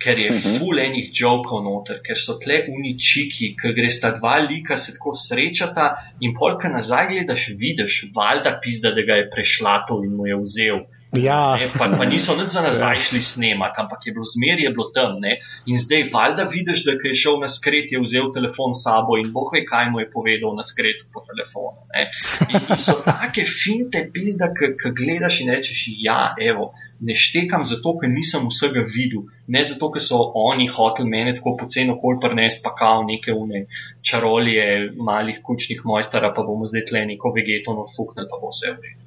Ker 0.02 0.18
je 0.18 0.32
mhm. 0.34 0.56
full 0.58 0.80
enih 0.82 1.12
jokov 1.14 1.62
noter, 1.64 2.00
ker 2.02 2.18
so 2.18 2.40
tle 2.42 2.64
uničiki, 2.74 3.52
ker 3.60 3.76
gre 3.78 3.92
sta 3.94 4.16
dva 4.18 4.40
lika 4.48 4.78
se 4.78 4.96
tako 4.96 5.14
srečata 5.14 5.92
in 6.26 6.34
polka 6.34 6.72
nazaj 6.74 7.12
gledaš, 7.12 7.52
vidiš, 7.58 8.08
valjda 8.16 8.58
pizda, 8.64 8.96
da 8.98 9.06
ga 9.06 9.20
je 9.22 9.30
prešlato 9.30 10.02
in 10.04 10.18
mu 10.18 10.26
je 10.28 10.40
vzel. 10.42 10.82
Ja. 11.12 11.58
Ne, 11.60 11.68
pa, 11.76 11.90
pa 11.92 12.06
niso 12.08 12.38
nič 12.40 12.54
za 12.56 12.62
nazaj 12.64 13.00
šli 13.04 13.20
snemati, 13.20 13.82
ampak 13.84 14.06
je 14.08 14.14
bilo 14.16 14.24
zmeraj 14.24 14.72
bilo 14.72 14.88
tam. 14.96 15.18
Ne? 15.20 15.42
In 15.68 15.76
zdaj 15.76 16.08
valjda 16.14 16.46
vidiš, 16.48 16.86
da 16.88 16.96
je 17.04 17.16
šel 17.24 17.42
na 17.44 17.50
skret, 17.52 17.92
je 17.92 18.00
vzel 18.00 18.32
telefon 18.32 18.72
s 18.72 18.86
sabo 18.88 19.18
in 19.20 19.34
boh 19.36 19.52
ve, 19.52 19.66
kaj 19.68 19.90
mu 19.92 20.00
je 20.00 20.08
povedal 20.14 20.56
na 20.56 20.64
skretu 20.64 21.10
po 21.12 21.24
telefonu. 21.28 21.84
Ne? 21.92 22.08
In, 22.48 22.64
in 22.64 22.80
so 22.80 22.96
take 23.04 23.44
finte 23.44 24.06
pizda, 24.14 24.54
ki 24.56 24.94
gledaš 24.96 25.42
in 25.44 25.52
rečeš, 25.52 25.84
ja, 26.00 26.32
evo. 26.40 26.72
Ne 27.02 27.16
štekam 27.18 27.66
zato, 27.66 27.96
ker 28.00 28.08
nisem 28.08 28.46
vsega 28.48 28.86
videl, 28.86 29.26
ne 29.52 29.64
zato, 29.68 29.90
ker 29.92 30.04
so 30.06 30.22
oni 30.38 30.70
hoteli 30.72 31.10
meni 31.10 31.34
tako 31.36 31.58
poceni 31.60 31.92
okol 31.92 32.22
prnest, 32.24 32.62
pa 32.64 32.76
kao 32.78 33.02
neke 33.04 33.34
une 33.34 33.66
čarolije 34.06 34.94
malih 34.96 35.42
kučnih 35.44 35.82
mojstara, 35.84 36.30
pa 36.32 36.46
bomo 36.46 36.70
zdaj 36.70 36.86
tle 36.92 37.02
neko 37.10 37.34
vegeto 37.36 37.74
odfuknili, 37.84 38.30
pa 38.30 38.40
bo 38.40 38.54
vse 38.54 38.76
v 38.78 38.86
redu. 38.86 39.02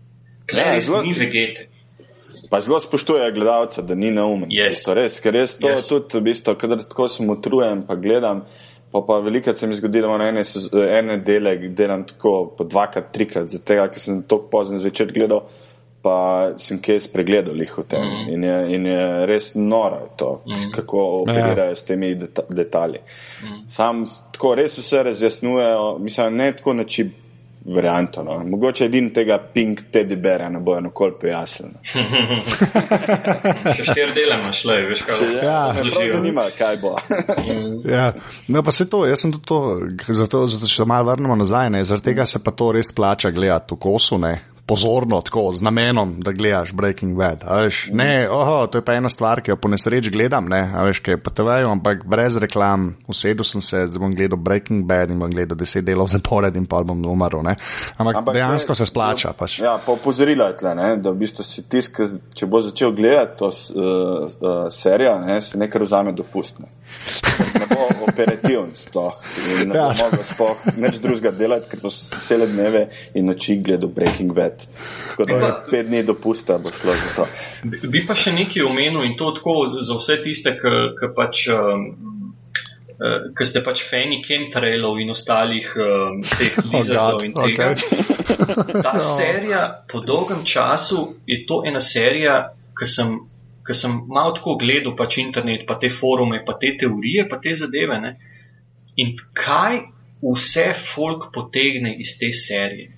Tle 0.51 0.67
ja, 0.67 0.75
res 0.75 0.91
ni 1.07 1.15
vegete. 1.17 1.71
Pa 2.51 2.61
zelo 2.61 2.81
spoštuje 2.81 3.33
gledalca, 3.33 3.83
da 3.83 3.95
ni 3.95 4.11
naumen. 4.11 4.51
Yes. 4.53 4.85
To 4.85 4.95
res, 4.95 5.19
ker 5.21 5.35
jaz 5.35 5.57
to 5.61 5.71
yes. 5.71 5.89
tudi, 5.89 6.19
v 6.19 6.29
bistvu, 6.29 6.55
kadar 6.61 6.83
tako 6.85 7.09
sem 7.09 7.31
utrujen, 7.31 7.85
pa 7.89 7.97
gledam, 7.99 8.45
pa 8.93 9.03
pa 9.07 9.19
veliko 9.25 9.55
se 9.55 9.67
mi 9.67 9.75
zgodi, 9.75 10.01
da 10.01 10.11
imam 10.11 10.23
ene, 10.23 10.45
ene 10.99 11.19
dele, 11.19 11.57
delam 11.69 12.05
tako 12.07 12.55
po 12.59 12.65
dvakrat, 12.65 13.13
trikrat, 13.13 13.49
zato 13.51 13.75
ker 13.93 14.01
sem 14.01 14.23
tako 14.23 14.49
pozno 14.53 14.79
zvečer 14.79 15.13
gledal, 15.13 15.47
pa 16.05 16.53
sem 16.61 16.79
kje 16.85 16.99
spregledal 17.01 17.61
jih 17.65 17.79
v 17.79 17.85
tem. 17.89 18.05
Mm. 18.05 18.33
In, 18.35 18.45
je, 18.45 18.57
in 18.77 18.87
je 18.87 19.05
res 19.27 19.55
noro 19.57 20.03
to, 20.21 20.31
mm. 20.45 20.71
kako 20.75 21.05
operirajo 21.23 21.73
ja. 21.73 21.77
s 21.81 21.89
temi 21.89 22.13
deta 22.21 22.45
detalji. 22.51 23.01
Mm. 23.41 23.63
Sam 23.73 24.05
tako 24.33 24.55
res 24.61 24.77
vse 24.79 25.03
razjasnjujejo, 25.09 25.87
mislim, 26.05 26.37
ne 26.37 26.51
tako 26.57 26.75
način 26.77 27.15
varianto. 27.65 28.23
No. 28.23 28.39
Mogoče 28.47 28.85
edin 28.85 29.11
tega 29.15 29.39
pink 29.55 29.81
teddy 29.93 30.17
bera 30.17 30.49
ne 30.49 30.61
bojo 30.61 30.81
nikoli 30.81 31.13
pojasnili. 31.21 31.75
Še 33.77 33.85
štiri 33.85 34.13
dele 34.15 34.39
imaš, 34.43 34.65
le, 34.69 34.79
veš 34.91 35.05
kaj. 35.07 35.23
Ja, 35.41 35.59
me 35.77 35.91
prav 35.91 36.09
zanima, 36.13 36.47
kaj 36.59 36.81
bo. 36.83 36.97
ja, 37.97 38.11
no 38.49 38.63
pa 38.63 38.73
se 38.73 38.89
to, 38.91 39.05
jaz 39.09 39.25
sem 39.25 39.33
to, 39.33 39.61
zato, 40.09 40.47
zato 40.49 40.69
se 40.69 40.85
malo 40.89 41.11
vrnemo 41.11 41.37
nazaj, 41.41 41.71
ne, 41.71 41.85
zaradi 41.85 42.13
tega 42.13 42.27
se 42.29 42.43
pa 42.45 42.53
to 42.53 42.73
res 42.77 42.93
plača 42.95 43.31
gledati 43.31 43.75
v 43.75 43.81
kosu, 43.81 44.19
ne, 44.21 44.35
pozorno, 44.67 45.21
tako 45.21 45.53
z 45.53 45.63
namenom, 45.63 46.21
da 46.21 46.33
gledaš 46.33 46.73
Breaking 46.73 47.17
Bad. 47.17 47.45
Veš, 47.65 47.89
ne, 47.93 48.29
oho, 48.31 48.67
to 48.67 48.79
je 48.79 48.85
pa 48.85 48.95
ena 48.97 49.09
stvar, 49.09 49.43
ki 49.45 49.53
jo 49.53 49.57
po 49.61 49.69
nesreč 49.69 50.09
gledam, 50.13 50.49
ne, 50.49 50.63
veš, 50.87 51.03
kaj 51.05 51.19
pa 51.21 51.31
te 51.31 51.45
vajo, 51.45 51.69
ampak 51.73 52.07
brez 52.09 52.39
reklam, 52.41 52.95
usedel 53.09 53.45
sem 53.45 53.63
se, 53.65 53.85
zdaj 53.91 54.01
bom 54.01 54.15
gledal 54.17 54.41
Breaking 54.41 54.87
Bad 54.89 55.13
in 55.13 55.21
bom 55.21 55.31
gledal 55.31 55.59
deset 55.61 55.85
delov 55.85 56.09
zapored 56.13 56.57
in 56.57 56.67
pa 56.67 56.81
bom 56.83 57.05
umrl. 57.13 57.45
Ampak, 57.45 58.17
ampak 58.17 58.35
dejansko 58.35 58.73
te, 58.73 58.79
se 58.81 58.89
splača. 58.89 59.35
Pač. 59.37 59.59
Ja, 59.61 59.77
pa 59.85 59.93
opozorila 59.93 60.49
je 60.53 60.59
tle, 60.63 60.75
ne, 60.79 60.91
da 60.97 61.13
v 61.13 61.21
bistvu 61.25 61.45
si 61.45 61.67
tisk, 61.69 62.01
če 62.35 62.49
bo 62.49 62.63
začel 62.65 62.95
gledati 62.97 63.39
to 63.43 63.51
uh, 63.51 64.25
uh, 64.25 64.65
serijo, 64.73 65.19
ne, 65.27 65.41
se 65.45 65.61
nekaj 65.61 65.85
vzame 65.85 66.17
dopustne. 66.17 66.73
Ne 67.59 67.67
bo 67.71 67.89
operativen, 68.07 68.71
sploh. 68.75 69.15
Ne 69.59 69.73
bo 69.73 69.79
ja. 69.79 69.89
mogel 69.99 70.25
sploh 70.25 70.63
nič 70.79 70.99
drugega 71.03 71.33
delati, 71.35 71.71
ker 71.71 71.83
bo 71.83 71.91
cele 71.95 72.47
dneve 72.51 72.87
in 73.19 73.27
noči 73.31 73.59
gledal 73.63 73.91
Breaking 73.95 74.35
Bad. 74.35 74.67
Tako 75.11 75.27
da 75.29 75.41
pa, 75.41 75.51
pet 75.71 75.89
dni 75.91 76.05
dopusta 76.07 76.59
bo 76.63 76.73
šlo 76.75 76.95
za 76.95 77.11
to. 77.17 77.29
Bi, 77.65 77.83
bi 77.91 78.05
pa 78.07 78.17
še 78.19 78.35
nekaj 78.37 78.67
omenil 78.67 79.07
in 79.07 79.17
to 79.19 79.33
tako 79.39 79.57
za 79.83 79.99
vse 79.99 80.21
tiste, 80.25 80.57
ki 80.61 81.13
pač. 81.17 81.49
Um, 81.55 81.87
uh, 82.95 83.31
Ker 83.35 83.49
ste 83.49 83.63
pač 83.67 83.83
fani 83.89 84.21
chemtrailov 84.25 85.01
in 85.03 85.11
ostalih 85.15 85.71
um, 85.77 86.21
teh 86.23 86.55
lizardov 86.71 87.23
oh 87.23 87.27
in 87.27 87.35
tega. 87.35 87.73
Okay. 87.75 88.83
Ta 88.85 88.99
serija, 89.03 89.63
po 89.91 90.01
dolgem 90.07 90.45
času, 90.47 91.07
je 91.27 91.43
to 91.49 91.63
ena 91.67 91.83
serija, 91.83 92.39
ki 92.79 92.87
sem, 92.89 93.17
sem 93.73 93.95
malo 94.13 94.35
tako 94.37 94.59
gledal, 94.61 94.93
pač 94.99 95.17
internet, 95.23 95.65
pa 95.67 95.79
te 95.81 95.89
forume, 95.89 96.43
pa 96.45 96.59
te 96.61 96.75
teorije, 96.77 97.25
pa 97.31 97.41
te 97.41 97.55
zadeve. 97.57 97.97
Ne? 98.03 98.13
In 99.01 99.17
kaj 99.33 99.87
vse 100.21 100.67
folk 100.77 101.31
potegne 101.33 101.95
iz 102.05 102.19
te 102.21 102.33
serije? 102.37 102.93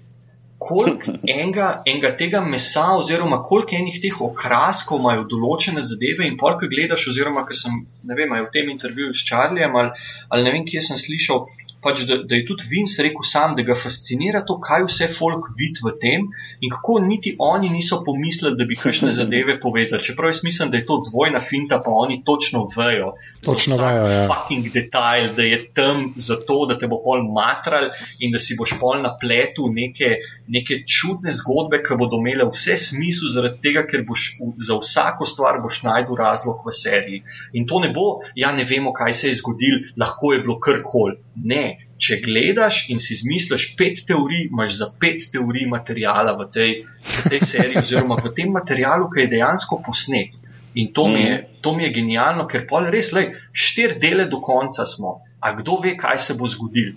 koliko 0.59 1.12
enega, 1.41 1.83
enega 1.87 2.12
tega 2.17 2.41
mesa, 2.41 2.87
oziroma 2.99 3.43
koliko 3.43 3.77
enih 3.77 4.01
teh 4.03 4.21
okraskov 4.29 5.01
imajo 5.03 5.27
določene 5.33 5.85
zadeve, 5.85 6.27
in 6.27 6.39
polk 6.41 6.64
gledaš, 6.71 7.09
oziroma 7.12 7.45
ker 7.49 7.59
sem, 7.59 7.83
ne 8.09 8.19
vem, 8.19 8.35
v 8.41 8.53
tem 8.55 8.71
intervjuju 8.73 9.14
s 9.14 9.27
Čarlijem 9.29 9.77
ali, 9.77 10.09
ali 10.31 10.47
ne 10.47 10.55
vem, 10.57 10.67
kje 10.69 10.83
sem 10.89 11.01
slišal, 11.01 11.45
pač 11.87 12.03
da, 12.09 12.18
da 12.26 12.39
je 12.39 12.45
tudi 12.49 12.66
Vince 12.70 13.05
rekel 13.07 13.24
sam, 13.24 13.55
da 13.57 13.64
ga 13.66 13.76
fascinira 13.78 14.43
to, 14.47 14.59
kaj 14.62 14.87
vse 14.89 15.09
folk 15.14 15.53
vidi 15.59 15.84
v 15.84 15.95
tem 16.03 16.26
in 16.61 16.72
kako 16.72 16.99
niti 17.07 17.34
oni 17.39 17.70
niso 17.70 18.01
pomislili, 18.07 18.57
da 18.59 18.66
bi 18.68 18.78
kakšne 18.78 19.12
zadeve 19.14 19.59
povezali. 19.61 20.05
Čeprav 20.05 20.32
jaz 20.32 20.43
mislim, 20.45 20.70
da 20.72 20.80
je 20.80 20.87
to 20.89 20.99
dvojna 21.11 21.41
finta, 21.41 21.78
pa 21.84 21.93
oni 21.95 22.22
točno 22.26 22.66
vejo. 22.76 23.12
Točno 23.45 23.78
vejo, 23.80 24.07
ja. 24.11 24.26
Fucking 24.30 24.70
detajl, 24.72 25.30
da 25.37 25.47
je 25.47 25.61
tam 25.76 26.12
zato, 26.16 26.59
da 26.68 26.78
te 26.78 26.89
bo 26.91 26.99
pol 27.05 27.22
matral 27.28 27.91
in 28.20 28.34
da 28.34 28.43
si 28.43 28.57
boš 28.59 28.76
pol 28.80 29.03
na 29.05 29.14
pletu 29.20 29.68
neke, 29.72 30.16
neke 30.49 30.82
čudne 30.89 31.34
zgodbe, 31.37 31.82
ki 31.87 31.99
bodo 32.01 32.20
imele 32.22 32.49
vse 32.51 32.78
smisel, 32.80 33.30
zaradi 33.34 33.62
tega, 33.62 33.87
ker 33.89 34.05
boš 34.09 34.28
za 34.66 34.78
vsako 34.80 35.28
stvar 35.28 35.61
boš 35.62 35.82
najdel 35.87 36.18
razlog 36.18 36.64
v 36.66 36.74
seriji. 36.74 37.22
In 37.53 37.68
to 37.68 37.80
ne 37.84 37.93
bo, 37.95 38.22
ja 38.34 38.53
ne 38.57 38.64
vemo, 38.64 38.93
kaj 38.97 39.12
se 39.12 39.32
je 39.32 39.41
zgodil, 39.43 39.80
lahko 39.97 40.32
je 40.32 40.43
bilo 40.45 40.59
karkoli. 40.61 41.20
Ne, 41.37 41.76
če 41.99 42.18
gledaš 42.24 42.86
in 42.92 43.01
si 43.01 43.14
izmisliš 43.16 43.70
pet 43.78 44.03
teorij, 44.09 44.49
imaš 44.51 44.78
za 44.80 44.90
pet 45.01 45.28
teorij 45.32 45.68
materijala 45.70 46.36
v 46.36 46.49
tej, 46.53 46.74
v 46.84 47.30
tej 47.32 47.40
seriji, 47.40 47.82
oziroma 47.82 48.18
v 48.20 48.34
tem 48.36 48.53
materialu, 48.53 49.09
ki 49.12 49.24
je 49.24 49.32
dejansko 49.36 49.80
posnet. 49.86 50.36
In 50.76 50.92
to 50.92 51.07
mi, 51.09 51.22
je, 51.24 51.36
to 51.64 51.72
mi 51.72 51.86
je 51.86 51.94
genialno, 51.94 52.44
ker 52.44 52.66
pol 52.68 52.90
res, 52.92 53.09
le 53.16 53.30
štiri 53.57 53.97
dele 54.01 54.28
do 54.28 54.42
konca 54.44 54.84
smo. 54.84 55.22
A 55.40 55.55
kdo 55.57 55.80
ve, 55.80 55.94
kaj 55.97 56.20
se 56.20 56.36
bo 56.36 56.49
zgodil? 56.49 56.92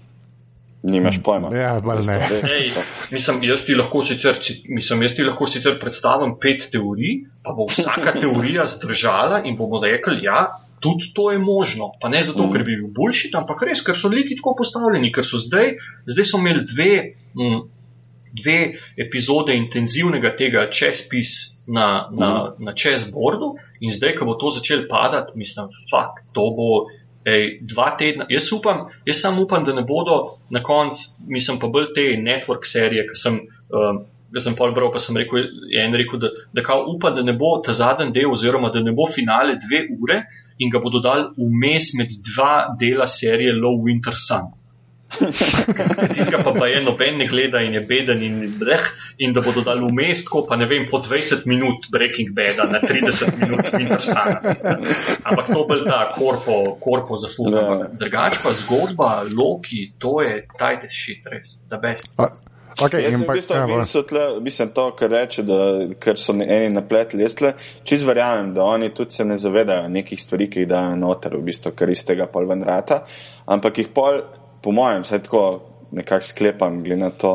Nimaš 0.84 1.20
pojma. 1.24 1.52
Ja, 1.56 1.80
malo 1.84 2.04
ne. 2.08 2.16
Ej, 2.44 2.72
mislim, 3.12 3.44
jaz 3.44 3.66
ti 3.68 3.76
lahko 3.76 4.04
sicer, 4.04 4.40
mislim, 4.68 5.04
jaz 5.04 5.16
ti 5.16 5.24
lahko 5.24 5.48
sicer 5.48 5.80
predstavim 5.80 6.38
pet 6.40 6.70
teorij, 6.72 7.26
pa 7.44 7.56
bo 7.56 7.68
vsaka 7.72 8.16
teorija 8.20 8.68
zdržala 8.68 9.42
in 9.44 9.58
bomo 9.60 9.82
rekli, 9.84 10.24
ja, 10.28 10.46
tudi 10.80 11.12
to 11.16 11.32
je 11.32 11.40
možno. 11.40 11.92
Pa 12.02 12.10
ne 12.10 12.24
zato, 12.24 12.50
ker 12.52 12.64
bi 12.64 12.78
bil 12.78 12.92
boljši, 12.96 13.34
ampak 13.38 13.64
res, 13.68 13.84
ker 13.86 13.98
so 13.98 14.12
liki 14.12 14.38
tako 14.40 14.56
postavljeni, 14.60 15.12
ker 15.16 15.26
so 15.26 15.42
zdaj, 15.42 15.76
zdaj 16.10 16.28
so 16.28 16.40
imeli 16.42 16.66
dve, 16.70 16.94
m, 17.40 17.60
dve 18.40 18.60
epizode 18.98 19.56
intenzivnega 19.58 20.36
tega 20.38 20.68
čespis 20.72 21.60
na, 21.68 22.10
na, 22.12 22.32
na 22.60 22.74
čezbordu 22.74 23.56
in 23.80 23.94
zdaj, 23.96 24.16
ko 24.20 24.30
bo 24.30 24.38
to 24.40 24.54
začel 24.60 24.88
padati, 24.90 25.38
mislim, 25.40 25.74
fakt, 25.92 26.26
to 26.34 26.50
bo. 26.56 26.72
Ej, 27.28 27.60
dva 27.68 27.90
tedna, 28.00 28.24
jaz 28.32 28.46
upam, 28.56 28.86
jaz 29.06 29.20
samo 29.20 29.44
upam, 29.44 29.66
da 29.68 29.74
ne 29.76 29.82
bodo 29.86 30.40
na 30.50 30.62
koncu, 30.64 31.20
mislim 31.28 31.58
pa 31.60 31.68
bolj 31.68 31.90
te 31.94 32.06
network 32.18 32.64
serije, 32.66 33.04
ki 33.10 33.18
sem, 33.20 33.36
um, 33.76 34.00
sem 34.38 34.56
pol 34.56 34.72
bral, 34.74 34.88
pa 34.94 35.02
sem 35.04 35.18
rekel, 35.18 35.50
en 35.84 35.98
rekel, 36.00 36.22
da, 36.22 36.30
da 36.56 36.64
kao 36.66 36.86
upa, 36.94 37.12
da 37.16 37.24
ne 37.28 37.34
bo 37.34 37.58
ta 37.66 37.76
zadnji 37.76 38.14
del, 38.16 38.32
oziroma 38.32 38.70
da 38.74 38.82
ne 38.82 38.96
bo 38.96 39.08
finale 39.12 39.58
dve 39.60 39.84
ure, 40.00 40.22
in 40.60 40.72
ga 40.72 40.80
bodo 40.84 41.00
dali 41.04 41.30
vmes 41.38 41.94
med 41.98 42.16
dva 42.32 42.76
dela 42.80 43.08
serije 43.08 43.54
Low 43.54 43.78
Winter 43.84 44.16
Sun. 44.16 44.52
Tiska 46.14 46.38
pa, 46.44 46.54
pa 46.54 46.68
je 46.68 46.82
noben 46.86 47.18
ne 47.18 47.26
gleda 47.28 47.62
in 47.66 47.74
je 47.74 47.82
beden 47.82 48.22
in 48.24 48.36
breh, 48.60 48.84
in 49.18 49.34
da 49.34 49.42
bodo 49.42 49.64
dali 49.66 49.82
vmes, 49.82 50.22
ko 50.30 50.44
pa 50.48 50.56
ne 50.60 50.68
vem, 50.70 50.86
po 50.92 51.00
20 51.02 51.48
minut 51.50 51.90
Breaking 51.92 52.30
Bad, 52.36 52.62
na 52.72 52.80
30 52.84 53.40
minut 53.42 53.74
Winter 53.74 54.02
Sun. 54.02 54.38
Ampak 55.24 55.48
to 55.50 55.66
bo 55.66 55.80
ta 55.86 56.04
korpo, 56.18 56.60
korpo 56.84 57.18
za 57.18 57.32
ful. 57.34 57.58
Drugač 57.98 58.38
pa 58.44 58.54
zgodba, 58.54 59.12
Loki, 59.34 59.90
to 59.98 60.22
je 60.22 60.46
tajte 60.60 60.92
shit, 60.94 61.26
res, 61.26 61.58
da 61.70 61.82
best. 61.82 62.14
Okay, 62.78 63.04
Jaz 63.04 63.14
sem 63.14 63.24
ampak, 63.24 63.36
v 63.36 63.40
bistvu, 63.40 63.56
ja, 63.56 63.78
ja, 63.78 63.86
so 63.86 64.02
tle, 64.08 64.26
mislim, 64.46 64.70
to, 64.76 64.86
kar 65.00 65.12
reče, 65.12 65.44
da 65.48 65.58
ker 66.00 66.20
so 66.22 66.36
eni 66.36 66.70
napletli, 66.74 67.24
jaz 67.26 67.36
tle 67.40 67.54
čist 67.88 68.06
verjamem, 68.08 68.54
da 68.56 68.68
oni 68.70 68.92
tudi 68.96 69.18
se 69.18 69.26
ne 69.26 69.38
zavedajo 69.38 69.90
nekih 69.92 70.22
stvari, 70.22 70.50
ki 70.52 70.64
jih 70.64 70.70
dajo 70.70 70.96
noter, 71.00 71.36
v 71.36 71.48
bistvu, 71.50 71.74
ker 71.76 71.92
iz 71.92 72.06
tega 72.08 72.30
pol 72.32 72.48
ven 72.50 72.64
rata, 72.68 73.02
ampak 73.52 73.82
jih 73.82 73.90
pol, 73.96 74.22
po 74.64 74.76
mojem, 74.76 75.04
vse 75.08 75.20
tako 75.26 75.44
nekako 75.98 76.28
sklepam, 76.30 76.80
glede 76.86 77.02
na 77.02 77.10
to, 77.10 77.34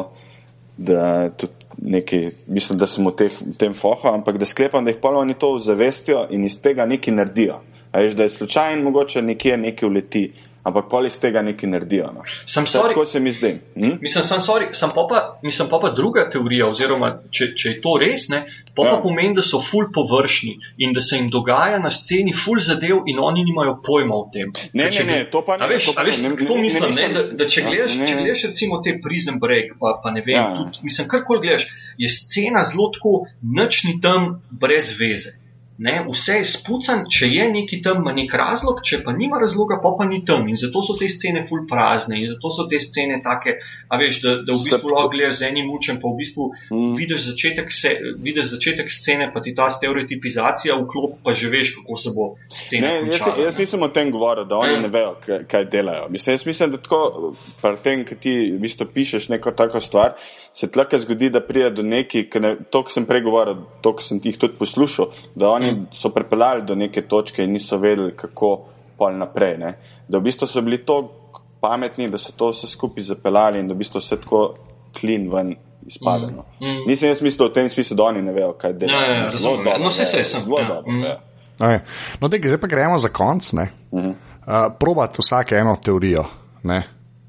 da 0.76 1.28
tudi 1.30 1.53
neki, 1.82 2.20
mislim, 2.47 2.78
da 2.78 2.87
sem 2.87 3.05
v, 3.05 3.12
teh, 3.18 3.37
v 3.43 3.55
tem 3.59 3.74
fohu, 3.76 4.09
ampak 4.12 4.39
da 4.39 4.47
sklepam, 4.47 4.85
da 4.85 4.95
jih 4.95 5.01
pol 5.03 5.18
oni 5.20 5.37
to 5.39 5.57
zavestijo 5.59 6.26
in 6.30 6.47
iz 6.47 6.57
tega 6.62 6.87
nekaj 6.87 7.14
naredijo. 7.14 7.61
A 7.93 8.03
veš, 8.03 8.16
da 8.18 8.26
je 8.26 8.35
slučajen, 8.35 8.82
mogoče 8.82 9.22
nekje 9.22 9.57
nekaj 9.57 9.89
uleti, 9.89 10.24
ampak 10.64 10.88
pol 10.88 11.06
iz 11.06 11.18
tega 11.18 11.42
nekaj 11.42 11.68
naredijo. 11.68 12.10
No. 12.10 12.22
Sem 12.46 12.64
sorry, 12.64 12.88
Tako 12.88 13.04
se 13.06 13.20
mi 13.20 13.32
zdi. 13.32 13.50
Hm? 13.76 13.98
Mislim, 14.00 14.24
sem, 14.24 14.40
sorry, 14.40 14.70
sem, 14.72 14.90
pa 14.90 15.04
pa, 15.06 15.18
mislim 15.42 15.68
pa, 15.68 15.78
pa 15.78 15.90
druga 15.90 16.24
teorija, 16.30 16.68
oziroma 16.68 17.10
če, 17.30 17.50
če 17.54 17.68
je 17.68 17.80
to 17.80 17.96
res, 17.98 18.28
ne, 18.28 18.40
pa, 18.74 18.82
Ja. 18.82 18.90
pa 18.90 18.96
pomeni, 18.98 19.34
da 19.34 19.42
so 19.42 19.60
ful 19.60 19.86
površni 19.94 20.54
in 20.78 20.92
da 20.92 21.00
se 21.00 21.16
jim 21.16 21.28
dogaja 21.30 21.78
na 21.78 21.90
sceni 21.90 22.32
ful 22.34 22.58
zadev 22.58 23.04
in 23.06 23.20
oni 23.20 23.44
nimajo 23.44 23.76
pojma 23.84 24.14
o 24.14 24.24
tem. 24.32 24.50
Ne, 24.72 24.84
Ker 24.84 24.92
če 24.92 25.04
ne, 25.04 25.12
ne, 25.12 25.30
to 25.30 25.44
pa 25.44 25.56
ne, 25.56 25.64
A 25.64 25.68
veš, 25.68 25.86
to 25.86 25.92
pa 25.92 26.00
a 26.00 26.04
veš 26.04 26.18
ne, 26.18 26.28
ne, 26.28 26.36
to 26.36 26.44
ne, 26.44 26.56
ne 26.56 26.62
mislim, 26.62 26.82
ne, 26.82 26.88
mislim. 26.88 27.14
da, 27.14 27.22
da 27.36 27.48
če 27.48 27.62
gledaš, 27.62 27.94
ne, 27.94 28.06
če 28.06 28.14
ne. 28.14 28.22
gledaš 28.22 28.44
recimo 28.48 28.80
te 28.82 28.96
Prison 29.02 29.38
Break, 29.38 29.76
pa, 29.78 30.00
pa 30.02 30.10
ne 30.10 30.24
vem, 30.26 30.34
Ja. 30.34 30.54
tudi, 30.56 30.78
mislim, 30.82 31.08
karkoli 31.08 31.40
gledaš, 31.40 31.68
je 31.98 32.08
scena 32.10 32.64
zelo 32.64 32.90
tako, 32.90 33.14
nič 33.42 33.84
ni 33.84 34.00
tam 34.00 34.40
brez 34.50 34.94
veze. 34.98 35.36
Ne, 35.77 36.05
vse 36.07 36.37
je 36.39 36.45
spucan, 36.47 37.01
če 37.11 37.27
je 37.27 37.45
neki 37.51 37.81
tam 37.83 38.05
nek 38.07 38.31
razlog, 38.33 38.79
če 38.81 39.01
pa 39.03 39.11
nima 39.12 39.41
razloga, 39.43 39.81
pa 39.83 39.91
pa 39.99 40.05
ni 40.05 40.20
tam. 40.25 40.47
In 40.47 40.55
zato 40.55 40.83
so 40.83 40.95
te 40.95 41.09
scene 41.09 41.47
ful 41.49 41.64
prazne 41.66 42.20
in 42.20 42.29
zato 42.29 42.47
so 42.49 42.66
te 42.66 42.79
scene 42.79 43.16
take, 43.20 43.57
a 43.89 43.99
veš, 43.99 44.20
da, 44.22 44.35
da 44.41 44.53
v 44.53 44.61
bistvu 44.62 44.89
lahko 44.89 45.11
gledaš 45.11 45.35
z 45.35 45.49
enim 45.49 45.70
učem, 45.70 45.99
pa 45.99 46.09
v 46.09 46.16
bistvu 46.16 46.45
Mm. 46.70 46.95
vidiš 46.95 47.20
začetek, 47.27 47.72
se, 47.72 47.91
vidiš 48.22 48.53
začetek 48.53 48.87
scene, 48.89 49.31
pa 49.35 49.41
ti 49.41 49.55
ta 49.55 49.66
stereotipizacija 49.68 50.77
vklop, 50.77 51.18
pa 51.25 51.35
že 51.35 51.49
veš, 51.49 51.75
kako 51.75 51.97
se 51.97 52.11
bo 52.11 52.29
scena 52.49 52.87
Ne, 52.87 52.95
jaz, 52.95 53.18
končala. 53.18 53.45
jaz 53.45 53.59
nisem 53.59 53.83
o 53.83 53.89
tem 53.89 54.11
govoril, 54.11 54.45
da 54.45 54.57
oni 54.57 54.72
Ja. 54.72 54.81
ne 54.81 54.89
vejo, 54.89 55.16
kaj, 55.20 55.45
kaj 55.47 55.64
delajo. 55.64 56.07
Mislim, 56.09 56.35
jaz 56.35 56.47
mislim, 56.47 56.70
da 56.70 56.79
tako, 56.79 57.35
pri 57.62 57.77
tem, 57.79 58.05
ki 58.05 58.14
ti 58.16 58.33
v 58.53 58.61
bistvu 58.61 58.87
pišeš 58.87 59.29
neko 59.29 59.51
tako 59.53 59.81
stvar, 59.81 60.14
se 60.55 60.70
tlaka 60.70 60.99
zgodi, 60.99 61.31
da 61.31 61.41
pride 61.41 61.70
do 61.72 61.83
neki, 61.83 62.29
ki 62.31 62.41
ne, 62.41 62.57
to, 62.70 62.83
kar 62.83 62.93
sem 62.93 63.07
prej 63.07 63.22
govoril, 63.22 63.55
to, 63.83 63.93
kar 63.93 64.05
sem 64.05 64.20
ti 64.20 64.29
jih 64.29 64.39
tudi 64.39 64.55
poslušal, 64.55 65.11
da 65.35 65.49
oni 65.51 65.63
mm. 65.72 65.86
so 65.92 66.08
pripeljali 66.08 66.62
do 66.62 66.74
neke 66.74 67.02
točke 67.02 67.44
in 67.44 67.52
niso 67.52 67.78
vedeli, 67.78 68.12
kako 68.16 68.66
pol 68.98 69.18
naprej. 69.18 69.58
Ne? 69.58 69.74
Da 70.08 70.18
v 70.18 70.28
bistvu 70.28 70.46
so 70.46 70.62
bili 70.62 70.78
tako 70.84 71.42
pametni, 71.60 72.08
da 72.10 72.18
so 72.18 72.32
to 72.36 72.50
vse 72.52 72.66
skupaj 72.66 73.02
zapeljali 73.02 73.60
in 73.60 73.68
da 73.68 73.74
v 73.74 73.78
bistvu 73.78 74.02
vse 74.02 74.20
tako 74.20 74.54
klin 75.00 75.30
ven 75.32 75.54
izpadeno. 75.86 76.44
Mm, 76.60 76.66
mm. 76.66 76.82
Nisem 76.86 77.08
jaz 77.08 77.22
mislil 77.22 77.48
v 77.48 77.52
tem 77.52 77.68
smislu, 77.70 77.96
da 77.96 78.02
oni 78.02 78.22
ne 78.22 78.32
vejo, 78.32 78.52
kaj 78.58 78.72
delajo. 78.72 79.10
Ja, 79.10 79.14
ja, 79.14 79.22
ja, 79.22 79.28
Zelo 79.28 79.54
ja. 79.56 79.64
dobro 79.64 79.84
No, 79.84 79.90
saj, 79.90 80.06
saj, 80.06 80.20
vejo, 80.20 80.30
sem, 80.30 80.40
Zelo 80.40 80.60
ja, 80.60 80.68
dobro. 80.68 80.92
mm. 80.92 81.02
vejo. 81.02 81.18
Okay. 81.54 81.80
No, 82.20 82.28
dej, 82.28 82.40
zdaj 82.50 82.60
pa 82.60 82.66
gremo 82.66 82.98
za 82.98 83.08
konc. 83.08 83.52
Uh 83.52 83.60
-huh. 83.92 84.10
uh, 84.10 84.74
probat 84.78 85.18
vsak 85.18 85.52
eno 85.52 85.76
teorijo. 85.76 86.24
ne. 86.62 86.82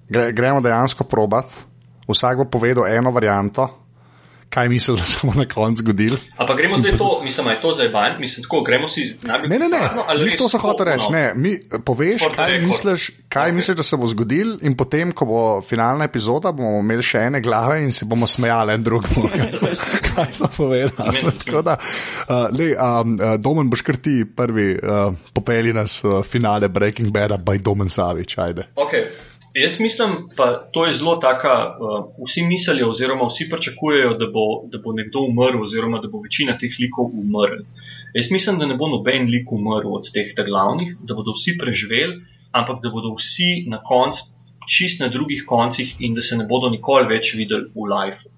Gre, 0.10 0.32
gremo 0.32 0.62
dejansko 0.62 1.04
probat. 1.04 1.46
Vsak 2.08 2.38
bo 2.38 2.46
povedal 2.46 2.86
eno 2.88 3.12
varianto, 3.12 3.70
kaj 4.50 4.70
misli, 4.70 4.96
da 4.98 5.04
se 5.04 5.28
bo 5.28 5.34
na 5.34 5.48
koncu 5.50 5.82
zgodil. 5.82 6.18
Ampak 6.38 6.58
gremo 6.58 6.78
zdaj 6.78 6.98
to, 6.98 7.15
mislim, 7.26 7.48
je 7.48 7.60
to 7.60 7.74
zdaj 7.74 7.90
banj, 7.90 8.20
mislim, 8.20 8.44
tako, 8.44 8.62
gremo 8.62 8.88
si 8.88 9.18
najbolj 9.22 9.50
Ne, 9.50 9.58
ne, 9.58 9.68
ne, 9.68 9.80
pisarno, 9.80 10.04
ali 10.08 10.26
ni 10.26 10.38
to 10.38 10.46
se 10.48 10.58
hoče 10.58 10.84
reči. 10.84 11.04
no? 11.04 11.10
Ne, 11.12 11.34
mi 11.36 11.52
poveš, 11.82 12.22
For 12.22 12.30
the 12.30 12.36
kaj 12.36 12.52
record. 12.52 12.68
misliš, 12.68 13.02
kaj 13.28 13.50
Ok. 13.50 13.56
misliš, 13.56 13.78
da 13.78 13.84
se 13.84 13.98
bo 13.98 14.08
zgodil, 14.08 14.54
in 14.62 14.76
potem, 14.76 15.12
ko 15.12 15.26
bo 15.26 15.40
finalna 15.62 16.06
epizoda, 16.06 16.52
bomo 16.52 16.80
imeli 16.80 17.04
še 17.04 17.26
ene 17.26 17.42
glave 17.42 17.82
in 17.82 17.92
se 17.92 18.06
bomo 18.06 18.28
smejali 18.28 18.74
en 18.74 18.84
drugemu, 18.84 19.26
kaj 19.36 19.52
so, 19.52 19.74
kaj 20.08 20.32
so 20.32 20.52
povedali. 20.54 21.26
Tako 21.42 21.62
da, 21.64 21.76
uh, 21.76 22.34
lej, 22.52 22.76
um, 22.76 23.16
uh, 23.16 23.36
Domen, 23.38 23.68
boš 23.68 23.82
kar 23.82 23.98
ti 23.98 24.22
prvi 24.28 24.76
uh, 24.76 25.10
popeli 25.34 25.74
nas 25.74 26.04
v 26.04 26.24
finale 26.24 26.70
Breaking 26.70 27.10
Bada, 27.10 27.38
by 27.38 27.58
Domen 27.60 27.90
Savič, 27.90 28.38
ajde. 28.38 28.70
Okay. 28.76 29.10
Jaz 29.56 29.80
mislim, 29.80 30.10
pa 30.36 30.46
to 30.74 30.86
je 30.86 30.94
zelo 30.94 31.16
taka, 31.16 31.54
uh, 31.80 32.06
vsi 32.28 32.42
mislijo, 32.44 32.90
oziroma 32.92 33.28
vsi 33.30 33.48
pričakujejo, 33.50 34.14
da 34.20 34.28
bo, 34.28 34.46
da 34.72 34.82
bo 34.84 34.92
nekdo 34.94 35.22
umrl, 35.30 35.64
oziroma 35.64 36.02
da 36.04 36.10
bo 36.12 36.20
večina 36.26 36.58
teh 36.60 36.76
likov 36.80 37.14
umrl. 37.22 37.62
Jaz 38.14 38.32
mislim, 38.32 38.60
da 38.60 38.68
ne 38.68 38.76
bo 38.76 38.90
noben 38.92 39.30
lik 39.32 39.52
umrl 39.52 39.94
od 39.96 40.12
teh 40.14 40.34
glavnih, 40.48 40.98
da 41.00 41.16
bodo 41.16 41.32
vsi 41.38 41.56
preživeli, 41.62 42.20
ampak 42.52 42.84
da 42.84 42.92
bodo 42.92 43.14
vsi 43.16 43.64
na 43.72 43.80
koncu 43.84 44.36
čist 44.68 45.00
na 45.00 45.08
drugih 45.08 45.46
koncih 45.48 45.96
in 46.00 46.14
da 46.14 46.22
se 46.22 46.38
ne 46.38 46.46
bodo 46.50 46.70
nikoli 46.70 47.08
več 47.08 47.34
videli 47.38 47.70
v 47.76 47.88
life. 47.94 48.30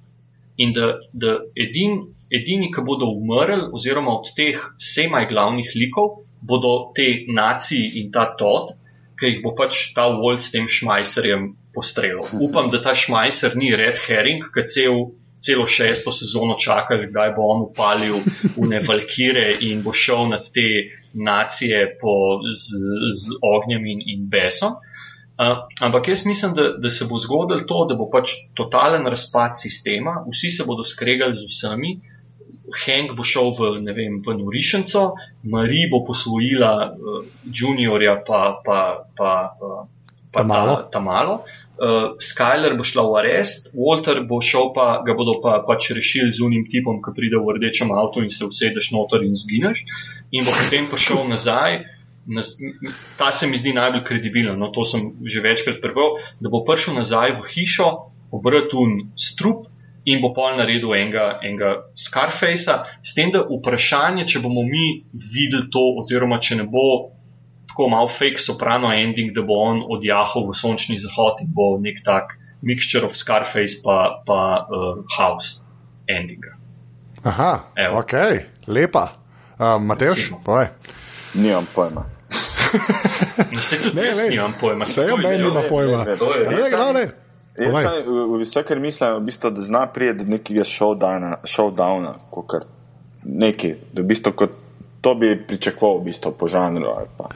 In 0.58 0.74
da, 0.74 0.94
da 1.14 1.38
edin, 1.56 2.00
edini, 2.30 2.72
ki 2.74 2.84
bodo 2.86 3.10
umrli, 3.10 3.70
oziroma 3.74 4.14
od 4.20 4.34
teh 4.38 4.62
semaj 4.78 5.30
glavnih 5.32 5.74
likov, 5.76 6.24
bodo 6.42 6.92
te 6.96 7.08
naciji 7.28 8.02
in 8.02 8.12
ta 8.12 8.30
Todd, 8.38 8.76
ki 9.20 9.32
jih 9.32 9.40
bo 9.44 9.54
pač 9.58 9.92
ta 9.98 10.08
Walt 10.14 10.46
s 10.46 10.54
tem 10.54 10.68
šmajserjem 10.70 11.52
postrelil. 11.76 12.24
Upam, 12.42 12.72
da 12.74 12.82
ta 12.82 12.96
šmajser 12.96 13.58
ni 13.58 13.74
red 13.76 13.98
herring, 14.08 14.46
ki 14.54 14.66
cel, 14.72 15.00
celo 15.44 15.68
šesto 15.70 16.14
sezono 16.14 16.58
čakaš, 16.62 17.08
kdaj 17.12 17.34
bo 17.38 17.50
on 17.54 17.66
upalil 17.68 18.20
v 18.56 18.70
ne 18.70 18.82
valkire 18.86 19.52
in 19.68 19.84
bo 19.86 19.94
šel 19.94 20.30
nad 20.34 20.50
te 20.54 20.68
nacije 21.14 21.98
po, 22.02 22.42
z, 22.54 22.82
z 23.14 23.40
ognjem 23.42 23.86
in, 23.86 24.04
in 24.16 24.30
besom. 24.30 24.78
Uh, 25.38 25.68
ampak 25.86 26.08
jaz 26.10 26.26
mislim, 26.26 26.56
da, 26.58 26.72
da 26.82 26.90
se 26.90 27.06
bo 27.06 27.20
zgodilo 27.22 27.62
to, 27.70 27.84
da 27.90 27.96
bo 27.96 28.08
pač 28.10 28.34
totalen 28.58 29.06
razpad 29.06 29.54
sistema, 29.54 30.24
vsi 30.26 30.50
se 30.50 30.66
bodo 30.66 30.86
skregali 30.86 31.38
z 31.38 31.46
vsemi. 31.46 32.00
Hank 32.68 33.14
bo 33.16 33.24
šel 33.24 33.54
v, 33.56 33.70
ne 33.80 33.94
vem, 33.96 34.18
v 34.24 34.34
Norišenco, 34.36 35.14
Marie 35.48 35.88
bo 35.92 36.04
posvojila 36.04 36.72
uh, 36.92 37.22
Juniorja, 37.48 38.18
pa, 38.28 38.60
pa, 38.66 39.08
pa, 39.16 39.32
uh, 39.56 39.86
pa 40.32 40.44
Tamalo. 40.44 40.76
Ta, 40.76 40.90
tamalo. 41.00 41.36
uh, 41.80 42.20
Skyler 42.20 42.76
bo 42.76 42.84
šla 42.84 43.06
v 43.08 43.20
arest, 43.22 43.72
Walter 43.72 44.20
bo 44.28 44.42
šel 44.44 44.74
pa, 44.76 45.00
ga 45.06 45.16
bodo 45.16 45.40
pa 45.40 45.62
pač 45.64 45.92
rešili 45.96 46.32
z 46.36 46.44
unim 46.44 46.68
tipom, 46.68 47.00
ki 47.00 47.16
pride 47.16 47.40
v 47.40 47.56
rdečem 47.56 47.94
avtu 47.96 48.26
in 48.26 48.34
se 48.34 48.44
usedeš 48.46 48.92
noter 48.92 49.24
in 49.24 49.36
zgineš, 49.38 49.86
in 50.32 50.44
bo 50.44 50.52
potem 50.52 50.92
prišel 50.92 51.24
nazaj. 51.30 51.86
Ta 53.16 53.32
se 53.32 53.48
mi 53.48 53.56
zdi 53.56 53.72
najbolj 53.72 54.04
kredibilen, 54.04 54.60
no 54.60 54.68
to 54.76 54.84
sem 54.84 55.16
že 55.24 55.40
večkrat 55.40 55.80
prebral, 55.80 56.20
da 56.44 56.52
bo 56.52 56.66
prišel 56.68 57.00
nazaj 57.00 57.40
v 57.40 57.48
hišo, 57.48 58.12
obratul 58.36 59.08
strup 59.16 59.72
in 60.08 60.22
bo 60.24 60.32
pol 60.36 60.56
naredil 60.56 60.94
enega, 60.96 61.28
enega 61.44 61.74
Scarfacea, 62.00 62.78
s 63.04 63.16
tem, 63.18 63.32
da 63.34 63.44
vprašanje, 63.44 64.24
če 64.32 64.42
bomo 64.44 64.64
mi 64.64 65.02
videli 65.12 65.68
to, 65.74 65.84
oziroma 66.02 66.40
če 66.40 66.62
ne 66.62 66.68
bo 66.72 66.88
tako 67.68 67.90
malo 67.92 68.08
fake 68.08 68.40
soprano 68.42 68.94
ending, 68.96 69.34
da 69.36 69.44
bo 69.46 69.60
on 69.68 69.84
odjahal 69.98 70.48
v 70.48 70.56
sončni 70.56 70.98
zahod 71.04 71.44
in 71.44 71.52
bo 71.54 71.76
nek 71.84 72.00
tak 72.06 72.38
mixture 72.64 73.06
of 73.06 73.20
Scarface 73.20 73.84
pa, 73.84 74.24
pa 74.26 74.40
uh, 74.64 75.04
House 75.18 75.60
ending. 76.08 76.48
Aha, 77.28 77.52
Evo. 77.76 78.00
ok, 78.00 78.14
lepa. 78.72 79.06
Uh, 79.60 79.76
Mateoš, 79.82 80.32
povej. 80.46 80.72
Nimam 81.36 81.68
pojma. 81.76 82.08
No, 83.48 83.62
ne, 84.02 84.16
ne, 84.16 84.30
nimam 84.30 84.54
pojma. 84.60 84.86
Se 84.86 85.06
jo 85.08 85.16
meni 85.18 85.44
nima 85.44 85.62
pojma. 85.70 86.04
Ne, 86.04 86.16
ne, 86.68 86.94
ne, 86.94 87.06
ne. 87.58 88.44
Vse, 88.44 88.64
kar 88.64 88.80
mislim, 88.80 89.18
v 89.18 89.26
bistvu, 89.26 89.52
da 89.52 89.62
zna 89.62 89.86
priti 89.94 90.24
do 90.24 90.32
nekega 90.32 90.64
showdowna, 90.64 92.14
kot 92.32 92.66
nekaj, 93.24 93.76
da 93.94 94.02
v 94.02 94.06
bistvu 94.06 94.34
kot 94.38 94.56
to 95.02 95.16
bi 95.16 95.32
pričakoval 95.48 96.02
v 96.02 96.10
bistvu, 96.10 96.32
po 96.36 96.48
žanru. 96.48 96.90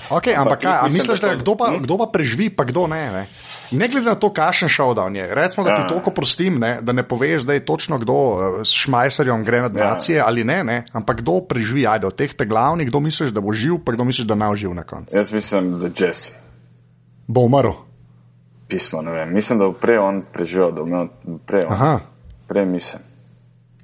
Okay, 0.10 0.36
ampak 0.36 0.62
kaj, 0.62 0.90
mislim, 0.90 0.94
misliš, 0.94 1.22
da, 1.22 1.28
da 1.28 1.42
kdo, 1.42 1.56
pa, 1.56 1.72
hm? 1.72 1.84
kdo 1.86 1.98
pa 1.98 2.08
preživi, 2.12 2.50
pa 2.50 2.66
kdo 2.68 2.88
ne? 2.88 3.04
ne? 3.12 3.24
Ne 3.72 3.88
glede 3.88 4.10
na 4.12 4.18
to, 4.20 4.34
kakšen 4.36 4.68
showdown 4.68 5.16
je. 5.16 5.30
Recimo, 5.32 5.64
da 5.64 5.76
ti 5.76 5.86
ja. 5.86 5.88
toliko 5.88 6.12
prostim, 6.12 6.60
ne, 6.60 6.80
da 6.82 6.92
ne 6.92 7.06
poveš, 7.08 7.46
da 7.48 7.56
je 7.56 7.64
točno 7.66 8.02
kdo 8.02 8.18
eh, 8.18 8.66
s 8.68 8.74
šmajserjem 8.84 9.46
gre 9.48 9.62
na 9.62 9.70
ja. 9.72 9.94
nacije 9.94 10.18
ja. 10.18 10.26
ali 10.28 10.44
ne, 10.44 10.64
ne, 10.64 10.84
ampak 10.92 11.22
kdo 11.22 11.40
preživi, 11.48 11.88
ajde, 11.88 12.12
od 12.12 12.16
teh 12.16 12.34
te 12.36 12.46
glavnih, 12.46 12.90
kdo 12.90 13.00
misliš, 13.00 13.32
da 13.32 13.42
bo 13.42 13.54
živ, 13.54 13.80
pa 13.86 13.96
kdo 13.96 14.04
misliš, 14.10 14.28
da 14.28 14.36
ne 14.36 14.52
bo 14.52 14.56
živ 14.60 14.76
na 14.76 14.84
koncu. 14.84 15.16
Jaz 15.16 15.32
mislim, 15.32 15.80
da 15.80 15.88
Jesse. 15.88 16.36
Bo 17.28 17.48
umrl 17.48 17.91
pismo. 18.72 19.04
Mislim, 19.28 19.60
da 19.60 19.68
bo 19.68 19.74
prej 19.76 20.00
on 20.00 20.24
preživel, 20.34 20.72
da 20.72 20.82
bo 20.82 20.88
imel 20.88 21.08
prej. 21.46 21.68
On, 21.70 22.00
prej 22.48 22.66
mislim. 22.66 23.02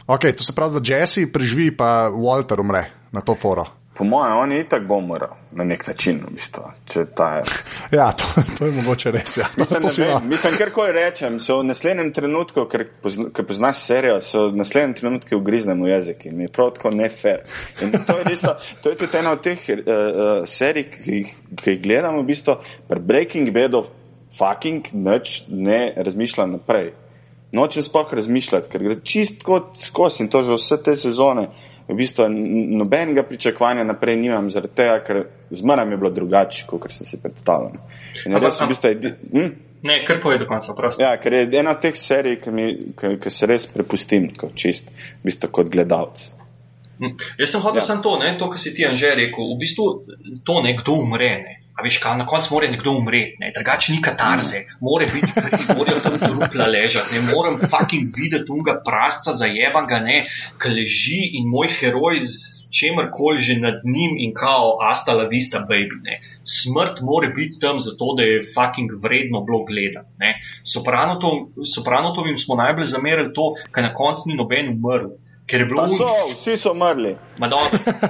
Ok, 0.08 0.22
to 0.38 0.44
se 0.44 0.56
pravi, 0.56 0.80
da 0.80 0.96
Jesse 0.96 1.28
preživi, 1.34 1.78
pa 1.78 2.10
Walter 2.16 2.60
umre 2.60 2.86
na 3.12 3.22
to 3.22 3.36
foro. 3.36 3.66
Po 3.98 4.04
mojem, 4.04 4.38
on 4.38 4.52
je 4.52 4.70
tako 4.70 4.96
umrl 4.96 5.26
na 5.52 5.64
nek 5.64 5.88
način. 5.88 6.22
V 6.28 6.34
bistvu, 6.34 6.64
je... 6.96 7.06
ja, 7.98 8.12
to, 8.12 8.26
to 8.58 8.66
je 8.66 8.72
mogoče 8.72 9.12
res. 9.12 9.38
Ja. 9.38 9.46
Mislim, 9.58 10.30
mislim 10.30 10.54
kar 10.58 10.70
koli 10.72 10.92
rečem, 10.92 11.40
so 11.40 11.60
v 11.60 11.64
naslednjem 11.72 12.14
trenutku, 12.14 12.68
ker 12.70 12.86
poznaš 13.48 13.82
serijo, 13.88 14.22
so 14.22 14.48
v 14.52 14.62
naslednjem 14.62 14.94
trenutku 14.94 15.38
ugriznemo 15.38 15.88
jezik 15.88 16.26
in 16.26 16.42
je 16.42 16.48
prav 16.48 16.76
tako 16.78 16.92
nefer. 16.92 17.42
To, 17.80 18.58
to 18.84 18.90
je 18.90 18.98
tudi 18.98 19.18
ena 19.18 19.32
od 19.32 19.42
teh 19.42 19.70
uh, 19.70 20.46
serij, 20.46 20.92
ki, 20.94 21.24
ki 21.58 21.72
jih 21.72 21.82
gledamo, 21.82 22.22
v 22.22 22.30
bistvu, 22.30 22.60
pri 22.88 23.00
Breaking 23.00 23.50
Bad 23.52 23.74
of 23.74 23.90
fucking 24.34 24.92
nič 24.94 25.44
ne 25.48 25.94
razmišlja 25.96 26.46
naprej. 26.46 26.92
Nočem 27.52 27.84
sploh 27.84 28.14
razmišljati, 28.14 28.70
ker 28.70 28.84
gre 28.84 28.98
čist 29.04 29.44
kot 29.48 29.78
skozi 29.80 30.26
in 30.26 30.30
to 30.30 30.44
že 30.44 30.58
vse 30.60 30.78
te 30.84 30.96
sezone. 31.00 31.48
V 31.88 31.96
bistvu 31.96 32.26
nobenega 32.28 33.24
pričakovanja 33.24 33.86
naprej 33.88 34.18
nimam, 34.20 34.50
zaradi 34.52 34.74
tega, 34.76 34.98
ker 35.08 35.22
zmeraj 35.56 35.88
je 35.88 35.98
bilo 35.98 36.10
drugače, 36.12 36.66
kot 36.68 36.92
sem 36.92 37.08
si 37.08 37.20
predstavljal. 37.22 37.78
Hm? 39.32 39.48
Ne, 39.88 40.02
kar 40.06 40.20
poje 40.24 40.42
do 40.42 40.48
konca, 40.50 40.74
prosim. 40.76 41.06
Ja, 41.06 41.14
ker 41.22 41.34
je 41.34 41.46
ena 41.60 41.78
od 41.78 41.80
teh 41.86 41.96
serij, 41.96 42.42
ki, 42.44 42.52
mi, 42.52 42.66
ki, 42.98 43.14
ki 43.24 43.32
se 43.32 43.48
res 43.48 43.70
prepustim, 43.72 44.28
kot 44.36 44.58
čist, 44.60 44.92
v 45.22 45.30
bistvu 45.30 45.52
kot 45.54 45.72
gledalec. 45.72 46.26
Hm. 46.98 47.14
Jaz 47.40 47.54
sem 47.54 47.62
hotel 47.62 47.80
ja. 47.84 47.86
samo 47.86 48.04
to, 48.04 48.18
ne, 48.20 48.34
to, 48.40 48.50
kar 48.52 48.60
si 48.60 48.74
ti 48.76 48.86
Anže 48.88 49.14
rekel. 49.16 49.54
V 49.54 49.60
bistvu 49.62 49.88
to 50.44 50.60
nekdo 50.66 50.98
umre. 51.06 51.30
Ne. 51.46 51.56
A 51.78 51.84
veš, 51.86 52.00
kaj, 52.02 52.16
na 52.18 52.26
koncu 52.26 52.56
mora 52.56 52.68
nekdo 52.72 52.92
umreti, 52.98 53.52
drugače 53.56 53.92
ni 53.94 54.00
katarze, 54.02 54.64
mora 54.82 55.06
biti 55.14 55.30
morajo 55.78 56.00
tam 56.06 56.16
trupla 56.24 56.66
ležati, 56.74 57.14
ne 57.16 57.22
morem 57.28 57.60
fucking 57.62 58.16
videti 58.18 58.52
unga 58.52 58.80
prasca 58.86 59.36
zajevanga, 59.38 60.00
ne, 60.00 60.24
ki 60.62 60.72
leži 60.74 61.20
in 61.38 61.46
moj 61.52 61.70
heroj 61.80 62.24
z 62.26 62.72
čemer 62.80 63.12
koli 63.14 63.46
že 63.50 63.60
nad 63.62 63.86
njim 63.86 64.18
in 64.26 64.34
kao 64.34 64.74
asta 64.90 65.14
la 65.14 65.28
vista 65.30 65.62
baby, 65.70 66.02
ne. 66.08 66.18
Smrt 66.58 67.04
mora 67.06 67.30
biti 67.36 67.62
tam 67.62 67.80
zato, 67.80 68.10
da 68.18 68.26
je 68.26 68.42
fucking 68.56 68.98
vredno 69.04 69.44
bilo 69.46 69.62
gledati, 69.70 70.10
Sopranotovim 71.76 72.40
smo 72.40 72.56
najbolj 72.56 72.86
zamerili 72.86 73.34
to, 73.34 73.54
ker 73.72 73.84
na 73.84 73.94
koncu 73.94 74.30
ni 74.30 74.36
noben 74.42 74.74
umrl. 74.74 75.14
Ker 75.48 75.62
je 75.64 75.66
bilo 75.66 75.86
vse. 75.88 75.96
So, 75.96 76.08
vsi 76.34 76.58
so 76.60 76.74
umrli. 76.76 77.14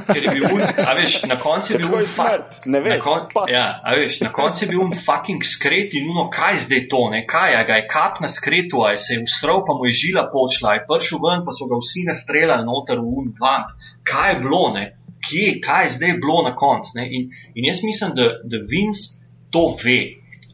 Ker 0.07 0.23
je 0.23 0.31
bil 0.33 0.45
un, 0.49 0.61
a 0.61 0.93
veš, 0.97 1.19
na 1.29 1.37
koncu 1.37 1.73
je 1.73 1.81
bil 1.83 1.93
un 1.93 2.07
smrt, 2.09 2.63
ne 2.65 2.81
veš. 2.81 2.95
Na, 2.97 3.03
kon, 3.03 3.49
ja, 3.51 3.65
a 3.85 3.93
veš, 3.99 4.17
na 4.25 4.31
koncu 4.33 4.63
je 4.65 4.69
bil 4.71 4.81
un 4.81 4.95
fucking 5.05 5.45
skret 5.45 5.93
in 5.99 6.09
uno, 6.09 6.25
kaj 6.33 6.63
zdaj 6.65 6.87
to, 6.89 7.03
ne, 7.13 7.21
kaj, 7.29 7.53
a 7.59 7.61
ga 7.67 7.77
je 7.77 7.85
kap 7.91 8.17
na 8.25 8.31
skretu, 8.33 8.81
a 8.87 8.95
je 8.95 9.03
se 9.05 9.19
je 9.19 9.27
usral, 9.27 9.61
pa 9.67 9.77
mu 9.77 9.85
je 9.85 9.93
žila 10.01 10.25
počla, 10.33 10.79
je 10.79 10.85
prišel 10.89 11.21
ven, 11.27 11.45
pa 11.45 11.53
so 11.53 11.69
ga 11.69 11.77
vsi 11.77 12.07
nastrelali 12.09 12.65
noter 12.65 13.03
v 13.03 13.13
un 13.21 13.29
vamp. 13.37 13.75
Kaj 14.07 14.33
je 14.33 14.39
bilo, 14.41 14.63
ne, 14.73 14.87
kje, 15.21 15.59
kaj 15.61 15.85
je 15.85 15.95
zdaj 15.99 16.17
bilo 16.23 16.41
na 16.47 16.55
koncu, 16.57 16.97
ne, 16.97 17.05
in, 17.05 17.29
in 17.53 17.69
jaz 17.69 17.85
mislim, 17.85 18.17
da, 18.17 18.31
da 18.49 18.65
Vince 18.65 19.21
to 19.53 19.75
ve 19.83 20.01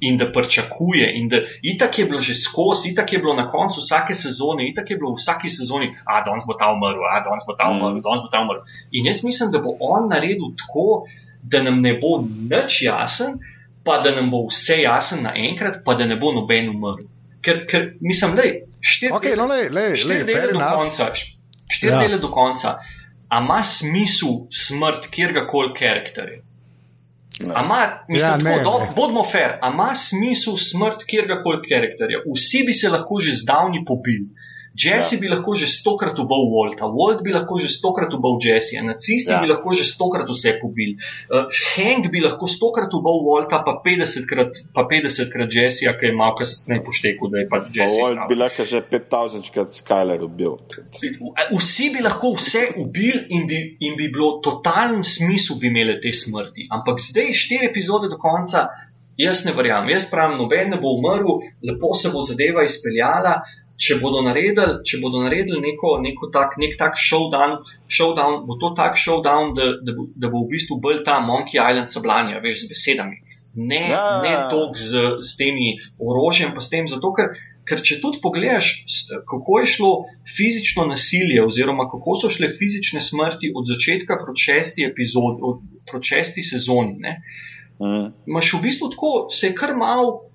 in 0.08 0.18
da 0.18 0.32
pričakuje. 0.32 1.12
In 1.20 1.30
da 1.30 1.38
itak 1.62 2.00
je 2.00 2.06
bilo 2.06 2.22
že 2.22 2.36
skozi, 2.36 2.92
itak 2.92 3.14
je 3.14 3.20
bilo 3.20 3.34
na 3.34 3.50
koncu 3.50 3.82
vsake 3.82 4.16
sezone, 4.16 4.68
itak 4.70 4.92
je 4.92 4.98
bilo 4.98 5.12
v 5.12 5.20
vsaki 5.22 5.50
sezoni, 5.50 5.92
a 6.06 6.24
danes 6.26 6.44
bo 6.48 6.58
ta 6.60 6.72
umrl, 6.76 7.04
a 7.08 7.24
danes 7.24 7.48
bo 7.48 7.56
ta 7.60 7.70
umrl, 7.72 7.98
mm. 7.98 8.04
danes 8.04 8.22
bo 8.26 8.30
ta 8.32 8.44
umrl. 8.44 8.62
In 8.92 9.08
jaz 9.08 9.24
mislim, 9.24 9.52
da 9.52 9.62
bo 9.64 9.78
on 9.80 10.10
naredil 10.10 10.52
tako, 10.60 11.06
da 11.44 11.64
nam 11.64 11.82
ne 11.82 11.96
bo 12.02 12.20
nič 12.24 12.82
jasen, 12.84 13.40
pa 13.84 14.00
da 14.04 14.12
nam 14.16 14.32
bo 14.32 14.46
vse 14.48 14.82
jasen 14.82 15.24
naenkrat, 15.24 15.84
pa 15.86 15.96
da 15.96 16.06
ne 16.06 16.20
bo 16.20 16.34
noben 16.36 16.70
umrl. 16.76 17.08
Ker, 17.44 17.66
ker 17.68 17.94
mislim, 18.00 18.36
da 18.36 18.48
je 18.48 18.62
štiri 18.80 19.14
okay, 19.14 19.36
no, 19.38 19.48
dele 20.28 20.54
do 20.54 20.70
konca. 20.76 21.12
Štiri 21.72 21.92
ja. 21.92 22.00
dele 22.00 22.20
do 22.20 22.32
konca. 22.32 22.78
A 23.30 23.40
ima 23.42 23.64
smisel 23.64 24.46
smrt 24.52 25.08
kjerkoli 25.12 25.74
karakterja? 25.80 26.44
Ama, 27.42 28.06
mislim, 28.08 28.30
ja, 28.30 28.38
ne, 28.38 28.58
tako, 28.58 28.64
do, 28.64 28.94
bodimo 28.96 29.24
fair, 29.24 29.58
ima 29.74 29.96
smisel 29.96 30.58
smrt 30.58 31.06
kjerkoli 31.10 31.62
karakterja. 31.70 32.22
Vsi 32.30 32.64
bi 32.68 32.74
se 32.74 32.90
lahko 32.94 33.20
že 33.20 33.34
zdavni 33.42 33.86
pobili. 33.86 34.30
Jesse 34.74 35.16
ja. 35.16 35.22
bi 35.22 35.28
lahko 35.30 35.54
že 35.54 35.68
stokrat 35.70 36.18
ubal 36.18 36.50
Walta, 36.50 36.90
Walt 36.90 37.22
bi 37.22 37.32
lahko 37.32 37.60
že 37.62 37.70
stokrat 37.70 38.14
ubal 38.14 38.40
Jesse, 38.42 38.82
nacisti 38.82 39.30
ja. 39.30 39.40
bi 39.40 39.48
lahko 39.48 39.70
že 39.70 39.86
stokrat 39.86 40.26
vse 40.26 40.58
pobili. 40.62 40.98
Uh, 41.30 41.46
Hank 41.76 42.10
bi 42.10 42.24
lahko 42.24 42.50
stokrat 42.50 42.90
ubal 42.90 43.22
Walta, 43.22 43.62
pa 43.62 43.78
50krat, 43.86 44.74
pa 44.74 44.88
50krat 44.90 45.54
Jesse, 45.54 45.86
ki 45.86 46.10
je 46.10 46.14
malo 46.18 46.34
kasneje 46.40 46.82
poštekel, 46.86 47.30
da 47.30 47.44
je 47.44 47.48
pač 47.54 47.70
Jesse. 47.70 48.02
Walt 48.02 48.26
bi 48.30 48.40
lahko 48.40 48.66
že 48.66 48.82
5000krat 48.82 49.78
Skyler 49.78 50.26
ubil. 50.26 50.58
Vsi 51.54 51.92
bi 51.94 52.02
lahko 52.02 52.34
vse 52.34 52.74
ubili 52.82 53.28
in 53.30 53.46
bi, 53.46 53.62
in 53.86 53.94
bi 54.00 54.10
bilo 54.10 54.40
totalen 54.42 55.06
smisel 55.06 55.62
bi 55.62 55.70
imeli 55.70 56.00
te 56.02 56.10
smrti. 56.10 56.66
Ampak 56.74 56.98
zdaj, 56.98 57.30
štiri 57.38 57.70
epizode 57.70 58.10
do 58.10 58.18
konca, 58.18 58.72
jaz 59.22 59.46
ne 59.46 59.54
verjamem. 59.54 59.94
Jaz 59.94 60.10
pravim, 60.10 60.40
noben 60.42 60.74
ne 60.74 60.82
bo 60.82 60.96
umrl, 60.98 61.44
lepo 61.62 61.94
se 61.94 62.10
bo 62.10 62.26
zadeva 62.26 62.66
izpeljala 62.66 63.44
če 63.82 63.98
bodo 64.02 64.22
naredili, 64.26 64.82
če 64.86 65.00
bodo 65.02 65.24
naredili 65.24 65.60
neko, 65.64 65.98
neko 66.04 66.30
tak, 66.34 66.58
nek 66.62 66.76
tak 66.80 67.00
showdown, 67.00 67.60
showdown, 67.90 68.44
bo 68.48 68.58
to 68.62 68.74
tak 68.78 69.00
showdown, 69.00 69.54
da, 69.58 69.74
da, 69.82 69.96
bo, 69.98 70.08
da 70.16 70.30
bo 70.30 70.44
v 70.46 70.54
bistvu 70.54 70.80
bolj 70.84 71.02
ta 71.08 71.20
Monkey 71.26 71.58
Island 71.58 71.94
sablanja, 71.94 72.42
veš, 72.44 72.66
z 72.66 72.74
besedami. 72.74 73.18
Ne, 73.54 73.82
ja. 73.90 74.22
ne 74.24 74.34
toliko 74.50 74.80
z, 74.82 75.02
z 75.22 75.38
temi 75.38 75.76
orožjem, 76.02 76.56
pa 76.56 76.62
s 76.62 76.72
tem, 76.74 76.88
zato 76.90 77.12
ker, 77.14 77.36
ker 77.70 77.82
če 77.86 78.00
tudi 78.02 78.22
pogledaš, 78.22 78.72
kako 79.30 79.60
je 79.62 79.70
šlo 79.76 79.92
fizično 80.26 80.88
nasilje, 80.90 81.38
oziroma 81.44 81.86
kako 81.92 82.18
so 82.18 82.32
šle 82.34 82.50
fizične 82.54 83.02
smrti 83.02 83.54
od 83.54 83.70
začetka 83.70 84.18
proti 84.22 84.48
šesti 84.50 84.88
epizodi, 84.90 85.54
proti 85.90 86.14
šesti 86.16 86.46
sezoni, 86.50 86.98
mm. 87.78 88.06
imaš 88.30 88.54
v 88.58 88.64
bistvu 88.66 88.90
tako, 88.94 89.14
se 89.30 89.52
je 89.52 89.58
kar 89.58 89.78
malo 89.78 90.33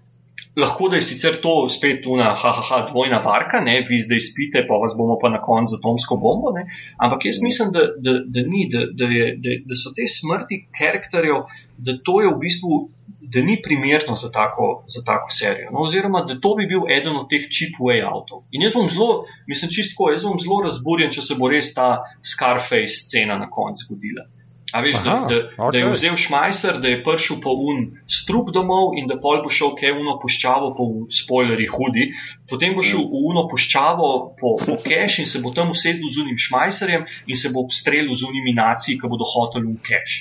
lahko 0.58 0.88
da 0.88 0.96
je 0.96 1.06
sicer 1.06 1.38
to 1.42 1.54
spet 1.70 2.06
una, 2.06 2.32
haha, 2.42 2.80
dvojna 2.90 3.20
varka, 3.24 3.60
ne, 3.64 3.78
vi 3.88 4.00
zdaj 4.02 4.20
spite, 4.28 4.64
pa 4.68 4.78
vas 4.82 4.96
bomo 4.98 5.18
pa 5.22 5.30
na 5.30 5.40
koncu 5.42 5.74
z 5.74 5.78
atomsko 5.78 6.18
bombo. 6.18 6.52
Ne. 6.56 6.66
Ampak 6.98 7.26
jaz 7.28 7.40
mislim, 7.42 7.72
da, 7.72 7.86
da, 7.96 8.18
da 8.26 8.44
ni, 8.46 8.68
da, 8.72 8.86
da, 9.00 9.10
je, 9.14 9.26
da, 9.44 9.56
da 9.70 9.78
so 9.78 9.94
te 9.96 10.06
smrti 10.10 10.64
karakterjev, 10.78 11.44
da 11.78 11.98
to 12.04 12.20
je 12.22 12.32
v 12.34 12.38
bistvu. 12.46 12.86
Da 13.28 13.42
ni 13.44 13.58
primerno 13.60 14.14
za 14.16 14.30
tako, 14.32 14.84
za 14.88 15.02
tako 15.04 15.28
serijo. 15.36 15.68
No, 15.72 15.82
oziroma, 15.84 16.22
da 16.24 16.38
to 16.40 16.54
bi 16.56 16.64
bil 16.70 16.86
eden 16.88 17.12
od 17.18 17.26
teh 17.28 17.44
cheap 17.52 17.76
way 17.76 18.00
outov. 18.00 18.46
In 18.56 18.64
jaz 18.64 18.72
bom 18.72 18.86
zelo, 18.88 19.26
mislim, 19.50 19.68
čistko, 19.76 20.08
jaz 20.14 20.24
bom 20.24 20.38
zelo 20.40 20.62
razburjen, 20.64 21.12
če 21.12 21.26
se 21.26 21.36
bo 21.36 21.50
res 21.52 21.68
ta 21.76 21.90
Scarface 22.24 23.02
scena 23.02 23.36
na 23.36 23.50
koncu 23.52 23.84
zgodila. 23.84 24.24
A 24.72 24.80
veš, 24.80 24.98
da, 25.00 25.12
Aha, 25.12 25.26
da, 25.26 25.36
okej. 25.58 25.72
da 25.72 25.78
je 25.78 25.92
vzel 25.92 26.16
šmajser, 26.16 26.76
da 26.78 26.88
je 26.88 26.98
prišel 27.00 27.38
po 27.40 27.54
un 27.56 27.78
strup 28.06 28.50
domov 28.52 28.92
in 28.94 29.06
da 29.06 29.16
pol 29.16 29.40
bo 29.40 29.48
šel 29.48 29.72
kaj 29.74 29.94
uno 29.94 30.18
puščavo 30.20 30.74
po 30.76 30.84
spoilerji 31.10 31.66
hudi, 31.66 32.04
potem 32.44 32.74
bo 32.74 32.82
šel 32.82 33.00
v 33.02 33.22
uno 33.24 33.46
puščavo 33.48 34.08
po, 34.36 34.56
po 34.60 34.76
keš 34.78 35.18
in 35.18 35.26
se 35.26 35.40
bo 35.40 35.50
tam 35.50 35.70
usedel 35.70 36.04
z 36.10 36.20
unim 36.20 36.36
šmajserjem 36.38 37.06
in 37.26 37.36
se 37.36 37.48
bo 37.48 37.60
obstrelil 37.60 38.12
z 38.14 38.22
unimi 38.24 38.52
naciji, 38.52 38.98
ki 38.98 39.08
bodo 39.08 39.24
hoteli 39.26 39.72
v 39.72 39.80
keš. 39.82 40.18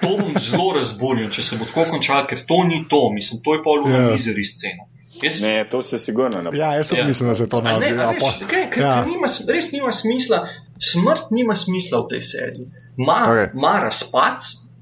To 0.00 0.14
bom 0.14 0.36
zelo 0.38 0.72
razburjen, 0.72 1.30
če 1.30 1.42
se 1.42 1.56
bo 1.56 1.64
tako 1.64 1.88
končal, 1.90 2.26
ker 2.26 2.38
to 2.46 2.62
ni 2.64 2.84
to, 2.86 3.10
mislim, 3.10 3.40
to 3.40 3.54
je 3.54 3.62
pol 3.62 3.82
uno 3.82 3.96
Ja. 3.96 4.12
mizeri 4.12 4.44
scena. 4.44 4.86
Jaz, 5.16 5.40
Ne, 5.42 5.64
to 5.64 5.82
se 5.82 5.98
sigurno 5.98 6.38
ne 6.38 6.50
bo. 6.50 6.56
Ja, 6.56 6.74
jaz 6.74 6.92
Ja. 6.92 7.04
mislim, 7.04 7.28
da 7.28 7.34
se 7.34 7.48
to. 7.48 7.62
Ne, 7.62 7.70
Ja, 7.72 8.10
a 8.10 8.14
pa- 8.20 8.34
kaj, 8.46 8.70
ker, 8.70 8.82
ja. 8.82 9.04
nima, 9.06 9.26
res 9.48 9.72
nima 9.72 9.92
smisla, 9.92 10.44
smrt 10.78 11.30
nima 11.32 11.54
smisla 11.56 11.98
v 11.98 12.08
tej 12.08 12.22
seriji. 12.22 12.66
Ma, 12.96 13.18
Okej. 13.24 13.44
okay. 13.44 13.60
ma 13.60 13.80
razpad, 13.82 14.40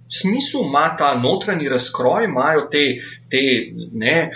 smisel 0.08 0.60
ima 0.68 0.96
ta 0.98 1.14
notranji 1.18 1.68
razkroj, 1.68 2.24
imajo 2.24 2.66
te, 2.72 2.84
te 3.30 3.42
ne, 3.92 4.30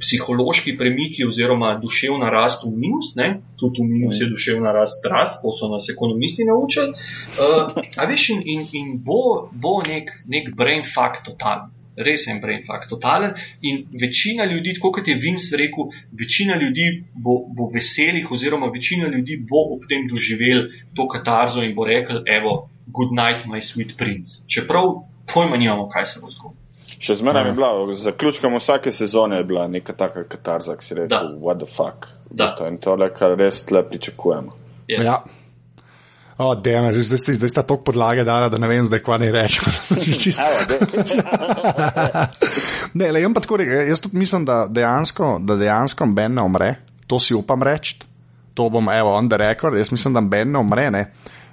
psihološki 0.00 0.76
premiki 0.78 1.24
oziroma 1.24 1.74
duševna 1.82 2.30
rast 2.30 2.64
v 2.64 2.72
minus, 2.74 3.14
ne, 3.16 3.28
tudi 3.60 3.82
v 3.82 3.88
minus 3.92 4.20
je 4.20 4.28
duševna 4.32 4.72
rast, 4.72 5.06
rast 5.10 5.40
to 5.42 5.52
so 5.52 5.70
nas 5.72 5.88
ekonomisti 5.94 6.44
naučili. 6.50 6.92
Uh, 7.38 7.72
a 7.96 8.08
veš, 8.10 8.28
in, 8.34 8.42
in, 8.56 8.66
in 8.72 8.98
bo, 9.06 9.48
bo 9.52 9.78
nek, 9.86 10.12
nek 10.28 10.52
brain 10.56 10.84
fuck 10.84 11.24
totalen. 11.24 11.72
Res 11.94 12.24
je 12.26 12.32
en 12.34 12.40
brain 12.42 12.64
fuck, 12.66 12.88
totalen. 12.90 13.36
In 13.62 13.84
večina 14.00 14.44
ljudi, 14.50 14.72
tako 14.74 14.90
kot 14.96 15.08
je 15.08 15.14
Vince 15.22 15.56
rekel, 15.56 15.92
večina 16.18 16.56
ljudi 16.58 16.88
bo, 17.14 17.36
bo 17.54 17.68
veselih, 17.70 18.32
oziroma 18.34 18.66
večina 18.74 19.06
ljudi 19.06 19.38
bo 19.50 19.62
ob 19.76 19.86
tem 19.88 20.08
doživel 20.10 20.66
to 20.98 21.06
katarzo 21.08 21.62
in 21.62 21.74
bo 21.78 21.86
rekel: 21.86 22.24
Evo, 22.26 22.56
good 22.86 23.10
night, 23.12 23.46
my 23.46 23.60
sweet 23.62 23.96
prince. 23.98 24.42
Čeprav 24.46 24.82
pojma 25.34 25.56
nimamo, 25.56 25.88
kaj 25.88 26.06
se 26.06 26.20
bo 26.20 26.30
zgodilo. 26.30 26.54
Še 26.98 27.14
zmeraj 27.14 27.42
Ja. 27.42 27.46
je 27.48 27.52
bila, 27.52 27.94
z 27.94 28.02
zaključkom 28.02 28.54
vsake 28.56 28.92
sezone 28.92 29.36
je 29.36 29.44
bila 29.44 29.68
neka 29.68 29.92
taka 29.92 30.24
katarza, 30.24 30.76
ki 30.76 30.84
si 30.84 30.94
rekel, 30.94 31.08
Da. 31.08 31.22
what 31.40 31.58
the 31.58 31.66
fuck. 31.66 32.06
Da. 32.30 32.44
V 32.44 32.48
bistvu, 32.48 32.66
In 32.68 32.78
tole, 32.78 33.10
kar 33.14 33.36
res 33.36 33.64
tle 33.64 33.82
pričakujemo. 33.82 34.52
Yes. 34.88 35.04
Ja. 35.04 35.22
O, 36.38 36.48
oh, 36.48 36.54
dejme, 36.58 36.92
zdaj, 36.92 37.16
zdaj, 37.18 37.34
zdaj 37.34 37.48
sta 37.48 37.62
toliko 37.62 37.84
podlage 37.84 38.24
dala, 38.24 38.48
da 38.48 38.58
ne 38.58 38.68
vem, 38.68 38.84
zdaj 38.84 38.98
kva 39.00 39.18
ne 39.18 39.32
dej. 39.36 39.48
ne, 42.94 43.12
le, 43.12 43.20
jaz 43.20 43.32
pa 43.34 43.40
tako 43.40 43.56
rekel, 43.56 43.88
jaz 43.88 44.00
tudi 44.00 44.16
mislim, 44.18 44.44
da 44.44 44.66
dejansko, 44.66 45.38
da 45.40 45.56
dejansko 45.56 46.06
Ben 46.06 46.34
ne 46.34 46.42
umre, 46.42 46.74
to 47.06 47.20
si 47.20 47.34
upam 47.34 47.62
reči. 47.62 47.98
To 48.54 48.68
bom, 48.70 48.88
evo, 48.88 49.14
on 49.14 49.28
the 49.28 49.36
record, 49.36 49.76
jaz 49.78 49.92
mislim, 49.92 50.14
da 50.14 50.20
Ben 50.20 50.52
ne 50.52 50.58
umre. 50.58 50.90
Ne. 50.90 51.00
Uh, 51.00 51.06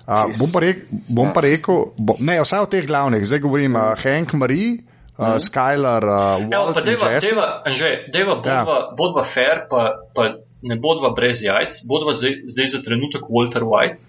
bom 0.08 0.52
pa 0.52 0.60
rekel, 0.64 1.02
bom 1.10 1.34
pa 1.34 1.44
rekel 1.46 1.92
bo, 1.98 2.16
ne, 2.20 2.40
vsaj 2.42 2.66
od 2.66 2.72
teh 2.74 2.86
glavnih, 2.88 3.26
zdaj 3.28 3.42
govorim 3.44 3.76
uh, 3.78 3.94
Hank 4.02 4.34
Marie, 4.34 4.82
uh, 5.18 5.38
Skylar, 5.38 6.06
uh, 6.06 6.42
Evo, 6.42 6.50
Walt 6.50 6.74
pa 6.74 6.82
in 6.82 6.86
deva, 6.86 7.12
deva, 7.22 7.48
Anže, 7.66 7.92
deva 8.14 8.36
bodva, 8.36 8.52
Ja. 8.52 8.66
ja. 8.66 8.96
bodva 8.98 9.24
fair, 9.24 9.66
pa, 9.70 9.84
pa 10.16 10.28
ne 10.62 10.78
bodva 10.82 11.14
brez 11.18 11.44
jajc, 11.46 11.84
bodva 11.90 12.14
zdaj, 12.18 12.42
zdaj 12.50 12.68
za 12.76 12.82
trenutek 12.86 13.30
Walter 13.30 13.66
White 13.66 14.00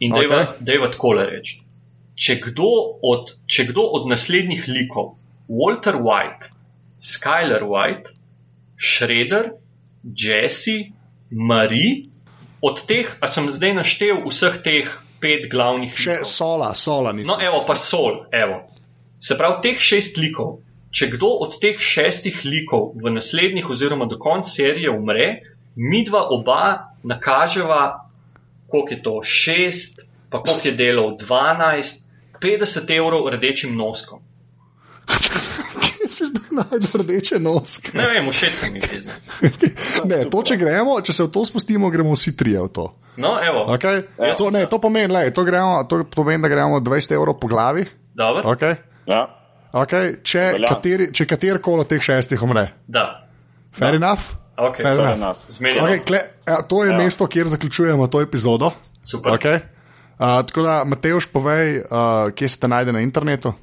in 0.00 0.12
deva, 0.12 0.44
deva 0.60 0.90
takole 0.92 1.26
reči. 1.30 1.60
Če 2.12 2.36
kdo, 2.44 2.68
od, 3.02 3.32
če 3.48 3.70
kdo 3.70 3.86
od 3.96 4.08
naslednjih 4.10 4.68
likov, 4.68 5.16
Walter 5.48 5.96
White, 5.96 6.52
Skyler 7.02 7.64
White, 7.66 8.12
Shredder, 8.76 9.54
Jesse, 10.04 10.92
Marie, 11.30 12.12
od 12.62 12.84
teh, 12.86 13.08
a 13.18 13.26
sem 13.26 13.48
zdaj 13.50 13.72
naštel 13.74 14.20
vseh 14.28 14.60
teh 14.62 14.90
pet 15.22 15.46
glavnih 15.50 15.94
Še 15.94 16.18
likov. 16.18 16.28
sola, 16.28 16.74
sola 16.74 17.12
nisem. 17.14 17.30
No, 17.30 17.38
evo 17.40 17.62
pa 17.66 17.76
sol, 17.78 18.24
evo. 18.34 18.62
Se 19.22 19.38
pravi, 19.38 19.62
teh 19.62 19.80
šest 19.80 20.18
likov. 20.18 20.58
Če 20.92 21.08
kdo 21.14 21.30
od 21.46 21.56
teh 21.62 21.78
šestih 21.80 22.42
likov 22.44 22.90
v 23.00 23.14
naslednjih, 23.14 23.70
oziroma 23.70 24.04
do 24.10 24.18
konca 24.20 24.50
serije 24.50 24.90
umre, 24.92 25.28
mi 25.76 26.02
dva 26.04 26.26
oba 26.34 26.92
nakaževa, 27.02 28.10
koliko 28.68 28.92
je 28.92 29.02
to, 29.02 29.14
šest, 29.24 30.02
pa 30.28 30.42
koliko 30.42 30.68
je 30.68 30.74
delov, 30.76 31.14
12, 31.22 32.04
50 32.42 32.92
evrov 32.98 33.30
rdečim 33.32 33.76
noskom. 33.78 34.20
Si 36.12 36.26
zdaj 36.28 36.50
najdel 36.52 37.00
rdeče 37.00 37.38
noske? 37.40 37.94
Ne 37.96 38.04
vem, 38.10 38.26
všeč 38.28 38.58
mi 38.72 38.82
je 38.82 39.00
zdaj. 39.00 39.18
Ne, 40.10 40.18
to, 40.28 40.42
če 40.44 40.56
gremo, 40.60 40.98
če 41.00 41.12
se 41.16 41.24
v 41.24 41.30
to 41.32 41.44
spustimo, 41.48 41.88
gremo 41.90 42.12
vsi 42.12 42.34
trije 42.36 42.60
v 42.66 42.68
to. 42.68 42.84
No, 43.16 43.38
evo, 43.40 43.64
Okay? 43.74 44.02
Ja. 44.20 44.34
To, 44.36 44.50
ne, 44.50 44.66
to, 44.68 44.78
pomeni, 44.80 45.08
lej, 45.12 45.32
to, 45.32 45.44
gremo, 45.44 45.80
to 45.88 46.02
pomeni, 46.12 46.42
da 46.44 46.48
gremo 46.52 46.80
20 46.80 47.16
evrov 47.16 47.38
po 47.40 47.48
glavi. 47.48 47.86
dobro, 48.14 48.52
Okay? 48.52 48.76
Ja. 49.08 49.24
Okay? 49.72 50.20
Če, 50.22 50.44
Velja. 50.58 50.68
kateri, 50.68 51.08
če 51.16 51.26
katerkoli 51.26 51.80
od 51.80 51.88
teh 51.88 52.02
šestih 52.02 52.42
umre. 52.44 52.68
da. 52.86 53.24
Fair 53.72 53.96
enough? 53.96 54.20
Okay, 54.56 54.84
Fair 54.84 54.96
Fair 55.00 55.16
enough. 55.16 55.46
enough. 55.48 55.84
Okay, 55.88 56.00
kle, 56.04 56.18
ja, 56.44 56.58
to 56.62 56.84
je 56.84 56.90
ja. 56.90 56.96
Ja. 56.96 56.98
mesto, 57.00 57.24
kjer 57.26 57.48
zaključujemo 57.48 58.06
to 58.12 58.20
epizodo. 58.20 58.70
Super. 59.00 59.32
Okay? 59.32 59.62
Uh, 60.20 60.44
tako 60.46 60.62
da, 60.62 60.84
Mateoš, 60.84 61.26
povej, 61.32 61.78
uh, 61.88 62.28
kje 62.36 62.48
se 62.48 62.60
te 62.60 62.68
najde 62.68 62.92
na 62.92 63.00
internetu. 63.00 63.54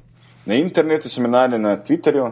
Na 0.46 0.54
internetu 0.54 1.08
se 1.08 1.20
me 1.20 1.28
najde 1.28 1.58
na 1.58 1.76
Twitterju, 1.76 2.30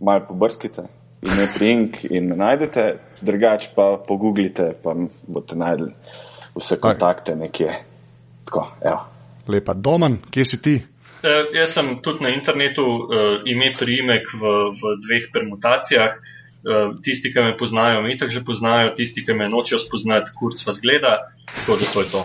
malo 0.00 0.24
pobrskite, 0.28 0.82
ime 1.22 1.48
Prink 1.58 2.04
in 2.10 2.28
me 2.28 2.36
najdete, 2.36 2.98
drugače 3.20 3.70
pa 3.74 3.96
pogooglite, 4.08 4.72
pa 4.82 4.94
boste 5.26 5.56
najdli 5.56 5.92
vse 6.56 6.76
kontakte 6.80 7.36
nekje. 7.36 7.72
Tako, 8.44 8.66
evo. 8.84 9.00
Lepa, 9.48 9.74
Domen, 9.74 10.18
kje 10.30 10.44
si 10.44 10.62
ti? 10.62 10.76
Eh, 11.22 11.58
Jaz 11.58 11.74
sem 11.74 11.96
tudi 12.02 12.24
na 12.24 12.30
internetu, 12.34 12.84
uh, 12.84 13.42
ime 13.48 13.70
priimek 13.78 14.32
v, 14.34 14.54
v 14.76 14.96
dveh 15.06 15.30
permutacijah. 15.32 16.18
Uh, 16.66 16.96
tisti, 17.02 17.30
ki 17.30 17.44
me 17.46 17.52
poznajo, 17.56 18.00
me 18.02 18.10
itak 18.14 18.32
že 18.34 18.42
poznajo, 18.44 18.90
tisti, 18.96 19.22
ki 19.22 19.36
me 19.38 19.46
nočejo 19.48 19.78
spoznati, 19.78 20.34
kurc 20.34 20.64
vas 20.66 20.80
gleda. 20.82 21.30
Tako 21.46 21.76
da 21.78 21.90
to 21.92 22.02
je 22.02 22.08
to. 22.10 22.22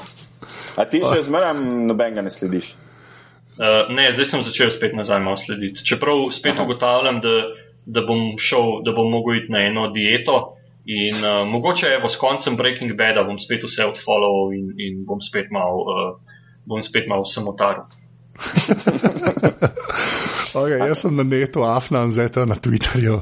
A 0.81 0.85
ti 0.89 1.01
še 1.05 1.21
zmeraj 1.27 1.53
nobenega 1.61 2.23
ne 2.25 2.33
slediš? 2.33 2.73
Uh, 3.59 3.91
ne, 3.91 4.07
zdaj 4.11 4.25
sem 4.25 4.43
začel 4.45 4.71
spet 4.71 4.95
nazaj 4.95 5.19
malo 5.19 5.37
slediti. 5.37 5.83
Čeprav 5.85 6.29
spet 6.31 6.55
Aha. 6.55 6.63
ugotavljam, 6.63 7.21
da, 7.21 7.35
da 7.85 8.03
bom 8.07 8.37
šel, 8.39 8.81
da 8.85 8.95
bom 8.95 9.11
mogel 9.11 9.41
iti 9.41 9.51
na 9.51 9.65
eno 9.67 9.89
dieto. 9.91 10.55
In 10.85 11.15
uh, 11.19 11.43
mogoče 11.47 11.87
evo, 11.99 12.09
s 12.09 12.17
koncem 12.17 12.57
Breaking 12.57 12.95
Bada 12.97 13.23
bom 13.23 13.37
spet 13.39 13.63
vse 13.67 13.85
odfollowal 13.85 14.55
in, 14.57 14.71
in 14.81 15.03
bom 15.05 15.21
spet 15.21 15.51
mal, 15.51 15.83
uh, 15.85 16.37
bom 16.65 16.81
spet 16.81 17.09
mal 17.11 17.25
samotar. 17.25 17.83
Okay, 20.51 20.83
jaz 20.83 21.05
sem 21.05 21.15
na 21.15 21.23
netu, 21.23 21.63
Afna, 21.63 22.03
zdaj 22.11 22.29
to 22.35 22.43
na 22.45 22.57
Twitterju. 22.59 23.21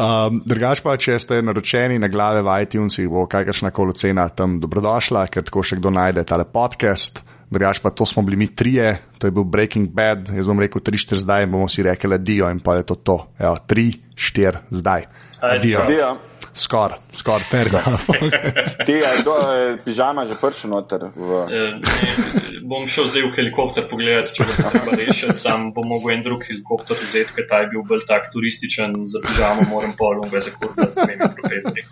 Um, 0.00 0.40
Drugač 0.48 0.80
pa, 0.80 0.96
če 0.96 1.18
ste 1.20 1.42
naročeni 1.44 1.98
na 2.00 2.08
glave 2.08 2.40
v 2.40 2.54
iTunesih, 2.64 3.10
bo 3.12 3.26
kakršna 3.28 3.68
koli 3.76 3.92
cena 3.92 4.24
tam 4.32 4.56
dobrodošla, 4.62 5.26
ker 5.28 5.44
tako 5.44 5.60
še 5.60 5.76
kdo 5.82 5.92
najde 5.92 6.24
tale 6.24 6.48
podcast. 6.48 7.20
Drugač 7.52 7.82
pa 7.84 7.92
to 7.92 8.06
smo 8.08 8.24
bili 8.24 8.36
mi 8.40 8.48
trije, 8.48 8.96
to 9.20 9.28
je 9.28 9.30
bil 9.30 9.44
Breaking 9.44 9.90
Bad, 9.92 10.30
jaz 10.32 10.48
bom 10.48 10.60
rekel 10.60 10.80
3-4 10.80 11.20
zdaj 11.20 11.44
in 11.44 11.52
bomo 11.52 11.68
si 11.68 11.84
rekli 11.84 12.16
adijo 12.16 12.48
in 12.50 12.62
pa 12.64 12.80
je 12.80 12.86
to 12.88 12.94
to. 12.94 13.18
3-4 13.38 14.68
zdaj. 14.70 15.08
Adijo. 15.40 15.82
Adijo. 15.82 15.86
Ti, 15.86 16.00
ja, 16.00 16.14
Skoraj, 16.54 16.98
skoraj, 17.12 17.40
fair 17.40 17.68
enough. 17.68 18.06
ti 18.86 18.92
je 18.92 19.08
kdo, 19.20 19.34
je 19.52 19.76
pižama 19.84 20.26
že 20.28 20.36
prišel 20.36 20.70
noter 20.70 21.08
v. 21.16 21.30
Eh, 21.48 21.80
ne, 21.80 22.60
bom 22.68 22.84
šel 22.84 23.08
zdaj 23.08 23.24
v 23.24 23.30
helikopter 23.38 23.86
pogledati, 23.88 24.36
če 24.36 24.44
bo 24.44 24.56
treba 24.60 24.96
rešiti. 25.00 25.36
Sam 25.40 25.70
bom 25.72 25.88
mogel 25.88 26.12
en 26.18 26.24
drug 26.26 26.44
helikopter 26.44 27.00
vzeti, 27.00 27.32
ker 27.38 27.48
ta 27.48 27.62
je 27.64 27.72
bil 27.72 27.86
bolj 27.88 28.04
tak 28.04 28.28
turističen, 28.34 29.00
za 29.08 29.24
pižamo 29.24 29.64
moram 29.72 29.96
pol, 29.96 30.20
ga 30.28 30.44
zakuriti 30.44 30.92
s 30.92 31.00
temi 31.00 31.30
profesorji. 31.40 31.86